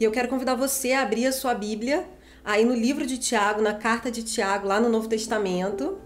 E 0.00 0.04
eu 0.04 0.10
quero 0.10 0.28
convidar 0.28 0.54
você 0.54 0.92
a 0.92 1.02
abrir 1.02 1.26
a 1.26 1.32
sua 1.32 1.52
Bíblia 1.52 2.08
aí 2.42 2.64
no 2.64 2.74
livro 2.74 3.04
de 3.04 3.18
Tiago, 3.18 3.60
na 3.60 3.74
carta 3.74 4.10
de 4.10 4.22
Tiago, 4.22 4.66
lá 4.66 4.80
no 4.80 4.88
Novo 4.88 5.06
Testamento. 5.06 5.98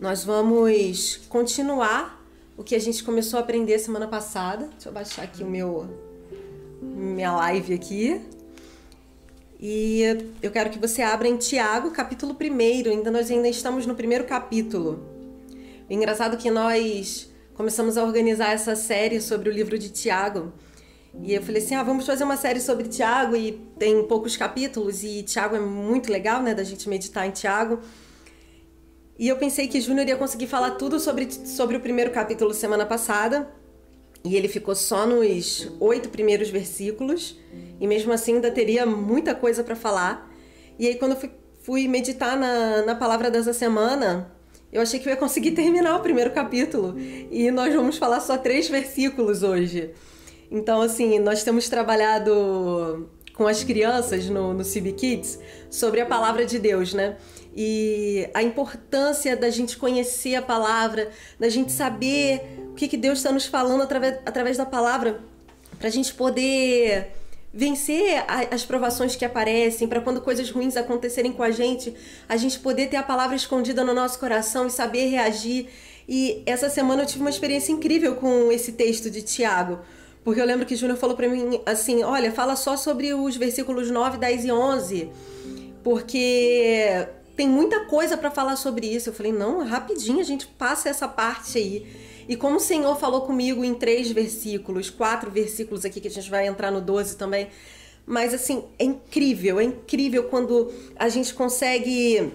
Nós 0.00 0.24
vamos 0.24 1.20
continuar 1.28 2.24
o 2.56 2.64
que 2.64 2.74
a 2.74 2.78
gente 2.78 3.04
começou 3.04 3.38
a 3.38 3.42
aprender 3.42 3.78
semana 3.78 4.08
passada. 4.08 4.70
Deixa 4.72 4.88
eu 4.88 4.94
baixar 4.94 5.24
aqui 5.24 5.42
o 5.42 5.46
meu 5.46 5.86
minha 6.80 7.32
live 7.32 7.74
aqui. 7.74 8.22
E 9.60 10.32
eu 10.42 10.50
quero 10.50 10.70
que 10.70 10.78
você 10.78 11.02
abra 11.02 11.28
em 11.28 11.36
Tiago, 11.36 11.90
capítulo 11.90 12.34
1. 12.34 12.90
Ainda 12.90 13.10
nós 13.10 13.30
ainda 13.30 13.46
estamos 13.46 13.84
no 13.84 13.94
primeiro 13.94 14.24
capítulo. 14.24 15.04
O 15.86 15.92
engraçado 15.92 16.36
é 16.36 16.38
que 16.38 16.50
nós 16.50 17.30
começamos 17.52 17.98
a 17.98 18.04
organizar 18.04 18.52
essa 18.52 18.74
série 18.74 19.20
sobre 19.20 19.50
o 19.50 19.52
livro 19.52 19.78
de 19.78 19.90
Tiago. 19.90 20.50
E 21.22 21.34
eu 21.34 21.42
falei 21.42 21.62
assim: 21.62 21.74
ah, 21.74 21.82
vamos 21.82 22.06
fazer 22.06 22.24
uma 22.24 22.36
série 22.36 22.60
sobre 22.60 22.88
Tiago 22.88 23.36
e 23.36 23.52
tem 23.78 24.02
poucos 24.06 24.36
capítulos 24.36 25.02
e 25.02 25.22
Tiago 25.22 25.56
é 25.56 25.60
muito 25.60 26.10
legal, 26.10 26.42
né, 26.42 26.54
da 26.54 26.64
gente 26.64 26.88
meditar 26.88 27.26
em 27.26 27.30
Tiago. 27.30 27.80
E 29.18 29.28
eu 29.28 29.36
pensei 29.36 29.68
que 29.68 29.80
Júnior 29.80 30.08
ia 30.08 30.16
conseguir 30.16 30.48
falar 30.48 30.72
tudo 30.72 30.98
sobre, 30.98 31.30
sobre 31.30 31.76
o 31.76 31.80
primeiro 31.80 32.10
capítulo 32.10 32.52
semana 32.52 32.84
passada. 32.84 33.48
E 34.24 34.36
ele 34.36 34.48
ficou 34.48 34.74
só 34.74 35.06
nos 35.06 35.70
oito 35.78 36.08
primeiros 36.08 36.48
versículos. 36.48 37.38
E 37.78 37.86
mesmo 37.86 38.12
assim 38.12 38.36
ainda 38.36 38.50
teria 38.50 38.84
muita 38.84 39.34
coisa 39.34 39.62
para 39.62 39.76
falar. 39.76 40.32
E 40.78 40.88
aí, 40.88 40.96
quando 40.96 41.12
eu 41.12 41.18
fui, 41.18 41.30
fui 41.62 41.88
meditar 41.88 42.36
na, 42.36 42.82
na 42.82 42.94
palavra 42.94 43.30
dessa 43.30 43.52
semana, 43.52 44.32
eu 44.72 44.80
achei 44.82 44.98
que 44.98 45.08
eu 45.08 45.10
ia 45.10 45.16
conseguir 45.16 45.52
terminar 45.54 45.96
o 45.96 46.00
primeiro 46.00 46.32
capítulo. 46.32 46.98
E 46.98 47.50
nós 47.50 47.72
vamos 47.72 47.98
falar 47.98 48.20
só 48.20 48.36
três 48.36 48.68
versículos 48.68 49.42
hoje. 49.44 49.92
Então, 50.50 50.80
assim, 50.80 51.18
nós 51.18 51.42
temos 51.42 51.68
trabalhado 51.68 53.08
com 53.34 53.46
as 53.46 53.64
crianças 53.64 54.26
no, 54.26 54.54
no 54.54 54.64
CB 54.64 54.92
Kids 54.92 55.38
sobre 55.68 56.00
a 56.00 56.06
palavra 56.06 56.46
de 56.46 56.58
Deus, 56.58 56.94
né? 56.94 57.16
E 57.56 58.28
a 58.34 58.42
importância 58.42 59.36
da 59.36 59.50
gente 59.50 59.76
conhecer 59.76 60.34
a 60.34 60.42
palavra, 60.42 61.10
da 61.38 61.48
gente 61.48 61.72
saber 61.72 62.40
o 62.70 62.74
que, 62.74 62.88
que 62.88 62.96
Deus 62.96 63.18
está 63.18 63.30
nos 63.30 63.46
falando 63.46 63.82
através, 63.82 64.18
através 64.24 64.56
da 64.56 64.66
palavra, 64.66 65.20
para 65.78 65.88
a 65.88 65.90
gente 65.90 66.14
poder 66.14 67.12
vencer 67.52 68.24
as 68.50 68.64
provações 68.64 69.14
que 69.14 69.24
aparecem, 69.24 69.86
para 69.86 70.00
quando 70.00 70.20
coisas 70.20 70.50
ruins 70.50 70.76
acontecerem 70.76 71.32
com 71.32 71.42
a 71.42 71.52
gente, 71.52 71.94
a 72.28 72.36
gente 72.36 72.58
poder 72.58 72.88
ter 72.88 72.96
a 72.96 73.02
palavra 73.02 73.36
escondida 73.36 73.84
no 73.84 73.94
nosso 73.94 74.18
coração 74.18 74.66
e 74.66 74.70
saber 74.70 75.06
reagir. 75.06 75.68
E 76.08 76.42
essa 76.46 76.68
semana 76.68 77.02
eu 77.02 77.06
tive 77.06 77.20
uma 77.20 77.30
experiência 77.30 77.70
incrível 77.70 78.16
com 78.16 78.50
esse 78.50 78.72
texto 78.72 79.08
de 79.08 79.22
Tiago. 79.22 79.78
Porque 80.24 80.40
eu 80.40 80.46
lembro 80.46 80.64
que 80.64 80.74
Júnior 80.74 80.98
falou 80.98 81.14
para 81.14 81.28
mim 81.28 81.60
assim: 81.66 82.02
olha, 82.02 82.32
fala 82.32 82.56
só 82.56 82.76
sobre 82.76 83.12
os 83.12 83.36
versículos 83.36 83.90
9, 83.90 84.16
10 84.16 84.44
e 84.46 84.52
11, 84.52 85.10
porque 85.82 87.06
tem 87.36 87.46
muita 87.46 87.84
coisa 87.84 88.16
para 88.16 88.30
falar 88.30 88.56
sobre 88.56 88.86
isso. 88.86 89.10
Eu 89.10 89.12
falei: 89.12 89.32
não, 89.32 89.62
rapidinho 89.62 90.20
a 90.20 90.24
gente 90.24 90.46
passa 90.46 90.88
essa 90.88 91.06
parte 91.06 91.58
aí. 91.58 91.86
E 92.26 92.36
como 92.36 92.56
o 92.56 92.60
Senhor 92.60 92.98
falou 92.98 93.20
comigo 93.20 93.62
em 93.62 93.74
três 93.74 94.10
versículos, 94.10 94.88
quatro 94.88 95.30
versículos 95.30 95.84
aqui 95.84 96.00
que 96.00 96.08
a 96.08 96.10
gente 96.10 96.30
vai 96.30 96.46
entrar 96.46 96.70
no 96.70 96.80
12 96.80 97.16
também. 97.16 97.48
Mas 98.06 98.32
assim, 98.32 98.64
é 98.78 98.84
incrível, 98.84 99.60
é 99.60 99.64
incrível 99.64 100.24
quando 100.24 100.72
a 100.96 101.08
gente 101.10 101.34
consegue 101.34 102.32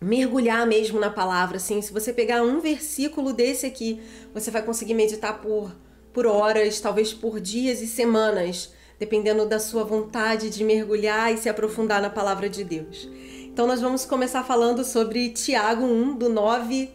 mergulhar 0.00 0.66
mesmo 0.66 1.00
na 1.00 1.08
palavra, 1.08 1.56
assim. 1.56 1.80
Se 1.80 1.92
você 1.92 2.12
pegar 2.12 2.42
um 2.42 2.60
versículo 2.60 3.32
desse 3.32 3.64
aqui, 3.64 4.00
você 4.34 4.50
vai 4.50 4.62
conseguir 4.62 4.94
meditar 4.94 5.40
por 5.40 5.72
por 6.12 6.26
horas, 6.26 6.80
talvez 6.80 7.12
por 7.12 7.40
dias 7.40 7.80
e 7.80 7.86
semanas, 7.86 8.72
dependendo 8.98 9.46
da 9.46 9.58
sua 9.58 9.84
vontade 9.84 10.50
de 10.50 10.62
mergulhar 10.64 11.32
e 11.32 11.38
se 11.38 11.48
aprofundar 11.48 12.00
na 12.00 12.10
palavra 12.10 12.48
de 12.48 12.64
Deus. 12.64 13.08
Então 13.44 13.66
nós 13.66 13.80
vamos 13.80 14.04
começar 14.04 14.44
falando 14.44 14.84
sobre 14.84 15.30
Tiago 15.30 15.84
1 15.84 16.16
do 16.16 16.28
9 16.28 16.90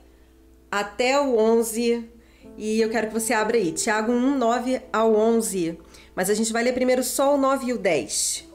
até 0.72 1.20
o 1.20 1.38
11 1.38 2.18
e 2.58 2.82
eu 2.82 2.90
quero 2.90 3.08
que 3.08 3.14
você 3.14 3.34
abra 3.34 3.56
aí, 3.56 3.72
Tiago 3.72 4.12
1, 4.12 4.38
9 4.38 4.82
ao 4.92 5.16
11. 5.16 5.78
Mas 6.16 6.30
a 6.30 6.34
gente 6.34 6.52
vai 6.52 6.64
ler 6.64 6.74
primeiro 6.74 7.04
só 7.04 7.36
o 7.36 7.38
9 7.38 7.68
e 7.68 7.74
o 7.74 7.78
10. 7.78 8.48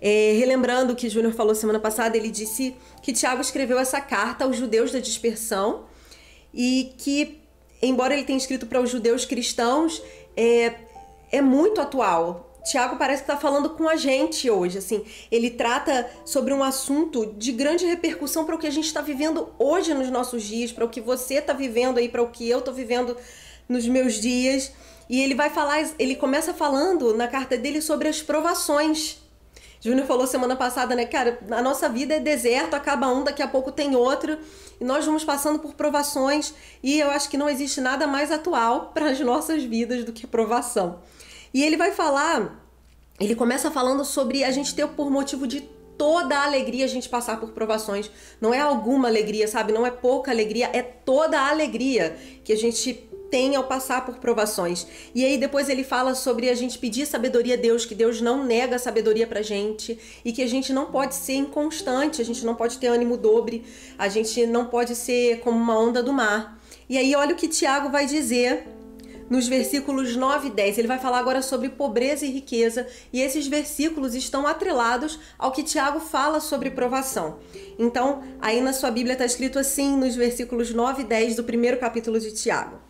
É, 0.00 0.34
relembrando 0.38 0.94
o 0.94 0.96
que 0.96 1.10
Júnior 1.10 1.34
falou 1.34 1.54
semana 1.54 1.78
passada, 1.78 2.16
ele 2.16 2.30
disse 2.30 2.74
que 3.02 3.12
Tiago 3.12 3.42
escreveu 3.42 3.78
essa 3.78 4.00
carta 4.00 4.44
aos 4.44 4.56
judeus 4.56 4.92
da 4.92 4.98
dispersão 4.98 5.84
e 6.54 6.94
que, 6.96 7.39
embora 7.82 8.14
ele 8.14 8.24
tenha 8.24 8.38
escrito 8.38 8.66
para 8.66 8.80
os 8.80 8.90
judeus 8.90 9.24
cristãos, 9.24 10.02
é, 10.36 10.74
é 11.32 11.40
muito 11.40 11.80
atual. 11.80 12.46
Tiago 12.64 12.96
parece 12.96 13.22
que 13.22 13.30
está 13.30 13.40
falando 13.40 13.70
com 13.70 13.88
a 13.88 13.96
gente 13.96 14.50
hoje, 14.50 14.78
assim. 14.78 15.04
Ele 15.30 15.50
trata 15.50 16.08
sobre 16.24 16.52
um 16.52 16.62
assunto 16.62 17.34
de 17.36 17.52
grande 17.52 17.86
repercussão 17.86 18.44
para 18.44 18.54
o 18.54 18.58
que 18.58 18.66
a 18.66 18.70
gente 18.70 18.86
está 18.86 19.00
vivendo 19.00 19.48
hoje 19.58 19.94
nos 19.94 20.10
nossos 20.10 20.42
dias, 20.42 20.70
para 20.70 20.84
o 20.84 20.88
que 20.88 21.00
você 21.00 21.34
está 21.34 21.52
vivendo 21.52 21.98
aí, 21.98 22.08
para 22.08 22.22
o 22.22 22.30
que 22.30 22.48
eu 22.48 22.58
estou 22.58 22.74
vivendo 22.74 23.16
nos 23.68 23.86
meus 23.86 24.14
dias. 24.14 24.72
E 25.08 25.22
ele 25.22 25.34
vai 25.34 25.50
falar, 25.50 25.90
ele 25.98 26.14
começa 26.14 26.52
falando 26.52 27.14
na 27.16 27.26
carta 27.26 27.56
dele 27.56 27.80
sobre 27.80 28.08
as 28.08 28.20
provações. 28.20 29.18
Júnior 29.80 30.06
falou 30.06 30.26
semana 30.26 30.54
passada, 30.56 30.94
né, 30.94 31.06
cara, 31.06 31.38
a 31.50 31.62
nossa 31.62 31.88
vida 31.88 32.14
é 32.14 32.20
deserto, 32.20 32.74
acaba 32.74 33.08
um, 33.08 33.24
daqui 33.24 33.42
a 33.42 33.48
pouco 33.48 33.72
tem 33.72 33.96
outro, 33.96 34.38
e 34.78 34.84
nós 34.84 35.06
vamos 35.06 35.24
passando 35.24 35.58
por 35.58 35.74
provações, 35.74 36.52
e 36.82 36.98
eu 36.98 37.10
acho 37.10 37.30
que 37.30 37.38
não 37.38 37.48
existe 37.48 37.80
nada 37.80 38.06
mais 38.06 38.30
atual 38.30 38.90
para 38.92 39.10
as 39.10 39.18
nossas 39.20 39.62
vidas 39.64 40.04
do 40.04 40.12
que 40.12 40.26
provação. 40.26 41.00
E 41.52 41.64
ele 41.64 41.78
vai 41.78 41.92
falar, 41.92 42.62
ele 43.18 43.34
começa 43.34 43.70
falando 43.70 44.04
sobre 44.04 44.44
a 44.44 44.50
gente 44.50 44.74
ter 44.74 44.86
por 44.86 45.10
motivo 45.10 45.46
de 45.46 45.62
toda 46.00 46.38
a 46.38 46.44
alegria 46.44 46.86
a 46.86 46.88
gente 46.88 47.10
passar 47.10 47.38
por 47.38 47.50
provações. 47.50 48.10
Não 48.40 48.54
é 48.54 48.60
alguma 48.60 49.06
alegria, 49.06 49.46
sabe? 49.46 49.70
Não 49.70 49.84
é 49.84 49.90
pouca 49.90 50.30
alegria, 50.30 50.70
é 50.72 50.80
toda 50.80 51.38
a 51.38 51.50
alegria 51.50 52.16
que 52.42 52.54
a 52.54 52.56
gente 52.56 53.09
tem 53.30 53.56
ao 53.56 53.64
passar 53.64 54.04
por 54.04 54.16
provações. 54.16 54.86
E 55.14 55.24
aí 55.24 55.38
depois 55.38 55.68
ele 55.68 55.84
fala 55.84 56.14
sobre 56.14 56.50
a 56.50 56.54
gente 56.54 56.78
pedir 56.78 57.06
sabedoria 57.06 57.54
a 57.54 57.56
Deus, 57.56 57.86
que 57.86 57.94
Deus 57.94 58.20
não 58.20 58.44
nega 58.44 58.78
sabedoria 58.78 59.26
pra 59.26 59.42
gente 59.42 59.98
e 60.24 60.32
que 60.32 60.42
a 60.42 60.48
gente 60.48 60.72
não 60.72 60.86
pode 60.86 61.14
ser 61.14 61.34
inconstante, 61.34 62.20
a 62.20 62.24
gente 62.24 62.44
não 62.44 62.54
pode 62.54 62.78
ter 62.78 62.88
ânimo 62.88 63.16
dobre, 63.16 63.64
a 63.98 64.08
gente 64.08 64.46
não 64.46 64.66
pode 64.66 64.94
ser 64.94 65.40
como 65.40 65.56
uma 65.56 65.78
onda 65.78 66.02
do 66.02 66.12
mar. 66.12 66.60
E 66.88 66.98
aí 66.98 67.14
olha 67.14 67.34
o 67.34 67.36
que 67.36 67.48
Tiago 67.48 67.88
vai 67.88 68.04
dizer 68.04 68.66
nos 69.30 69.46
versículos 69.46 70.16
9 70.16 70.48
e 70.48 70.50
10. 70.50 70.78
Ele 70.78 70.88
vai 70.88 70.98
falar 70.98 71.20
agora 71.20 71.40
sobre 71.40 71.68
pobreza 71.68 72.26
e 72.26 72.30
riqueza, 72.30 72.86
e 73.12 73.22
esses 73.22 73.46
versículos 73.46 74.16
estão 74.16 74.46
atrelados 74.46 75.20
ao 75.38 75.52
que 75.52 75.62
Tiago 75.62 76.00
fala 76.00 76.40
sobre 76.40 76.70
provação. 76.70 77.38
Então, 77.78 78.24
aí 78.40 78.60
na 78.60 78.72
sua 78.72 78.90
Bíblia 78.90 79.12
está 79.12 79.24
escrito 79.24 79.58
assim, 79.58 79.96
nos 79.96 80.16
versículos 80.16 80.74
9 80.74 81.02
e 81.02 81.04
10 81.04 81.36
do 81.36 81.44
primeiro 81.44 81.78
capítulo 81.78 82.18
de 82.18 82.32
Tiago. 82.32 82.89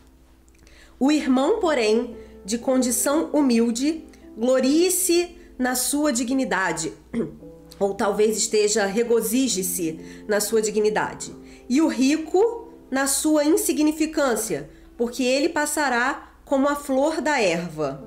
O 1.01 1.11
irmão, 1.11 1.61
porém, 1.61 2.15
de 2.45 2.59
condição 2.59 3.31
humilde, 3.33 4.05
glorie-se 4.37 5.35
na 5.59 5.75
sua 5.75 6.13
dignidade, 6.13 6.93
ou 7.81 7.95
talvez 7.95 8.37
esteja 8.37 8.85
regozije-se 8.85 9.99
na 10.29 10.41
sua 10.41 10.61
dignidade, 10.61 11.35
e 11.71 11.81
o 11.81 11.89
rico 11.89 12.69
na 12.91 13.07
sua 13.07 13.47
insignificância, 13.47 14.69
porque 14.99 15.23
ele 15.23 15.49
passará 15.49 16.35
como 16.45 16.69
a 16.69 16.77
flor 16.77 17.23
da 17.23 17.41
erva. 17.41 18.07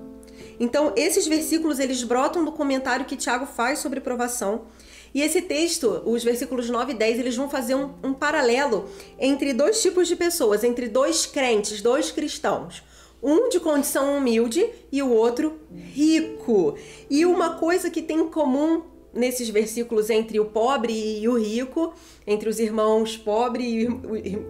Então, 0.60 0.94
esses 0.96 1.26
versículos 1.26 1.80
eles 1.80 2.04
brotam 2.04 2.46
do 2.46 2.52
comentário 2.52 3.06
que 3.06 3.18
Tiago 3.18 3.48
faz 3.48 3.80
sobre 3.80 4.02
provação. 4.02 4.66
E 5.14 5.22
esse 5.22 5.42
texto, 5.42 6.02
os 6.06 6.24
versículos 6.24 6.70
9 6.70 6.94
e 6.94 6.96
10, 6.96 7.20
eles 7.20 7.36
vão 7.36 7.50
fazer 7.50 7.76
um, 7.76 7.94
um 8.04 8.14
paralelo 8.14 8.90
entre 9.20 9.54
dois 9.54 9.82
tipos 9.82 10.08
de 10.08 10.16
pessoas, 10.16 10.64
entre 10.64 10.88
dois 10.88 11.26
crentes, 11.26 11.82
dois 11.82 12.12
cristãos 12.12 12.84
um 13.24 13.48
de 13.48 13.58
condição 13.58 14.18
humilde 14.18 14.70
e 14.92 15.02
o 15.02 15.10
outro 15.10 15.62
rico. 15.72 16.78
E 17.10 17.26
uma 17.26 17.56
coisa 17.56 17.90
que 17.90 18.02
tem 18.02 18.20
em 18.20 18.28
comum 18.28 18.84
nesses 19.14 19.48
versículos 19.48 20.10
entre 20.10 20.40
o 20.40 20.46
pobre 20.46 21.22
e 21.22 21.28
o 21.30 21.40
rico, 21.40 21.94
entre 22.28 22.50
os 22.50 22.60
irmãos 22.60 23.16
pobres 23.16 23.66
e 23.66 23.88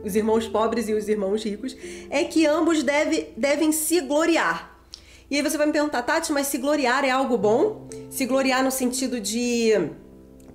os 0.03 0.15
irmãos 0.15 0.47
pobres 0.47 0.89
e 0.89 0.93
os 0.93 1.07
irmãos 1.07 1.43
ricos, 1.43 1.75
é 2.09 2.23
que 2.23 2.47
ambos 2.47 2.81
deve, 2.81 3.27
devem 3.37 3.71
se 3.71 4.01
gloriar. 4.01 4.79
E 5.29 5.35
aí 5.35 5.41
você 5.41 5.57
vai 5.57 5.67
me 5.67 5.73
perguntar, 5.73 6.01
Tati, 6.01 6.31
mas 6.31 6.47
se 6.47 6.57
gloriar 6.57 7.03
é 7.05 7.09
algo 7.09 7.37
bom? 7.37 7.87
Se 8.09 8.25
gloriar 8.25 8.63
no 8.63 8.71
sentido 8.71 9.19
de 9.19 9.71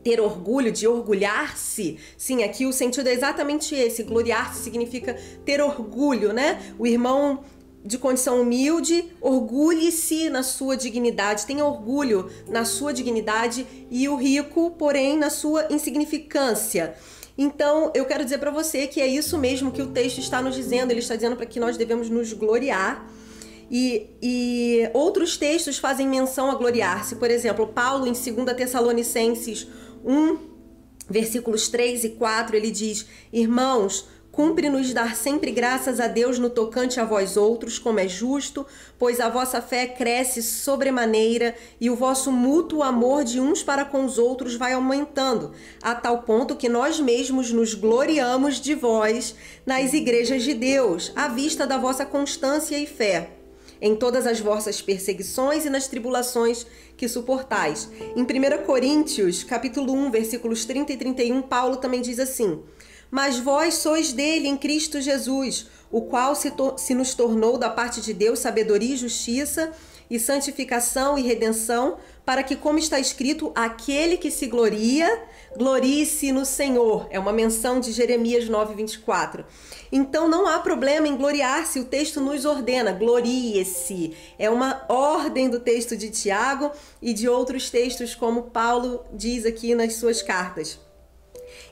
ter 0.02 0.20
orgulho, 0.20 0.70
de 0.72 0.86
orgulhar-se. 0.86 1.98
Sim, 2.16 2.42
aqui 2.42 2.66
o 2.66 2.72
sentido 2.72 3.08
é 3.08 3.12
exatamente 3.12 3.74
esse. 3.74 4.02
Gloriar-se 4.02 4.62
significa 4.62 5.14
ter 5.44 5.60
orgulho, 5.60 6.32
né? 6.32 6.74
O 6.78 6.86
irmão 6.86 7.44
de 7.84 7.96
condição 7.96 8.42
humilde, 8.42 9.12
orgulhe-se 9.20 10.28
na 10.28 10.42
sua 10.42 10.76
dignidade, 10.76 11.46
tenha 11.46 11.64
orgulho 11.64 12.28
na 12.48 12.64
sua 12.64 12.92
dignidade 12.92 13.66
e 13.90 14.08
o 14.08 14.16
rico, 14.16 14.72
porém, 14.72 15.16
na 15.16 15.30
sua 15.30 15.66
insignificância. 15.70 16.94
Então, 17.36 17.92
eu 17.94 18.04
quero 18.04 18.24
dizer 18.24 18.38
para 18.38 18.50
você 18.50 18.88
que 18.88 19.00
é 19.00 19.06
isso 19.06 19.38
mesmo 19.38 19.70
que 19.70 19.80
o 19.80 19.86
texto 19.86 20.18
está 20.18 20.42
nos 20.42 20.56
dizendo. 20.56 20.90
Ele 20.90 20.98
está 20.98 21.14
dizendo 21.14 21.36
para 21.36 21.46
que 21.46 21.60
nós 21.60 21.76
devemos 21.76 22.10
nos 22.10 22.32
gloriar 22.32 23.08
E, 23.70 24.10
e 24.22 24.90
outros 24.94 25.36
textos 25.36 25.78
fazem 25.78 26.08
menção 26.08 26.50
a 26.50 26.54
gloriar-se. 26.54 27.16
Por 27.16 27.30
exemplo, 27.30 27.66
Paulo, 27.66 28.06
em 28.06 28.12
2 28.12 28.56
Tessalonicenses 28.56 29.68
1, 30.04 30.38
versículos 31.08 31.68
3 31.68 32.04
e 32.04 32.08
4, 32.10 32.56
ele 32.56 32.70
diz: 32.70 33.06
Irmãos, 33.32 34.06
Cumpre-nos 34.38 34.94
dar 34.94 35.16
sempre 35.16 35.50
graças 35.50 35.98
a 35.98 36.06
Deus 36.06 36.38
no 36.38 36.48
tocante 36.48 37.00
a 37.00 37.04
vós 37.04 37.36
outros, 37.36 37.76
como 37.76 37.98
é 37.98 38.06
justo, 38.06 38.64
pois 38.96 39.18
a 39.18 39.28
vossa 39.28 39.60
fé 39.60 39.84
cresce 39.84 40.44
sobremaneira 40.44 41.56
e 41.80 41.90
o 41.90 41.96
vosso 41.96 42.30
mútuo 42.30 42.84
amor 42.84 43.24
de 43.24 43.40
uns 43.40 43.64
para 43.64 43.84
com 43.84 44.04
os 44.04 44.16
outros 44.16 44.54
vai 44.54 44.74
aumentando, 44.74 45.50
a 45.82 45.92
tal 45.92 46.22
ponto 46.22 46.54
que 46.54 46.68
nós 46.68 47.00
mesmos 47.00 47.50
nos 47.50 47.74
gloriamos 47.74 48.60
de 48.60 48.76
vós 48.76 49.34
nas 49.66 49.92
igrejas 49.92 50.44
de 50.44 50.54
Deus, 50.54 51.10
à 51.16 51.26
vista 51.26 51.66
da 51.66 51.76
vossa 51.76 52.06
constância 52.06 52.78
e 52.78 52.86
fé 52.86 53.37
em 53.80 53.94
todas 53.94 54.26
as 54.26 54.40
vossas 54.40 54.80
perseguições 54.82 55.64
e 55.64 55.70
nas 55.70 55.86
tribulações 55.86 56.66
que 56.96 57.08
suportais. 57.08 57.88
Em 58.16 58.22
1 58.22 58.64
Coríntios, 58.64 59.44
capítulo 59.44 59.92
1, 59.92 60.10
versículos 60.10 60.64
30 60.64 60.92
e 60.92 60.96
31, 60.96 61.42
Paulo 61.42 61.76
também 61.76 62.00
diz 62.00 62.18
assim: 62.18 62.62
mas 63.10 63.38
vós 63.38 63.74
sois 63.74 64.12
dele 64.12 64.48
em 64.48 64.56
Cristo 64.56 65.00
Jesus, 65.00 65.66
o 65.90 66.02
qual 66.02 66.34
se, 66.34 66.52
se 66.76 66.94
nos 66.94 67.14
tornou 67.14 67.56
da 67.56 67.70
parte 67.70 68.00
de 68.00 68.12
Deus 68.12 68.38
sabedoria 68.38 68.94
e 68.94 68.98
justiça, 68.98 69.72
e 70.10 70.18
santificação 70.18 71.18
e 71.18 71.22
redenção, 71.22 71.98
para 72.24 72.42
que, 72.42 72.56
como 72.56 72.78
está 72.78 72.98
escrito, 72.98 73.52
aquele 73.54 74.16
que 74.16 74.30
se 74.30 74.46
gloria, 74.46 75.22
glorie-se 75.56 76.32
no 76.32 76.44
Senhor. 76.44 77.06
É 77.10 77.18
uma 77.18 77.32
menção 77.32 77.80
de 77.80 77.92
Jeremias 77.92 78.48
9, 78.48 78.74
24. 78.74 79.44
Então 79.90 80.28
não 80.28 80.46
há 80.46 80.58
problema 80.58 81.08
em 81.08 81.16
gloriar-se, 81.16 81.80
o 81.80 81.84
texto 81.84 82.20
nos 82.20 82.44
ordena, 82.44 82.92
glorie-se. 82.92 84.14
É 84.38 84.50
uma 84.50 84.84
ordem 84.88 85.48
do 85.48 85.60
texto 85.60 85.96
de 85.96 86.10
Tiago 86.10 86.72
e 87.00 87.12
de 87.12 87.28
outros 87.28 87.70
textos, 87.70 88.14
como 88.14 88.50
Paulo 88.50 89.04
diz 89.12 89.46
aqui 89.46 89.74
nas 89.74 89.94
suas 89.94 90.22
cartas. 90.22 90.87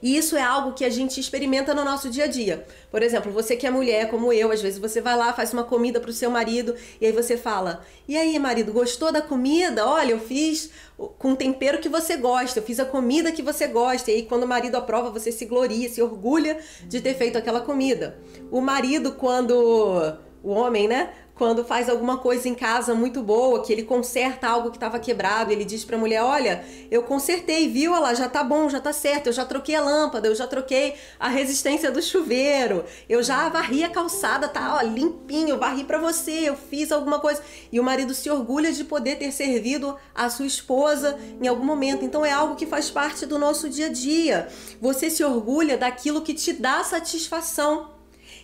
E 0.06 0.16
isso 0.16 0.36
é 0.36 0.40
algo 0.40 0.72
que 0.72 0.84
a 0.84 0.88
gente 0.88 1.18
experimenta 1.18 1.74
no 1.74 1.84
nosso 1.84 2.08
dia 2.08 2.26
a 2.26 2.26
dia. 2.28 2.64
Por 2.92 3.02
exemplo, 3.02 3.32
você 3.32 3.56
que 3.56 3.66
é 3.66 3.70
mulher, 3.70 4.08
como 4.08 4.32
eu, 4.32 4.52
às 4.52 4.62
vezes 4.62 4.78
você 4.78 5.00
vai 5.00 5.16
lá, 5.16 5.32
faz 5.32 5.52
uma 5.52 5.64
comida 5.64 5.98
para 5.98 6.10
o 6.10 6.12
seu 6.12 6.30
marido 6.30 6.76
e 7.00 7.06
aí 7.06 7.10
você 7.10 7.36
fala: 7.36 7.84
E 8.06 8.16
aí, 8.16 8.38
marido, 8.38 8.72
gostou 8.72 9.10
da 9.10 9.20
comida? 9.20 9.84
Olha, 9.84 10.12
eu 10.12 10.20
fiz 10.20 10.70
com 11.18 11.34
tempero 11.34 11.80
que 11.80 11.88
você 11.88 12.16
gosta, 12.16 12.60
eu 12.60 12.62
fiz 12.62 12.78
a 12.78 12.84
comida 12.84 13.32
que 13.32 13.42
você 13.42 13.66
gosta. 13.66 14.12
E 14.12 14.14
aí, 14.14 14.22
quando 14.22 14.44
o 14.44 14.46
marido 14.46 14.76
aprova, 14.76 15.10
você 15.10 15.32
se 15.32 15.44
gloria, 15.44 15.88
se 15.88 16.00
orgulha 16.00 16.60
de 16.84 17.00
ter 17.00 17.14
feito 17.14 17.36
aquela 17.36 17.60
comida. 17.60 18.16
O 18.48 18.60
marido, 18.60 19.10
quando. 19.14 20.20
O 20.40 20.50
homem, 20.50 20.86
né? 20.86 21.10
Quando 21.36 21.62
faz 21.64 21.88
alguma 21.90 22.16
coisa 22.16 22.48
em 22.48 22.54
casa 22.54 22.94
muito 22.94 23.22
boa, 23.22 23.62
que 23.62 23.70
ele 23.70 23.82
conserta 23.82 24.48
algo 24.48 24.70
que 24.70 24.78
estava 24.78 24.98
quebrado, 24.98 25.52
ele 25.52 25.66
diz 25.66 25.84
para 25.84 25.96
a 25.96 25.98
mulher: 25.98 26.22
"Olha, 26.22 26.64
eu 26.90 27.02
consertei, 27.02 27.68
viu? 27.68 27.92
Lá, 27.92 28.14
já 28.14 28.26
tá 28.26 28.42
bom, 28.42 28.70
já 28.70 28.80
tá 28.80 28.92
certo. 28.92 29.26
Eu 29.26 29.32
já 29.34 29.44
troquei 29.44 29.74
a 29.74 29.82
lâmpada, 29.82 30.26
eu 30.26 30.34
já 30.34 30.46
troquei 30.46 30.94
a 31.20 31.28
resistência 31.28 31.90
do 31.90 32.00
chuveiro. 32.00 32.84
Eu 33.06 33.22
já 33.22 33.48
varri 33.50 33.84
a 33.84 33.90
calçada, 33.90 34.48
tá, 34.48 34.76
ó, 34.76 34.82
limpinho, 34.82 35.58
varri 35.58 35.84
para 35.84 35.98
você, 35.98 36.48
eu 36.48 36.56
fiz 36.56 36.90
alguma 36.90 37.18
coisa". 37.18 37.42
E 37.70 37.78
o 37.78 37.84
marido 37.84 38.14
se 38.14 38.30
orgulha 38.30 38.72
de 38.72 38.84
poder 38.84 39.16
ter 39.16 39.30
servido 39.30 39.94
a 40.14 40.30
sua 40.30 40.46
esposa 40.46 41.18
em 41.40 41.46
algum 41.46 41.64
momento. 41.64 42.02
Então 42.02 42.24
é 42.24 42.32
algo 42.32 42.56
que 42.56 42.64
faz 42.64 42.90
parte 42.90 43.26
do 43.26 43.38
nosso 43.38 43.68
dia 43.68 43.86
a 43.86 43.92
dia. 43.92 44.48
Você 44.80 45.10
se 45.10 45.22
orgulha 45.22 45.76
daquilo 45.76 46.22
que 46.22 46.32
te 46.32 46.54
dá 46.54 46.82
satisfação. 46.82 47.90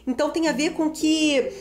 Então 0.07 0.31
tem 0.31 0.49
a 0.49 0.53
ver 0.53 0.73
com 0.73 0.91
que 0.91 1.53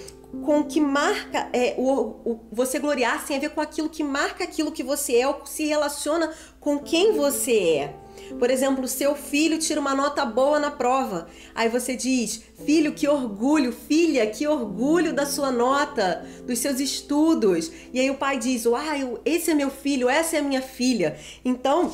com 0.43 0.61
o 0.61 0.65
que 0.65 0.79
marca 0.79 1.49
é, 1.51 1.75
o, 1.77 1.91
o, 2.23 2.39
você 2.51 2.79
gloriar 2.79 3.25
tem 3.25 3.37
a 3.37 3.39
ver 3.39 3.49
com 3.49 3.61
aquilo 3.61 3.89
que 3.89 4.03
marca 4.03 4.43
aquilo 4.43 4.71
que 4.71 4.83
você 4.83 5.17
é 5.17 5.27
ou 5.27 5.45
se 5.45 5.65
relaciona 5.65 6.31
com 6.59 6.79
quem 6.79 7.13
você 7.13 7.51
é. 7.51 7.95
Por 8.39 8.49
exemplo, 8.49 8.87
seu 8.87 9.15
filho 9.15 9.57
tira 9.57 9.79
uma 9.79 9.93
nota 9.93 10.23
boa 10.25 10.59
na 10.59 10.71
prova. 10.71 11.27
Aí 11.53 11.67
você 11.67 11.95
diz: 11.95 12.43
Filho, 12.65 12.93
que 12.93 13.07
orgulho, 13.07 13.73
filha, 13.73 14.25
que 14.27 14.47
orgulho 14.47 15.13
da 15.13 15.25
sua 15.25 15.51
nota, 15.51 16.25
dos 16.45 16.59
seus 16.59 16.79
estudos. 16.79 17.71
E 17.91 17.99
aí 17.99 18.09
o 18.09 18.15
pai 18.15 18.37
diz: 18.37 18.65
Uai, 18.65 19.17
esse 19.25 19.51
é 19.51 19.53
meu 19.53 19.69
filho, 19.69 20.09
essa 20.09 20.37
é 20.37 20.39
a 20.39 20.43
minha 20.43 20.61
filha. 20.61 21.17
Então, 21.43 21.91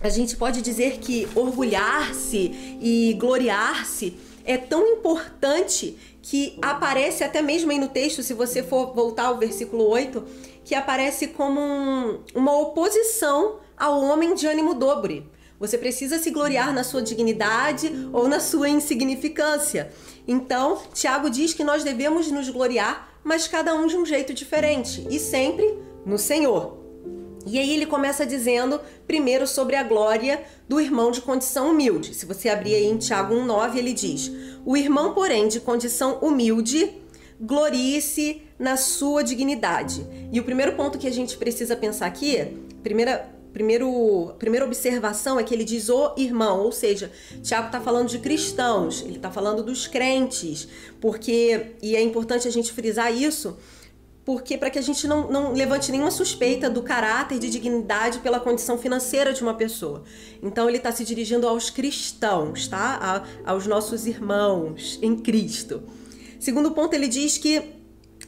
a 0.00 0.08
gente 0.08 0.36
pode 0.36 0.62
dizer 0.62 0.98
que 0.98 1.28
orgulhar-se 1.34 2.78
e 2.80 3.16
gloriar-se 3.18 4.16
é 4.44 4.56
tão 4.56 4.86
importante 4.86 5.96
que 6.28 6.58
aparece 6.60 7.24
até 7.24 7.40
mesmo 7.40 7.70
aí 7.70 7.78
no 7.78 7.88
texto, 7.88 8.22
se 8.22 8.34
você 8.34 8.62
for 8.62 8.92
voltar 8.92 9.28
ao 9.28 9.38
versículo 9.38 9.88
8, 9.88 10.22
que 10.62 10.74
aparece 10.74 11.28
como 11.28 11.58
um, 11.58 12.20
uma 12.34 12.54
oposição 12.54 13.60
ao 13.74 14.02
homem 14.02 14.34
de 14.34 14.46
ânimo 14.46 14.74
dobre. 14.74 15.26
Você 15.58 15.78
precisa 15.78 16.18
se 16.18 16.30
gloriar 16.30 16.70
na 16.74 16.84
sua 16.84 17.00
dignidade 17.00 17.90
ou 18.12 18.28
na 18.28 18.40
sua 18.40 18.68
insignificância. 18.68 19.90
Então, 20.26 20.82
Tiago 20.92 21.30
diz 21.30 21.54
que 21.54 21.64
nós 21.64 21.82
devemos 21.82 22.30
nos 22.30 22.50
gloriar, 22.50 23.08
mas 23.24 23.48
cada 23.48 23.74
um 23.74 23.86
de 23.86 23.96
um 23.96 24.04
jeito 24.04 24.34
diferente 24.34 25.06
e 25.08 25.18
sempre 25.18 25.78
no 26.04 26.18
Senhor. 26.18 26.77
E 27.50 27.58
aí 27.58 27.72
ele 27.72 27.86
começa 27.86 28.26
dizendo 28.26 28.78
primeiro 29.06 29.46
sobre 29.46 29.74
a 29.74 29.82
glória 29.82 30.42
do 30.68 30.78
irmão 30.78 31.10
de 31.10 31.22
condição 31.22 31.70
humilde. 31.70 32.14
Se 32.14 32.26
você 32.26 32.50
abrir 32.50 32.74
aí 32.74 32.84
em 32.84 32.98
Tiago 32.98 33.34
1,9, 33.34 33.76
ele 33.76 33.94
diz: 33.94 34.30
O 34.66 34.76
irmão, 34.76 35.14
porém, 35.14 35.48
de 35.48 35.58
condição 35.58 36.18
humilde, 36.20 36.92
glorie-se 37.40 38.42
na 38.58 38.76
sua 38.76 39.22
dignidade. 39.22 40.06
E 40.30 40.38
o 40.38 40.44
primeiro 40.44 40.72
ponto 40.72 40.98
que 40.98 41.06
a 41.06 41.12
gente 41.12 41.38
precisa 41.38 41.74
pensar 41.74 42.06
aqui, 42.06 42.58
primeira, 42.82 43.30
primeiro, 43.52 44.34
primeira 44.38 44.66
observação 44.66 45.40
é 45.40 45.42
que 45.42 45.54
ele 45.54 45.64
diz 45.64 45.88
o 45.88 46.14
irmão, 46.18 46.60
ou 46.60 46.72
seja, 46.72 47.10
Tiago 47.42 47.68
está 47.68 47.80
falando 47.80 48.08
de 48.08 48.18
cristãos, 48.18 49.00
ele 49.00 49.16
está 49.16 49.30
falando 49.30 49.62
dos 49.62 49.86
crentes, 49.86 50.68
porque, 51.00 51.76
e 51.82 51.96
é 51.96 52.02
importante 52.02 52.46
a 52.46 52.50
gente 52.50 52.72
frisar 52.72 53.10
isso, 53.10 53.56
porque 54.28 54.58
para 54.58 54.68
que 54.68 54.78
a 54.78 54.82
gente 54.82 55.06
não, 55.06 55.30
não 55.30 55.54
levante 55.54 55.90
nenhuma 55.90 56.10
suspeita 56.10 56.68
do 56.68 56.82
caráter 56.82 57.38
de 57.38 57.48
dignidade 57.48 58.18
pela 58.18 58.38
condição 58.38 58.76
financeira 58.76 59.32
de 59.32 59.40
uma 59.42 59.54
pessoa. 59.54 60.02
Então 60.42 60.68
ele 60.68 60.76
está 60.76 60.92
se 60.92 61.02
dirigindo 61.02 61.48
aos 61.48 61.70
cristãos, 61.70 62.68
tá? 62.68 63.24
A, 63.46 63.50
aos 63.50 63.66
nossos 63.66 64.06
irmãos 64.06 64.98
em 65.00 65.16
Cristo. 65.16 65.82
Segundo 66.38 66.72
ponto, 66.72 66.92
ele 66.92 67.08
diz 67.08 67.38
que 67.38 67.77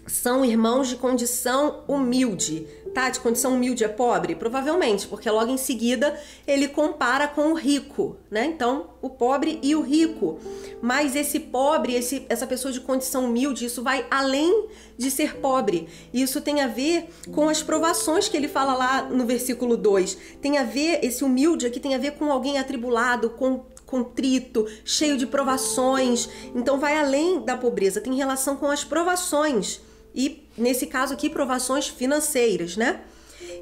são 0.07 0.45
irmãos 0.45 0.89
de 0.89 0.97
condição 0.97 1.85
humilde 1.87 2.67
tá? 2.91 3.09
De 3.09 3.21
condição 3.21 3.55
humilde 3.55 3.85
é 3.85 3.89
pobre? 3.89 4.35
Provavelmente, 4.35 5.07
porque 5.07 5.31
logo 5.31 5.51
em 5.51 5.57
seguida 5.57 6.19
ele 6.47 6.69
compara 6.69 7.27
com 7.29 7.53
o 7.53 7.55
rico, 7.55 8.17
né? 8.31 8.45
Então, 8.47 8.91
o 9.01 9.09
pobre 9.09 9.59
e 9.63 9.75
o 9.75 9.81
rico. 9.81 10.39
Mas 10.83 11.17
esse 11.17 11.39
pobre, 11.39 11.95
esse, 11.95 12.27
essa 12.29 12.47
pessoa 12.47 12.73
de 12.73 12.81
condição 12.81 13.25
humilde, 13.25 13.65
isso 13.65 13.83
vai 13.83 14.07
além 14.11 14.67
de 14.97 15.11
ser 15.11 15.37
pobre. 15.37 15.89
Isso 16.13 16.41
tem 16.41 16.61
a 16.61 16.67
ver 16.67 17.09
com 17.33 17.49
as 17.49 17.63
provações 17.63 18.29
que 18.29 18.37
ele 18.37 18.49
fala 18.49 18.75
lá 18.75 19.03
no 19.03 19.25
versículo 19.27 19.77
2. 19.77 20.17
Tem 20.41 20.59
a 20.59 20.65
ver, 20.65 21.01
esse 21.03 21.25
humilde 21.25 21.67
aqui 21.67 21.81
tem 21.81 21.95
a 21.95 21.99
ver 21.99 22.13
com 22.13 22.31
alguém 22.31 22.59
atribulado, 22.59 23.31
com 23.31 23.65
contrito, 23.87 24.67
cheio 24.85 25.17
de 25.17 25.27
provações. 25.27 26.29
Então 26.55 26.79
vai 26.79 26.97
além 26.97 27.41
da 27.41 27.57
pobreza, 27.57 28.01
tem 28.01 28.15
relação 28.15 28.57
com 28.57 28.67
as 28.67 28.85
provações 28.85 29.81
e 30.15 30.49
nesse 30.57 30.87
caso 30.87 31.15
aqui 31.15 31.31
provações 31.31 31.89
financeiras, 31.89 32.77
né? 32.77 33.03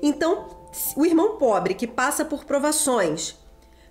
Então, 0.02 0.68
o 0.96 1.04
irmão 1.04 1.36
pobre 1.36 1.74
que 1.74 1.86
passa 1.86 2.24
por 2.24 2.44
provações, 2.44 3.36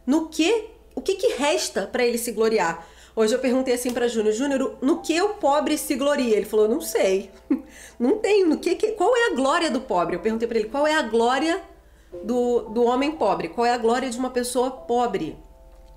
no 0.06 0.28
que 0.28 0.70
o 0.96 1.02
que, 1.02 1.14
que 1.14 1.34
resta 1.34 1.86
para 1.86 2.04
ele 2.04 2.18
se 2.18 2.32
gloriar? 2.32 2.88
Hoje 3.16 3.34
eu 3.34 3.40
perguntei 3.40 3.74
assim 3.74 3.92
para 3.92 4.08
Júnior, 4.08 4.34
Júnior, 4.34 4.78
no 4.82 5.02
que 5.02 5.20
o 5.22 5.36
pobre 5.36 5.78
se 5.78 5.96
gloria? 5.96 6.36
Ele 6.36 6.46
falou, 6.46 6.68
não 6.68 6.82
sei, 6.82 7.32
não 8.00 8.18
tenho. 8.18 8.48
No 8.48 8.58
que, 8.58 8.76
que 8.76 8.94
qual 8.94 9.16
é 9.16 9.32
a 9.32 9.36
glória 9.36 9.70
do 9.70 9.82
pobre? 9.82 10.16
Eu 10.16 10.20
perguntei 10.20 10.48
para 10.48 10.58
ele, 10.58 10.70
qual 10.70 10.88
é 10.88 10.96
a 10.96 11.04
glória 11.04 11.62
do, 12.24 12.62
do 12.70 12.84
homem 12.84 13.12
pobre? 13.12 13.50
Qual 13.50 13.66
é 13.66 13.74
a 13.74 13.78
glória 13.78 14.10
de 14.10 14.18
uma 14.18 14.30
pessoa 14.32 14.72
pobre? 14.72 15.38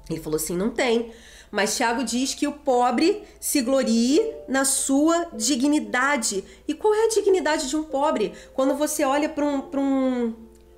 Ele 0.08 0.20
falou 0.20 0.36
assim, 0.36 0.56
não 0.56 0.70
tem. 0.70 1.12
Mas 1.50 1.76
Tiago 1.76 2.04
diz 2.04 2.34
que 2.34 2.46
o 2.46 2.52
pobre 2.52 3.24
se 3.40 3.60
glorie 3.60 4.20
na 4.48 4.64
sua 4.64 5.26
dignidade. 5.34 6.44
E 6.66 6.74
qual 6.74 6.94
é 6.94 7.06
a 7.06 7.08
dignidade 7.08 7.68
de 7.68 7.76
um 7.76 7.82
pobre? 7.82 8.32
Quando 8.54 8.74
você 8.74 9.04
olha 9.04 9.28
para 9.28 9.44
um, 9.44 9.68
um 9.74 10.34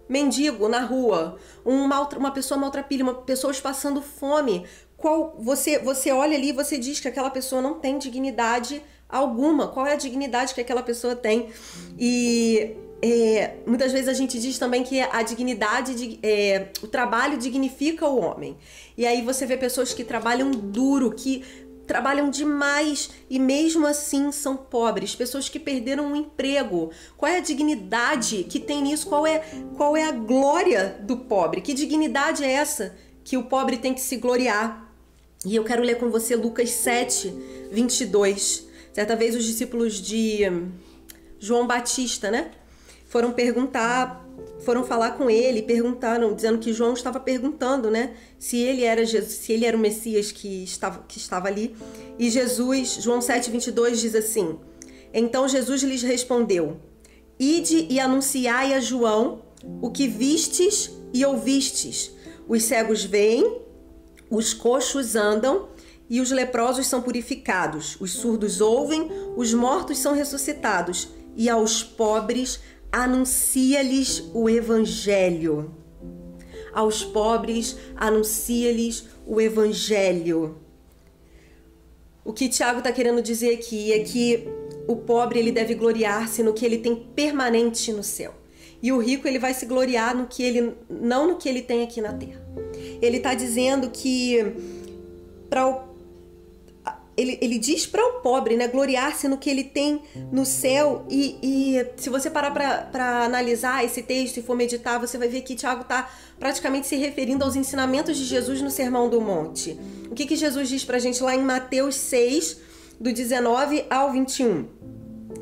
mendigo 0.08 0.68
na 0.68 0.80
rua, 0.80 1.36
um 1.64 1.86
mal, 1.86 2.08
uma 2.16 2.30
pessoa 2.30 2.58
maltrapilha, 2.58 3.02
uma 3.02 3.14
pessoa 3.14 3.52
passando 3.62 4.00
fome, 4.00 4.66
qual 4.96 5.36
você 5.38 5.78
você 5.78 6.10
olha 6.10 6.36
ali 6.36 6.50
e 6.50 6.52
você 6.52 6.78
diz 6.78 7.00
que 7.00 7.08
aquela 7.08 7.30
pessoa 7.30 7.60
não 7.60 7.74
tem 7.74 7.98
dignidade 7.98 8.82
alguma. 9.08 9.68
Qual 9.68 9.86
é 9.86 9.92
a 9.92 9.96
dignidade 9.96 10.54
que 10.54 10.60
aquela 10.60 10.82
pessoa 10.82 11.14
tem? 11.14 11.50
E 11.98 12.76
é, 13.04 13.56
muitas 13.66 13.90
vezes 13.90 14.08
a 14.08 14.12
gente 14.12 14.38
diz 14.38 14.58
também 14.58 14.84
que 14.84 15.00
a 15.00 15.22
dignidade, 15.22 16.20
é, 16.22 16.68
o 16.80 16.86
trabalho 16.86 17.36
dignifica 17.36 18.06
o 18.06 18.20
homem. 18.20 18.56
E 18.96 19.04
aí 19.04 19.22
você 19.22 19.44
vê 19.44 19.56
pessoas 19.56 19.92
que 19.92 20.04
trabalham 20.04 20.52
duro, 20.52 21.10
que 21.10 21.42
trabalham 21.84 22.30
demais 22.30 23.10
e 23.28 23.40
mesmo 23.40 23.88
assim 23.88 24.30
são 24.30 24.56
pobres, 24.56 25.16
pessoas 25.16 25.48
que 25.48 25.58
perderam 25.58 26.12
um 26.12 26.16
emprego. 26.16 26.92
Qual 27.16 27.30
é 27.30 27.38
a 27.38 27.40
dignidade 27.40 28.44
que 28.44 28.60
tem 28.60 28.80
nisso? 28.82 29.08
Qual 29.08 29.26
é, 29.26 29.42
qual 29.76 29.96
é 29.96 30.04
a 30.04 30.12
glória 30.12 30.96
do 31.00 31.16
pobre? 31.16 31.60
Que 31.60 31.74
dignidade 31.74 32.44
é 32.44 32.52
essa 32.52 32.94
que 33.24 33.36
o 33.36 33.42
pobre 33.42 33.78
tem 33.78 33.92
que 33.92 34.00
se 34.00 34.16
gloriar? 34.16 34.94
E 35.44 35.56
eu 35.56 35.64
quero 35.64 35.82
ler 35.82 35.98
com 35.98 36.08
você 36.08 36.36
Lucas 36.36 36.70
7, 36.70 37.34
22. 37.72 38.68
Certa 38.92 39.16
vez 39.16 39.34
os 39.34 39.44
discípulos 39.44 40.00
de 40.00 40.42
João 41.40 41.66
Batista, 41.66 42.30
né? 42.30 42.52
Foram 43.12 43.30
perguntar, 43.30 44.26
foram 44.60 44.84
falar 44.84 45.10
com 45.18 45.28
ele, 45.28 45.60
perguntaram, 45.60 46.34
dizendo 46.34 46.56
que 46.56 46.72
João 46.72 46.94
estava 46.94 47.20
perguntando, 47.20 47.90
né? 47.90 48.14
Se 48.38 48.56
ele 48.56 48.84
era 48.84 49.04
Jesus, 49.04 49.34
se 49.34 49.52
ele 49.52 49.66
era 49.66 49.76
o 49.76 49.80
Messias 49.80 50.32
que 50.32 50.64
estava, 50.64 51.04
que 51.06 51.18
estava 51.18 51.46
ali. 51.46 51.76
E 52.18 52.30
Jesus, 52.30 52.96
João 53.02 53.20
7, 53.20 53.50
22 53.50 54.00
diz 54.00 54.14
assim: 54.14 54.58
Então 55.12 55.46
Jesus 55.46 55.82
lhes 55.82 56.00
respondeu: 56.00 56.80
Ide 57.38 57.86
e 57.90 58.00
anunciai 58.00 58.72
a 58.72 58.80
João 58.80 59.42
o 59.82 59.90
que 59.90 60.08
vistes 60.08 60.90
e 61.12 61.22
ouvistes. 61.22 62.12
Os 62.48 62.62
cegos 62.62 63.04
veem, 63.04 63.60
os 64.30 64.54
coxos 64.54 65.16
andam 65.16 65.68
e 66.08 66.18
os 66.18 66.30
leprosos 66.30 66.86
são 66.86 67.02
purificados, 67.02 67.94
os 68.00 68.12
surdos 68.12 68.62
ouvem, 68.62 69.10
os 69.36 69.52
mortos 69.52 69.98
são 69.98 70.14
ressuscitados, 70.14 71.08
e 71.36 71.48
aos 71.48 71.82
pobres 71.82 72.60
anuncia-lhes 72.92 74.30
o 74.34 74.48
evangelho. 74.48 75.74
Aos 76.72 77.02
pobres 77.02 77.76
anuncia-lhes 77.96 79.08
o 79.26 79.40
evangelho. 79.40 80.58
O 82.24 82.32
que 82.32 82.48
Tiago 82.48 82.78
está 82.78 82.92
querendo 82.92 83.20
dizer 83.22 83.54
aqui 83.54 83.92
é 83.92 84.00
que 84.00 84.46
o 84.86 84.96
pobre 84.96 85.38
ele 85.38 85.50
deve 85.50 85.74
gloriar-se 85.74 86.42
no 86.42 86.52
que 86.52 86.64
ele 86.64 86.78
tem 86.78 86.94
permanente 86.94 87.92
no 87.92 88.02
céu. 88.02 88.34
E 88.82 88.92
o 88.92 88.98
rico 88.98 89.26
ele 89.26 89.38
vai 89.38 89.54
se 89.54 89.64
gloriar 89.64 90.14
no 90.16 90.26
que 90.26 90.42
ele 90.42 90.74
não 90.88 91.28
no 91.28 91.36
que 91.36 91.48
ele 91.48 91.62
tem 91.62 91.82
aqui 91.82 92.00
na 92.00 92.12
terra. 92.12 92.42
Ele 93.00 93.16
está 93.16 93.34
dizendo 93.34 93.90
que 93.90 94.54
para 95.48 95.66
o 95.66 95.91
ele, 97.16 97.38
ele 97.40 97.58
diz 97.58 97.86
para 97.86 98.04
o 98.04 98.20
pobre, 98.20 98.56
né, 98.56 98.68
gloriar-se 98.68 99.28
no 99.28 99.36
que 99.36 99.50
ele 99.50 99.64
tem 99.64 100.02
no 100.30 100.46
céu. 100.46 101.04
E, 101.10 101.36
e 101.42 101.86
se 101.96 102.08
você 102.08 102.30
parar 102.30 102.50
para 102.90 103.24
analisar 103.24 103.84
esse 103.84 104.02
texto 104.02 104.38
e 104.38 104.42
for 104.42 104.56
meditar, 104.56 104.98
você 104.98 105.18
vai 105.18 105.28
ver 105.28 105.42
que 105.42 105.54
Tiago 105.54 105.82
está 105.82 106.10
praticamente 106.38 106.86
se 106.86 106.96
referindo 106.96 107.44
aos 107.44 107.54
ensinamentos 107.54 108.16
de 108.16 108.24
Jesus 108.24 108.62
no 108.62 108.70
Sermão 108.70 109.08
do 109.08 109.20
Monte. 109.20 109.78
O 110.10 110.14
que, 110.14 110.26
que 110.26 110.36
Jesus 110.36 110.68
diz 110.68 110.84
para 110.84 110.96
a 110.96 111.00
gente 111.00 111.22
lá 111.22 111.34
em 111.34 111.42
Mateus 111.42 111.96
6, 111.96 112.58
do 112.98 113.12
19 113.12 113.84
ao 113.90 114.12
21? 114.12 114.66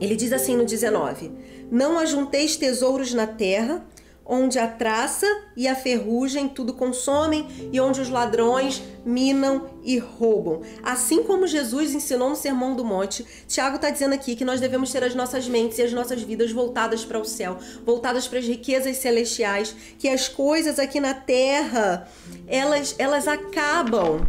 Ele 0.00 0.16
diz 0.16 0.32
assim 0.32 0.56
no 0.56 0.64
19: 0.64 1.30
Não 1.70 1.98
ajunteis 1.98 2.56
tesouros 2.56 3.14
na 3.14 3.26
terra 3.26 3.86
onde 4.30 4.60
a 4.60 4.68
traça 4.68 5.26
e 5.56 5.66
a 5.66 5.74
ferrugem 5.74 6.48
tudo 6.48 6.72
consomem 6.72 7.48
e 7.72 7.80
onde 7.80 8.00
os 8.00 8.08
ladrões 8.08 8.80
minam 9.04 9.68
e 9.82 9.98
roubam. 9.98 10.62
Assim 10.84 11.24
como 11.24 11.48
Jesus 11.48 11.92
ensinou 11.92 12.30
no 12.30 12.36
Sermão 12.36 12.76
do 12.76 12.84
Monte, 12.84 13.26
Tiago 13.48 13.74
está 13.76 13.90
dizendo 13.90 14.14
aqui 14.14 14.36
que 14.36 14.44
nós 14.44 14.60
devemos 14.60 14.92
ter 14.92 15.02
as 15.02 15.16
nossas 15.16 15.48
mentes 15.48 15.78
e 15.78 15.82
as 15.82 15.92
nossas 15.92 16.22
vidas 16.22 16.52
voltadas 16.52 17.04
para 17.04 17.18
o 17.18 17.24
céu, 17.24 17.58
voltadas 17.84 18.28
para 18.28 18.38
as 18.38 18.46
riquezas 18.46 18.98
celestiais, 18.98 19.74
que 19.98 20.08
as 20.08 20.28
coisas 20.28 20.78
aqui 20.78 21.00
na 21.00 21.12
terra 21.12 22.08
elas, 22.46 22.94
elas 22.98 23.26
acabam. 23.26 24.24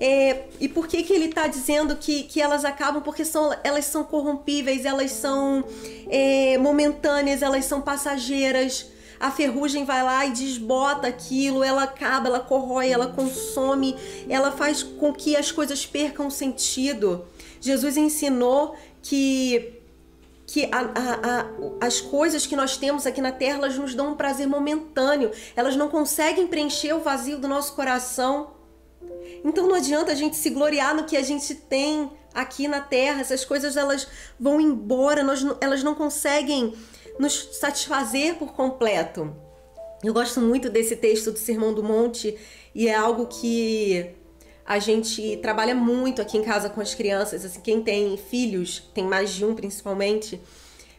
É, 0.00 0.46
e 0.60 0.68
por 0.68 0.88
que, 0.88 1.04
que 1.04 1.12
ele 1.12 1.26
está 1.26 1.46
dizendo 1.46 1.94
que, 1.94 2.24
que 2.24 2.40
elas 2.40 2.64
acabam? 2.64 3.00
Porque 3.00 3.24
são, 3.24 3.54
elas 3.62 3.84
são 3.84 4.02
corrompíveis, 4.02 4.84
elas 4.84 5.12
são 5.12 5.64
é, 6.10 6.58
momentâneas, 6.58 7.40
elas 7.40 7.64
são 7.66 7.80
passageiras 7.80 8.92
a 9.24 9.30
ferrugem 9.30 9.86
vai 9.86 10.02
lá 10.02 10.26
e 10.26 10.32
desbota 10.32 11.08
aquilo, 11.08 11.64
ela 11.64 11.84
acaba, 11.84 12.28
ela 12.28 12.40
corrói, 12.40 12.90
ela 12.90 13.06
consome, 13.06 13.96
ela 14.28 14.52
faz 14.52 14.82
com 14.82 15.14
que 15.14 15.34
as 15.34 15.50
coisas 15.50 15.86
percam 15.86 16.28
sentido. 16.28 17.24
Jesus 17.58 17.96
ensinou 17.96 18.76
que 19.00 19.80
que 20.46 20.66
a, 20.66 20.78
a, 20.78 21.14
a, 21.30 21.86
as 21.86 22.02
coisas 22.02 22.46
que 22.46 22.54
nós 22.54 22.76
temos 22.76 23.06
aqui 23.06 23.22
na 23.22 23.32
terra 23.32 23.56
elas 23.56 23.78
nos 23.78 23.94
dão 23.94 24.12
um 24.12 24.14
prazer 24.14 24.46
momentâneo, 24.46 25.30
elas 25.56 25.74
não 25.74 25.88
conseguem 25.88 26.46
preencher 26.46 26.92
o 26.92 27.00
vazio 27.00 27.38
do 27.38 27.48
nosso 27.48 27.74
coração. 27.74 28.50
Então 29.42 29.66
não 29.66 29.74
adianta 29.74 30.12
a 30.12 30.14
gente 30.14 30.36
se 30.36 30.50
gloriar 30.50 30.94
no 30.94 31.04
que 31.04 31.16
a 31.16 31.22
gente 31.22 31.54
tem 31.54 32.10
aqui 32.34 32.68
na 32.68 32.82
terra, 32.82 33.22
essas 33.22 33.42
coisas 33.42 33.74
elas 33.74 34.06
vão 34.38 34.60
embora, 34.60 35.22
nós, 35.22 35.42
elas 35.62 35.82
não 35.82 35.94
conseguem 35.94 36.74
nos 37.18 37.56
satisfazer 37.56 38.36
por 38.36 38.52
completo. 38.52 39.34
Eu 40.02 40.12
gosto 40.12 40.40
muito 40.40 40.68
desse 40.68 40.96
texto 40.96 41.30
do 41.30 41.38
Sermão 41.38 41.72
do 41.72 41.82
Monte 41.82 42.36
e 42.74 42.88
é 42.88 42.94
algo 42.94 43.26
que 43.26 44.10
a 44.66 44.78
gente 44.78 45.38
trabalha 45.38 45.74
muito 45.74 46.20
aqui 46.20 46.38
em 46.38 46.42
casa 46.42 46.68
com 46.68 46.80
as 46.80 46.94
crianças. 46.94 47.44
Assim, 47.44 47.60
quem 47.60 47.82
tem 47.82 48.16
filhos, 48.16 48.90
tem 48.94 49.04
mais 49.04 49.30
de 49.30 49.44
um 49.44 49.54
principalmente, 49.54 50.40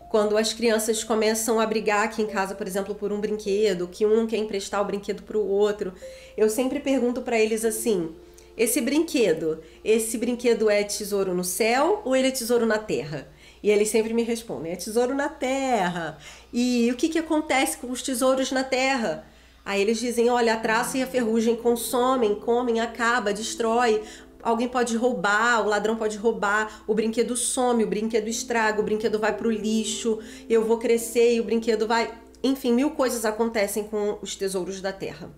quando 0.10 0.38
as 0.38 0.54
crianças 0.54 1.04
começam 1.04 1.60
a 1.60 1.66
brigar 1.66 2.06
aqui 2.06 2.22
em 2.22 2.28
casa, 2.28 2.56
por 2.56 2.68
exemplo, 2.68 2.96
por 2.96 3.12
um 3.12 3.20
brinquedo, 3.20 3.88
que 3.88 4.06
um 4.06 4.26
quer 4.26 4.38
emprestar 4.38 4.82
o 4.82 4.86
brinquedo 4.86 5.24
para 5.24 5.38
o 5.38 5.48
outro, 5.48 5.94
eu 6.38 6.50
sempre 6.50 6.80
pergunto 6.80 7.22
para 7.22 7.40
eles 7.40 7.66
assim: 7.66 8.16
esse 8.58 8.80
brinquedo, 8.80 9.62
esse 9.84 10.18
brinquedo 10.18 10.70
é 10.70 10.84
tesouro 10.84 11.34
no 11.34 11.44
céu 11.44 12.02
ou 12.06 12.16
ele 12.16 12.30
é 12.30 12.32
tesouro 12.32 12.66
na 12.66 12.78
terra? 12.78 13.28
E 13.66 13.72
eles 13.72 13.90
sempre 13.90 14.14
me 14.14 14.22
respondem: 14.22 14.74
é 14.74 14.76
tesouro 14.76 15.16
na 15.16 15.28
terra. 15.28 16.20
E 16.54 16.88
o 16.92 16.96
que, 16.96 17.10
que 17.10 17.18
acontece 17.18 17.78
com 17.78 17.90
os 17.90 18.04
tesouros 18.04 18.52
na 18.52 18.64
terra? 18.64 19.26
Aí 19.66 19.82
eles 19.82 20.00
dizem: 20.00 20.30
olha, 20.30 20.54
a 20.54 20.58
traça 20.58 21.00
e 21.00 21.02
a 21.02 21.08
ferrugem 21.08 21.56
consomem, 21.56 22.36
comem, 22.36 22.80
acaba, 22.80 23.34
destrói. 23.34 24.04
Alguém 24.44 24.68
pode 24.68 24.96
roubar, 24.96 25.66
o 25.66 25.68
ladrão 25.68 25.96
pode 25.96 26.16
roubar, 26.16 26.84
o 26.86 26.94
brinquedo 26.94 27.36
some, 27.36 27.84
o 27.84 27.88
brinquedo 27.88 28.28
estraga, 28.28 28.80
o 28.80 28.84
brinquedo 28.84 29.18
vai 29.18 29.36
pro 29.36 29.50
lixo, 29.50 30.20
eu 30.48 30.64
vou 30.64 30.78
crescer 30.78 31.34
e 31.34 31.40
o 31.40 31.44
brinquedo 31.44 31.88
vai. 31.88 32.14
Enfim, 32.44 32.72
mil 32.72 32.92
coisas 32.92 33.26
acontecem 33.26 33.86
com 33.86 34.20
os 34.22 34.36
tesouros 34.36 34.80
da 34.80 34.94
terra 34.94 35.34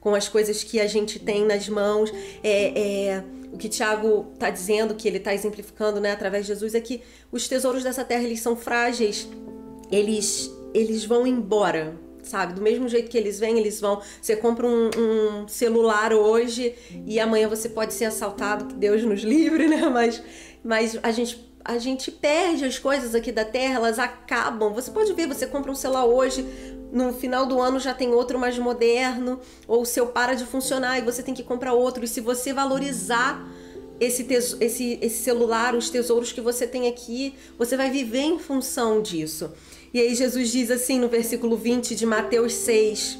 com 0.00 0.14
as 0.14 0.26
coisas 0.26 0.64
que 0.64 0.80
a 0.80 0.86
gente 0.86 1.18
tem 1.18 1.44
nas 1.44 1.68
mãos. 1.68 2.10
É, 2.42 2.78
é 2.78 3.24
o 3.52 3.58
que 3.58 3.68
Tiago 3.68 4.30
está 4.34 4.50
dizendo, 4.50 4.94
que 4.94 5.08
ele 5.08 5.18
está 5.18 5.34
exemplificando 5.34 6.00
né, 6.00 6.12
através 6.12 6.46
de 6.46 6.52
Jesus, 6.52 6.74
é 6.74 6.80
que 6.80 7.02
os 7.30 7.48
tesouros 7.48 7.82
dessa 7.82 8.04
terra 8.04 8.22
eles 8.22 8.40
são 8.40 8.56
frágeis, 8.56 9.28
eles, 9.90 10.50
eles 10.72 11.04
vão 11.04 11.26
embora. 11.26 11.98
Sabe, 12.22 12.52
do 12.52 12.60
mesmo 12.60 12.86
jeito 12.86 13.08
que 13.08 13.16
eles 13.16 13.40
vêm, 13.40 13.58
eles 13.58 13.80
vão. 13.80 14.02
Você 14.20 14.36
compra 14.36 14.66
um, 14.66 14.90
um 14.96 15.48
celular 15.48 16.12
hoje 16.12 16.74
e 17.06 17.18
amanhã 17.18 17.48
você 17.48 17.66
pode 17.66 17.94
ser 17.94 18.04
assaltado, 18.04 18.66
que 18.66 18.74
Deus 18.74 19.02
nos 19.02 19.22
livre, 19.24 19.66
né? 19.66 19.88
Mas, 19.88 20.22
mas 20.62 20.98
a 21.02 21.10
gente 21.10 21.50
a 21.64 21.78
gente 21.78 22.10
perde 22.10 22.64
as 22.64 22.78
coisas 22.78 23.14
aqui 23.14 23.30
da 23.30 23.44
terra, 23.44 23.76
elas 23.76 23.98
acabam. 23.98 24.72
Você 24.72 24.90
pode 24.90 25.12
ver, 25.12 25.26
você 25.26 25.46
compra 25.46 25.70
um 25.70 25.74
celular 25.74 26.06
hoje, 26.06 26.44
no 26.92 27.12
final 27.12 27.46
do 27.46 27.60
ano 27.60 27.78
já 27.78 27.94
tem 27.94 28.12
outro 28.12 28.38
mais 28.38 28.58
moderno, 28.58 29.40
ou 29.66 29.82
o 29.82 29.86
seu 29.86 30.06
para 30.06 30.34
de 30.34 30.44
funcionar 30.44 30.98
e 30.98 31.02
você 31.02 31.22
tem 31.22 31.34
que 31.34 31.42
comprar 31.42 31.72
outro. 31.72 32.04
E 32.04 32.08
se 32.08 32.20
você 32.20 32.52
valorizar 32.52 33.46
esse, 34.00 34.26
esse, 34.60 34.98
esse 35.00 35.22
celular, 35.22 35.74
os 35.74 35.90
tesouros 35.90 36.32
que 36.32 36.40
você 36.40 36.66
tem 36.66 36.88
aqui, 36.88 37.34
você 37.58 37.76
vai 37.76 37.90
viver 37.90 38.22
em 38.22 38.38
função 38.38 39.02
disso. 39.02 39.50
E 39.92 40.00
aí 40.00 40.14
Jesus 40.14 40.50
diz 40.50 40.70
assim 40.70 40.98
no 40.98 41.08
versículo 41.08 41.56
20 41.56 41.94
de 41.94 42.06
Mateus 42.06 42.54
6, 42.54 43.18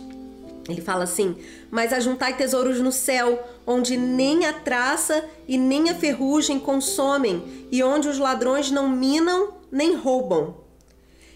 ele 0.69 0.81
fala 0.81 1.05
assim: 1.05 1.37
Mas 1.71 1.93
ajuntai 1.93 2.37
tesouros 2.37 2.81
no 2.81 2.93
céu, 2.93 3.43
onde 3.67 3.97
nem 3.97 4.47
a 4.47 4.53
traça 4.53 5.25
e 5.47 5.59
nem 5.59 5.91
a 5.91 5.95
ferrugem 5.95 6.59
consomem, 6.59 7.67
e 7.71 7.83
onde 7.83 8.09
os 8.09 8.19
ladrões 8.19 8.71
não 8.71 8.89
minam 8.89 9.55
nem 9.71 9.95
roubam. 9.95 10.60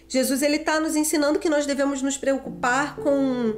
Jesus 0.07 0.41
ele 0.41 0.57
está 0.57 0.79
nos 0.79 0.95
ensinando 0.95 1.39
que 1.39 1.49
nós 1.49 1.65
devemos 1.65 2.01
nos 2.01 2.17
preocupar 2.17 2.95
com, 2.95 3.55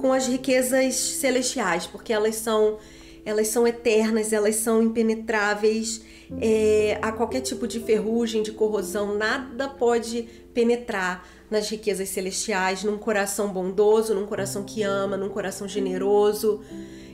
com 0.00 0.12
as 0.12 0.26
riquezas 0.26 0.94
celestiais, 0.94 1.86
porque 1.86 2.12
elas 2.12 2.36
são 2.36 2.78
elas 3.24 3.48
são 3.48 3.66
eternas, 3.66 4.32
elas 4.32 4.54
são 4.54 4.80
impenetráveis 4.80 6.00
é, 6.40 6.96
a 7.02 7.10
qualquer 7.10 7.40
tipo 7.40 7.66
de 7.66 7.80
ferrugem, 7.80 8.40
de 8.40 8.52
corrosão, 8.52 9.16
nada 9.16 9.68
pode 9.68 10.22
penetrar 10.54 11.26
nas 11.50 11.68
riquezas 11.68 12.08
celestiais, 12.08 12.84
num 12.84 12.96
coração 12.96 13.52
bondoso, 13.52 14.14
num 14.14 14.26
coração 14.26 14.62
que 14.62 14.84
ama, 14.84 15.16
num 15.16 15.28
coração 15.28 15.66
generoso, 15.66 16.62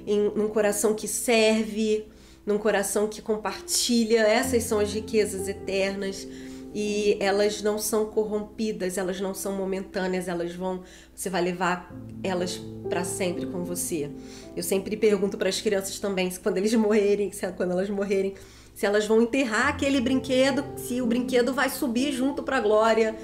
em, 0.07 0.31
num 0.35 0.49
coração 0.49 0.95
que 0.95 1.09
serve, 1.09 2.07
num 2.45 2.59
coração 2.59 3.09
que 3.09 3.23
compartilha. 3.23 4.21
Essas 4.21 4.65
são 4.65 4.81
as 4.81 4.93
riquezas 4.93 5.49
eternas 5.49 6.27
e 6.75 7.17
elas 7.21 7.63
não 7.63 7.79
são 7.79 8.07
corrompidas, 8.07 8.97
elas 8.97 9.21
não 9.21 9.35
são 9.35 9.53
momentâneas, 9.53 10.27
elas 10.27 10.55
vão, 10.55 10.83
você 11.15 11.29
vai 11.29 11.43
levar 11.43 11.95
elas 12.23 12.61
para 12.89 13.05
sempre 13.05 13.47
com 13.47 13.63
você. 13.63 14.11
Eu 14.57 14.63
sempre 14.63 14.97
pergunto 14.97 15.37
para 15.37 15.49
as 15.49 15.61
crianças 15.61 15.99
também, 15.99 16.31
se 16.31 16.41
quando 16.41 16.57
eles 16.57 16.73
morrerem, 16.75 17.31
se 17.31 17.47
quando 17.53 17.73
elas 17.73 17.91
morrerem, 17.91 18.35
se 18.75 18.87
elas 18.87 19.07
vão 19.07 19.21
enterrar 19.21 19.69
aquele 19.69 20.01
brinquedo, 20.01 20.65
se 20.77 21.03
o 21.03 21.07
brinquedo 21.07 21.53
vai 21.53 21.69
subir 21.69 22.13
junto 22.13 22.43
para 22.43 22.57
a 22.57 22.61
glória. 22.61 23.15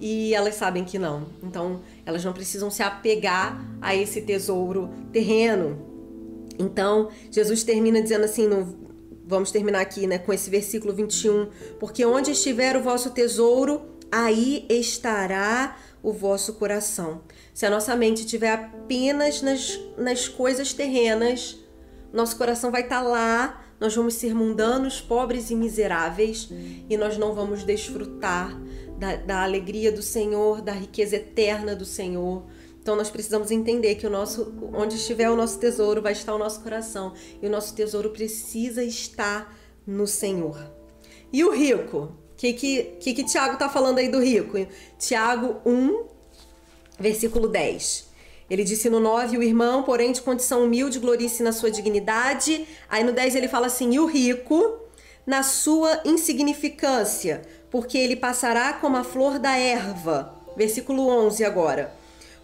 E 0.00 0.32
elas 0.32 0.54
sabem 0.54 0.84
que 0.84 0.96
não. 0.96 1.26
Então, 1.42 1.80
elas 2.06 2.24
não 2.24 2.32
precisam 2.32 2.70
se 2.70 2.84
apegar 2.84 3.60
a 3.80 3.96
esse 3.96 4.22
tesouro 4.22 4.90
terreno. 5.12 5.76
Então, 6.56 7.08
Jesus 7.32 7.64
termina 7.64 8.00
dizendo 8.00 8.24
assim 8.24 8.46
no 8.46 8.87
vamos 9.28 9.50
terminar 9.50 9.80
aqui, 9.80 10.06
né, 10.06 10.18
com 10.18 10.32
esse 10.32 10.48
versículo 10.48 10.94
21, 10.94 11.48
porque 11.78 12.04
onde 12.06 12.30
estiver 12.30 12.74
o 12.76 12.82
vosso 12.82 13.10
tesouro, 13.10 13.82
aí 14.10 14.64
estará 14.70 15.76
o 16.02 16.12
vosso 16.12 16.54
coração. 16.54 17.20
Se 17.52 17.66
a 17.66 17.70
nossa 17.70 17.94
mente 17.94 18.20
estiver 18.20 18.52
apenas 18.52 19.42
nas, 19.42 19.78
nas 19.98 20.26
coisas 20.26 20.72
terrenas, 20.72 21.58
nosso 22.10 22.36
coração 22.38 22.70
vai 22.70 22.82
estar 22.82 23.02
tá 23.02 23.06
lá, 23.06 23.64
nós 23.78 23.94
vamos 23.94 24.14
ser 24.14 24.34
mundanos, 24.34 25.00
pobres 25.00 25.50
e 25.50 25.54
miseráveis, 25.54 26.48
e 26.88 26.96
nós 26.96 27.18
não 27.18 27.34
vamos 27.34 27.64
desfrutar 27.64 28.58
da, 28.98 29.16
da 29.16 29.42
alegria 29.42 29.92
do 29.92 30.02
Senhor, 30.02 30.62
da 30.62 30.72
riqueza 30.72 31.16
eterna 31.16 31.76
do 31.76 31.84
Senhor. 31.84 32.44
Então 32.88 32.96
nós 32.96 33.10
precisamos 33.10 33.50
entender 33.50 33.96
que 33.96 34.06
o 34.06 34.10
nosso, 34.10 34.50
onde 34.72 34.94
estiver 34.94 35.28
o 35.28 35.36
nosso 35.36 35.58
tesouro, 35.58 36.00
vai 36.00 36.12
estar 36.12 36.34
o 36.34 36.38
nosso 36.38 36.62
coração. 36.62 37.12
E 37.42 37.46
o 37.46 37.50
nosso 37.50 37.74
tesouro 37.74 38.08
precisa 38.08 38.82
estar 38.82 39.54
no 39.86 40.06
Senhor. 40.06 40.58
E 41.30 41.44
o 41.44 41.50
rico? 41.50 41.98
O 41.98 42.34
que, 42.34 42.54
que, 42.54 42.82
que, 42.98 43.12
que 43.12 43.24
Tiago 43.24 43.52
está 43.52 43.68
falando 43.68 43.98
aí 43.98 44.08
do 44.08 44.18
rico? 44.18 44.66
Tiago 44.98 45.60
1, 45.66 46.06
versículo 46.98 47.46
10. 47.46 48.08
Ele 48.48 48.64
disse 48.64 48.88
no 48.88 49.00
9: 49.00 49.36
O 49.36 49.42
irmão, 49.42 49.82
porém, 49.82 50.10
de 50.10 50.22
condição 50.22 50.64
humilde, 50.64 50.98
glorice 50.98 51.42
na 51.42 51.52
sua 51.52 51.70
dignidade. 51.70 52.66
Aí 52.88 53.04
no 53.04 53.12
10 53.12 53.34
ele 53.34 53.48
fala 53.48 53.66
assim: 53.66 53.92
E 53.92 54.00
o 54.00 54.06
rico, 54.06 54.78
na 55.26 55.42
sua 55.42 56.00
insignificância, 56.06 57.42
porque 57.70 57.98
ele 57.98 58.16
passará 58.16 58.72
como 58.72 58.96
a 58.96 59.04
flor 59.04 59.38
da 59.38 59.58
erva. 59.58 60.34
Versículo 60.56 61.06
11 61.06 61.44
agora. 61.44 61.97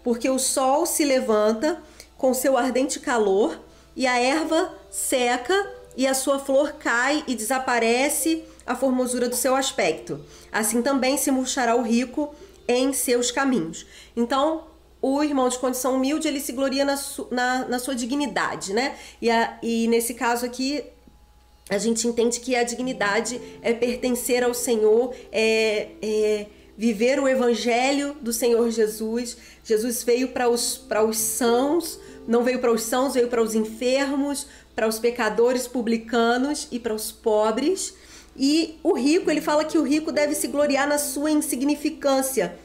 Porque 0.05 0.29
o 0.29 0.37
sol 0.37 0.85
se 0.85 1.03
levanta 1.03 1.81
com 2.15 2.31
seu 2.31 2.55
ardente 2.55 2.99
calor, 2.99 3.59
e 3.95 4.05
a 4.05 4.19
erva 4.19 4.71
seca, 4.91 5.55
e 5.97 6.05
a 6.05 6.13
sua 6.13 6.37
flor 6.37 6.73
cai 6.73 7.23
e 7.25 7.33
desaparece 7.33 8.43
a 8.67 8.75
formosura 8.75 9.27
do 9.27 9.35
seu 9.35 9.55
aspecto. 9.55 10.23
Assim 10.51 10.83
também 10.83 11.17
se 11.17 11.31
murchará 11.31 11.75
o 11.75 11.81
rico 11.81 12.35
em 12.67 12.93
seus 12.93 13.31
caminhos. 13.31 13.87
Então, 14.15 14.65
o 15.01 15.23
irmão 15.23 15.49
de 15.49 15.57
condição 15.57 15.95
humilde, 15.95 16.27
ele 16.27 16.39
se 16.39 16.51
gloria 16.51 16.85
na, 16.85 16.97
su, 16.97 17.27
na, 17.31 17.67
na 17.67 17.79
sua 17.79 17.95
dignidade, 17.95 18.73
né? 18.73 18.95
E, 19.19 19.31
a, 19.31 19.57
e 19.63 19.87
nesse 19.87 20.13
caso 20.13 20.45
aqui, 20.45 20.83
a 21.67 21.79
gente 21.79 22.07
entende 22.07 22.39
que 22.39 22.55
a 22.55 22.63
dignidade 22.63 23.41
é 23.63 23.73
pertencer 23.73 24.43
ao 24.43 24.53
Senhor, 24.53 25.15
é, 25.31 25.87
é 25.99 26.45
viver 26.77 27.19
o 27.19 27.27
evangelho 27.27 28.15
do 28.21 28.33
Senhor 28.33 28.69
Jesus. 28.69 29.37
Jesus 29.63 30.03
veio 30.03 30.29
para 30.29 30.49
os, 30.49 30.77
para 30.77 31.03
os 31.03 31.17
sãos, 31.17 31.99
não 32.27 32.43
veio 32.43 32.59
para 32.59 32.71
os 32.71 32.81
sãos, 32.81 33.13
veio 33.13 33.27
para 33.27 33.41
os 33.41 33.55
enfermos, 33.55 34.47
para 34.75 34.87
os 34.87 34.99
pecadores 34.99 35.67
publicanos 35.67 36.67
e 36.71 36.79
para 36.79 36.93
os 36.93 37.11
pobres. 37.11 37.93
E 38.35 38.77
o 38.83 38.93
rico, 38.93 39.31
ele 39.31 39.41
fala 39.41 39.63
que 39.63 39.77
o 39.77 39.83
rico 39.83 40.11
deve 40.11 40.35
se 40.35 40.47
gloriar 40.47 40.87
na 40.87 40.97
sua 40.97 41.31
insignificância. 41.31 42.57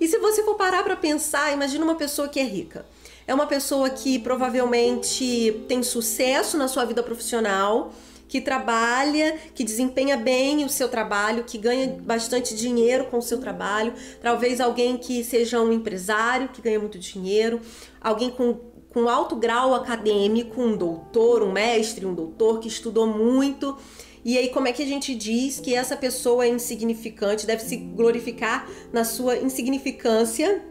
E 0.00 0.06
se 0.06 0.18
você 0.18 0.44
for 0.44 0.54
parar 0.54 0.84
para 0.84 0.94
pensar, 0.94 1.52
imagina 1.52 1.84
uma 1.84 1.96
pessoa 1.96 2.28
que 2.28 2.38
é 2.38 2.44
rica. 2.44 2.86
É 3.26 3.34
uma 3.34 3.46
pessoa 3.46 3.90
que 3.90 4.18
provavelmente 4.20 5.64
tem 5.66 5.82
sucesso 5.82 6.56
na 6.56 6.68
sua 6.68 6.84
vida 6.84 7.02
profissional, 7.02 7.92
que 8.36 8.40
trabalha, 8.42 9.38
que 9.54 9.64
desempenha 9.64 10.14
bem 10.14 10.62
o 10.62 10.68
seu 10.68 10.90
trabalho, 10.90 11.44
que 11.44 11.56
ganha 11.56 11.96
bastante 12.02 12.54
dinheiro 12.54 13.06
com 13.06 13.16
o 13.16 13.22
seu 13.22 13.38
trabalho, 13.38 13.94
talvez 14.20 14.60
alguém 14.60 14.98
que 14.98 15.24
seja 15.24 15.58
um 15.58 15.72
empresário, 15.72 16.50
que 16.50 16.60
ganha 16.60 16.78
muito 16.78 16.98
dinheiro, 16.98 17.60
alguém 17.98 18.28
com, 18.28 18.58
com 18.90 19.08
alto 19.08 19.36
grau 19.36 19.74
acadêmico, 19.74 20.60
um 20.60 20.76
doutor, 20.76 21.42
um 21.42 21.50
mestre, 21.50 22.04
um 22.04 22.14
doutor 22.14 22.60
que 22.60 22.68
estudou 22.68 23.06
muito. 23.06 23.74
E 24.22 24.36
aí, 24.36 24.48
como 24.48 24.68
é 24.68 24.72
que 24.72 24.82
a 24.82 24.86
gente 24.86 25.14
diz 25.14 25.58
que 25.58 25.74
essa 25.74 25.96
pessoa 25.96 26.44
é 26.44 26.48
insignificante, 26.48 27.46
deve 27.46 27.62
se 27.62 27.76
glorificar 27.76 28.68
na 28.92 29.02
sua 29.02 29.38
insignificância 29.38 30.62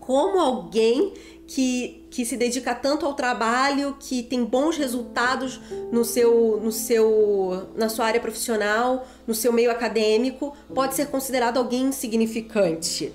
como 0.00 0.40
alguém 0.40 1.12
que, 1.46 1.97
que 2.10 2.24
se 2.24 2.36
dedica 2.36 2.74
tanto 2.74 3.04
ao 3.04 3.14
trabalho, 3.14 3.96
que 4.00 4.22
tem 4.22 4.44
bons 4.44 4.76
resultados 4.76 5.60
no 5.92 6.04
seu, 6.04 6.60
no 6.62 6.72
seu, 6.72 7.68
na 7.76 7.88
sua 7.88 8.06
área 8.06 8.20
profissional, 8.20 9.06
no 9.26 9.34
seu 9.34 9.52
meio 9.52 9.70
acadêmico, 9.70 10.56
pode 10.74 10.94
ser 10.94 11.06
considerado 11.08 11.58
alguém 11.58 11.82
insignificante. 11.82 13.12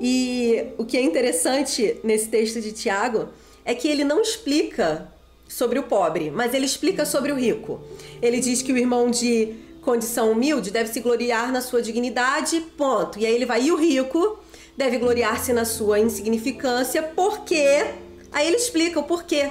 E 0.00 0.66
o 0.78 0.84
que 0.84 0.96
é 0.96 1.02
interessante 1.02 2.00
nesse 2.02 2.28
texto 2.28 2.60
de 2.60 2.72
Tiago 2.72 3.28
é 3.64 3.74
que 3.74 3.86
ele 3.86 4.04
não 4.04 4.20
explica 4.20 5.12
sobre 5.48 5.78
o 5.78 5.84
pobre, 5.84 6.30
mas 6.30 6.54
ele 6.54 6.66
explica 6.66 7.04
sobre 7.04 7.30
o 7.30 7.36
rico. 7.36 7.80
Ele 8.20 8.40
diz 8.40 8.62
que 8.62 8.72
o 8.72 8.78
irmão 8.78 9.10
de 9.10 9.54
condição 9.82 10.32
humilde 10.32 10.70
deve 10.70 10.90
se 10.90 11.00
gloriar 11.00 11.52
na 11.52 11.60
sua 11.60 11.82
dignidade, 11.82 12.60
ponto. 12.76 13.18
E 13.18 13.26
aí 13.26 13.34
ele 13.34 13.44
vai, 13.44 13.64
e 13.64 13.72
o 13.72 13.76
rico 13.76 14.38
deve 14.76 14.98
gloriar-se 14.98 15.52
na 15.52 15.64
sua 15.64 16.00
insignificância, 16.00 17.02
porque. 17.02 17.84
Aí 18.32 18.46
ele 18.46 18.56
explica 18.56 18.98
o 18.98 19.04
porquê. 19.04 19.50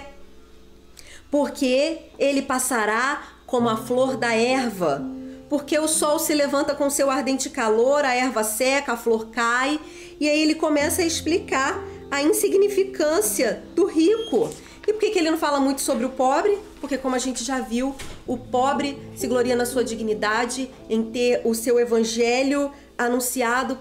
Porque 1.29 1.99
ele 2.17 2.41
passará 2.41 3.23
como 3.45 3.69
a 3.69 3.77
flor 3.77 4.17
da 4.17 4.33
erva. 4.33 5.03
Porque 5.49 5.77
o 5.77 5.87
sol 5.87 6.17
se 6.17 6.33
levanta 6.33 6.73
com 6.73 6.89
seu 6.89 7.09
ardente 7.11 7.49
calor, 7.49 8.05
a 8.05 8.15
erva 8.15 8.43
seca, 8.43 8.93
a 8.93 8.97
flor 8.97 9.27
cai. 9.27 9.79
E 10.19 10.27
aí 10.27 10.41
ele 10.41 10.55
começa 10.55 11.01
a 11.01 11.05
explicar 11.05 11.81
a 12.09 12.21
insignificância 12.21 13.63
do 13.75 13.85
rico. 13.85 14.49
E 14.87 14.93
por 14.93 14.99
que, 14.99 15.11
que 15.11 15.19
ele 15.19 15.31
não 15.31 15.37
fala 15.37 15.59
muito 15.59 15.81
sobre 15.81 16.05
o 16.05 16.09
pobre? 16.09 16.57
Porque, 16.81 16.97
como 16.97 17.15
a 17.15 17.19
gente 17.19 17.43
já 17.43 17.59
viu, 17.59 17.95
o 18.25 18.35
pobre 18.35 18.97
se 19.15 19.27
gloria 19.27 19.55
na 19.55 19.65
sua 19.65 19.83
dignidade, 19.83 20.69
em 20.89 21.03
ter 21.03 21.41
o 21.45 21.53
seu 21.53 21.79
evangelho 21.79 22.71
anunciado 22.97 23.77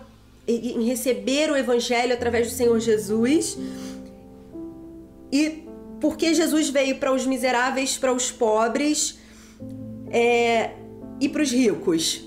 em 0.47 0.85
receber 0.85 1.51
o 1.51 1.57
evangelho 1.57 2.13
através 2.13 2.49
do 2.49 2.55
Senhor 2.55 2.79
Jesus. 2.81 3.57
E 5.33 5.69
porque 6.01 6.35
Jesus 6.35 6.71
veio 6.71 6.99
para 6.99 7.13
os 7.13 7.27
miseráveis, 7.27 7.99
para 7.99 8.13
os 8.13 8.31
pobres 8.31 9.19
é, 10.11 10.71
e 11.21 11.29
para 11.29 11.43
os 11.43 11.53
ricos. 11.53 12.25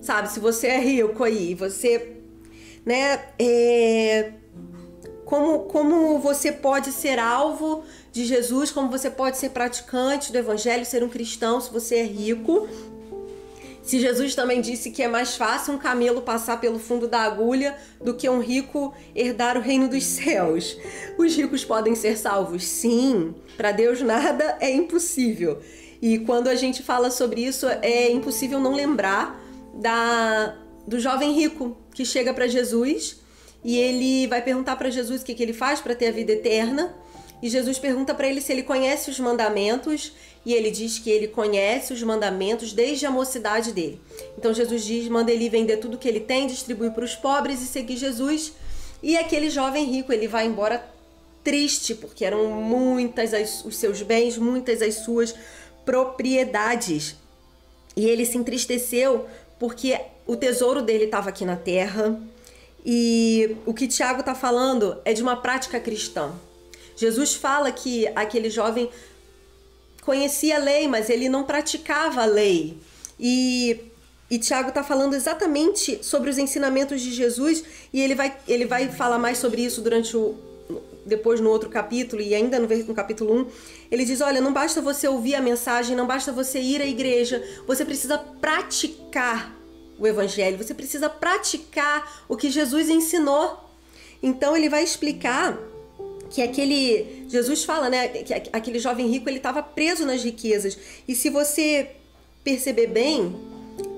Sabe, 0.00 0.30
se 0.30 0.38
você 0.38 0.66
é 0.66 0.78
rico 0.78 1.24
aí, 1.24 1.54
você, 1.54 2.18
né, 2.84 3.24
é, 3.38 4.32
como, 5.24 5.60
como 5.60 6.18
você 6.18 6.52
pode 6.52 6.92
ser 6.92 7.18
alvo 7.18 7.82
de 8.12 8.26
Jesus, 8.26 8.70
como 8.70 8.90
você 8.90 9.10
pode 9.10 9.38
ser 9.38 9.50
praticante 9.50 10.30
do 10.30 10.36
evangelho, 10.36 10.84
ser 10.84 11.02
um 11.02 11.08
cristão 11.08 11.60
se 11.60 11.72
você 11.72 11.96
é 11.96 12.04
rico, 12.04 12.68
se 13.84 14.00
Jesus 14.00 14.34
também 14.34 14.60
disse 14.60 14.90
que 14.90 15.02
é 15.02 15.08
mais 15.08 15.36
fácil 15.36 15.74
um 15.74 15.78
camelo 15.78 16.22
passar 16.22 16.58
pelo 16.60 16.78
fundo 16.78 17.06
da 17.06 17.20
agulha 17.20 17.76
do 18.02 18.14
que 18.14 18.28
um 18.28 18.40
rico 18.40 18.94
herdar 19.14 19.58
o 19.58 19.60
reino 19.60 19.88
dos 19.88 20.04
céus. 20.04 20.76
Os 21.18 21.36
ricos 21.36 21.64
podem 21.64 21.94
ser 21.94 22.16
salvos? 22.16 22.64
Sim, 22.64 23.34
para 23.56 23.72
Deus 23.72 24.00
nada 24.00 24.56
é 24.58 24.72
impossível. 24.72 25.60
E 26.00 26.18
quando 26.18 26.48
a 26.48 26.54
gente 26.54 26.82
fala 26.82 27.10
sobre 27.10 27.44
isso, 27.44 27.66
é 27.66 28.10
impossível 28.10 28.58
não 28.58 28.74
lembrar 28.74 29.40
da 29.74 30.56
do 30.86 31.00
jovem 31.00 31.32
rico 31.32 31.76
que 31.94 32.04
chega 32.04 32.34
para 32.34 32.46
Jesus 32.46 33.18
e 33.64 33.78
ele 33.78 34.26
vai 34.26 34.42
perguntar 34.42 34.76
para 34.76 34.90
Jesus 34.90 35.22
o 35.22 35.24
que, 35.24 35.34
que 35.34 35.42
ele 35.42 35.54
faz 35.54 35.80
para 35.80 35.94
ter 35.94 36.08
a 36.08 36.12
vida 36.12 36.32
eterna. 36.32 36.94
E 37.44 37.50
Jesus 37.50 37.78
pergunta 37.78 38.14
para 38.14 38.26
ele 38.26 38.40
se 38.40 38.50
ele 38.50 38.62
conhece 38.62 39.10
os 39.10 39.20
mandamentos 39.20 40.14
e 40.46 40.54
ele 40.54 40.70
diz 40.70 40.98
que 40.98 41.10
ele 41.10 41.28
conhece 41.28 41.92
os 41.92 42.02
mandamentos 42.02 42.72
desde 42.72 43.04
a 43.04 43.10
mocidade 43.10 43.70
dele. 43.70 44.00
Então 44.38 44.54
Jesus 44.54 44.82
diz: 44.82 45.06
manda 45.08 45.30
ele 45.30 45.50
vender 45.50 45.76
tudo 45.76 45.98
que 45.98 46.08
ele 46.08 46.20
tem, 46.20 46.46
distribuir 46.46 46.92
para 46.92 47.04
os 47.04 47.14
pobres 47.14 47.60
e 47.60 47.66
seguir 47.66 47.98
Jesus. 47.98 48.54
E 49.02 49.14
aquele 49.18 49.50
jovem 49.50 49.84
rico 49.84 50.10
ele 50.10 50.26
vai 50.26 50.46
embora 50.46 50.88
triste 51.44 51.94
porque 51.94 52.24
eram 52.24 52.48
muitas 52.62 53.34
as, 53.34 53.62
os 53.62 53.76
seus 53.76 54.00
bens, 54.00 54.38
muitas 54.38 54.80
as 54.80 54.94
suas 54.94 55.34
propriedades. 55.84 57.14
E 57.94 58.06
ele 58.06 58.24
se 58.24 58.38
entristeceu 58.38 59.26
porque 59.58 60.00
o 60.26 60.34
tesouro 60.34 60.80
dele 60.80 61.04
estava 61.04 61.28
aqui 61.28 61.44
na 61.44 61.56
terra. 61.56 62.18
E 62.86 63.54
o 63.66 63.74
que 63.74 63.86
Tiago 63.86 64.20
está 64.20 64.34
falando 64.34 64.98
é 65.04 65.12
de 65.12 65.22
uma 65.22 65.36
prática 65.36 65.78
cristã. 65.78 66.32
Jesus 66.96 67.34
fala 67.34 67.70
que 67.72 68.06
aquele 68.14 68.50
jovem 68.50 68.90
conhecia 70.02 70.56
a 70.56 70.58
lei, 70.58 70.86
mas 70.86 71.08
ele 71.08 71.28
não 71.28 71.44
praticava 71.44 72.22
a 72.22 72.26
lei. 72.26 72.78
E, 73.18 73.80
e 74.30 74.38
Tiago 74.38 74.68
está 74.68 74.84
falando 74.84 75.14
exatamente 75.14 76.04
sobre 76.04 76.30
os 76.30 76.38
ensinamentos 76.38 77.00
de 77.00 77.12
Jesus 77.12 77.64
e 77.92 78.00
ele 78.00 78.14
vai, 78.14 78.36
ele 78.46 78.66
vai 78.66 78.88
falar 78.88 79.18
mais 79.18 79.38
sobre 79.38 79.62
isso 79.64 79.80
durante 79.80 80.16
o, 80.16 80.36
depois 81.06 81.40
no 81.40 81.50
outro 81.50 81.68
capítulo 81.68 82.22
e 82.22 82.34
ainda 82.34 82.58
no, 82.58 82.66
no 82.66 82.94
capítulo 82.94 83.34
1, 83.40 83.46
ele 83.90 84.04
diz: 84.04 84.20
Olha, 84.20 84.40
não 84.40 84.52
basta 84.52 84.80
você 84.80 85.08
ouvir 85.08 85.34
a 85.34 85.40
mensagem, 85.40 85.96
não 85.96 86.06
basta 86.06 86.32
você 86.32 86.60
ir 86.60 86.80
à 86.80 86.86
igreja, 86.86 87.42
você 87.66 87.84
precisa 87.84 88.18
praticar 88.18 89.54
o 89.98 90.06
evangelho, 90.06 90.58
você 90.58 90.74
precisa 90.74 91.08
praticar 91.08 92.24
o 92.28 92.36
que 92.36 92.50
Jesus 92.50 92.88
ensinou. 92.88 93.60
Então 94.22 94.56
ele 94.56 94.68
vai 94.68 94.82
explicar 94.82 95.58
que 96.34 96.42
aquele 96.42 97.26
Jesus 97.28 97.62
fala, 97.62 97.88
né, 97.88 98.08
que 98.08 98.34
aquele 98.52 98.80
jovem 98.80 99.06
rico 99.06 99.28
ele 99.28 99.36
estava 99.36 99.62
preso 99.62 100.04
nas 100.04 100.20
riquezas. 100.24 100.76
E 101.06 101.14
se 101.14 101.30
você 101.30 101.92
perceber 102.42 102.88
bem, 102.88 103.36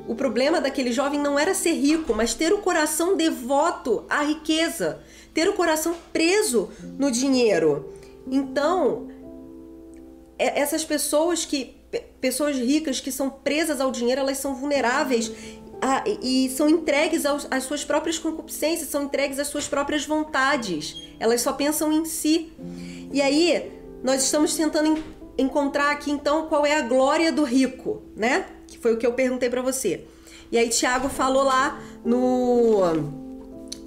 o 0.06 0.14
problema 0.14 0.60
daquele 0.60 0.92
jovem 0.92 1.18
não 1.18 1.38
era 1.38 1.54
ser 1.54 1.72
rico, 1.72 2.12
mas 2.12 2.34
ter 2.34 2.52
o 2.52 2.58
coração 2.58 3.16
devoto 3.16 4.04
à 4.06 4.22
riqueza, 4.22 5.00
ter 5.32 5.48
o 5.48 5.54
coração 5.54 5.96
preso 6.12 6.68
no 6.98 7.10
dinheiro. 7.10 7.90
Então, 8.30 9.08
é, 10.38 10.60
essas 10.60 10.84
pessoas 10.84 11.46
que 11.46 11.74
pessoas 12.20 12.56
ricas 12.56 13.00
que 13.00 13.10
são 13.10 13.30
presas 13.30 13.80
ao 13.80 13.90
dinheiro, 13.90 14.20
elas 14.20 14.36
são 14.36 14.54
vulneráveis 14.54 15.32
a, 15.86 16.04
e 16.06 16.50
são 16.50 16.68
entregues 16.68 17.24
aos, 17.24 17.46
às 17.50 17.62
suas 17.62 17.84
próprias 17.84 18.18
concupiscências, 18.18 18.88
são 18.88 19.04
entregues 19.04 19.38
às 19.38 19.46
suas 19.46 19.68
próprias 19.68 20.04
vontades. 20.04 20.96
Elas 21.20 21.40
só 21.40 21.52
pensam 21.52 21.92
em 21.92 22.04
si. 22.04 22.52
E 23.12 23.22
aí, 23.22 23.72
nós 24.02 24.24
estamos 24.24 24.56
tentando 24.56 25.02
encontrar 25.38 25.92
aqui 25.92 26.10
então 26.10 26.46
qual 26.48 26.66
é 26.66 26.74
a 26.76 26.82
glória 26.82 27.30
do 27.30 27.44
rico, 27.44 28.02
né? 28.16 28.46
Que 28.66 28.78
foi 28.78 28.94
o 28.94 28.98
que 28.98 29.06
eu 29.06 29.12
perguntei 29.12 29.48
para 29.48 29.62
você. 29.62 30.04
E 30.50 30.58
aí 30.58 30.68
Tiago 30.68 31.08
falou 31.08 31.44
lá 31.44 31.80
no 32.04 32.80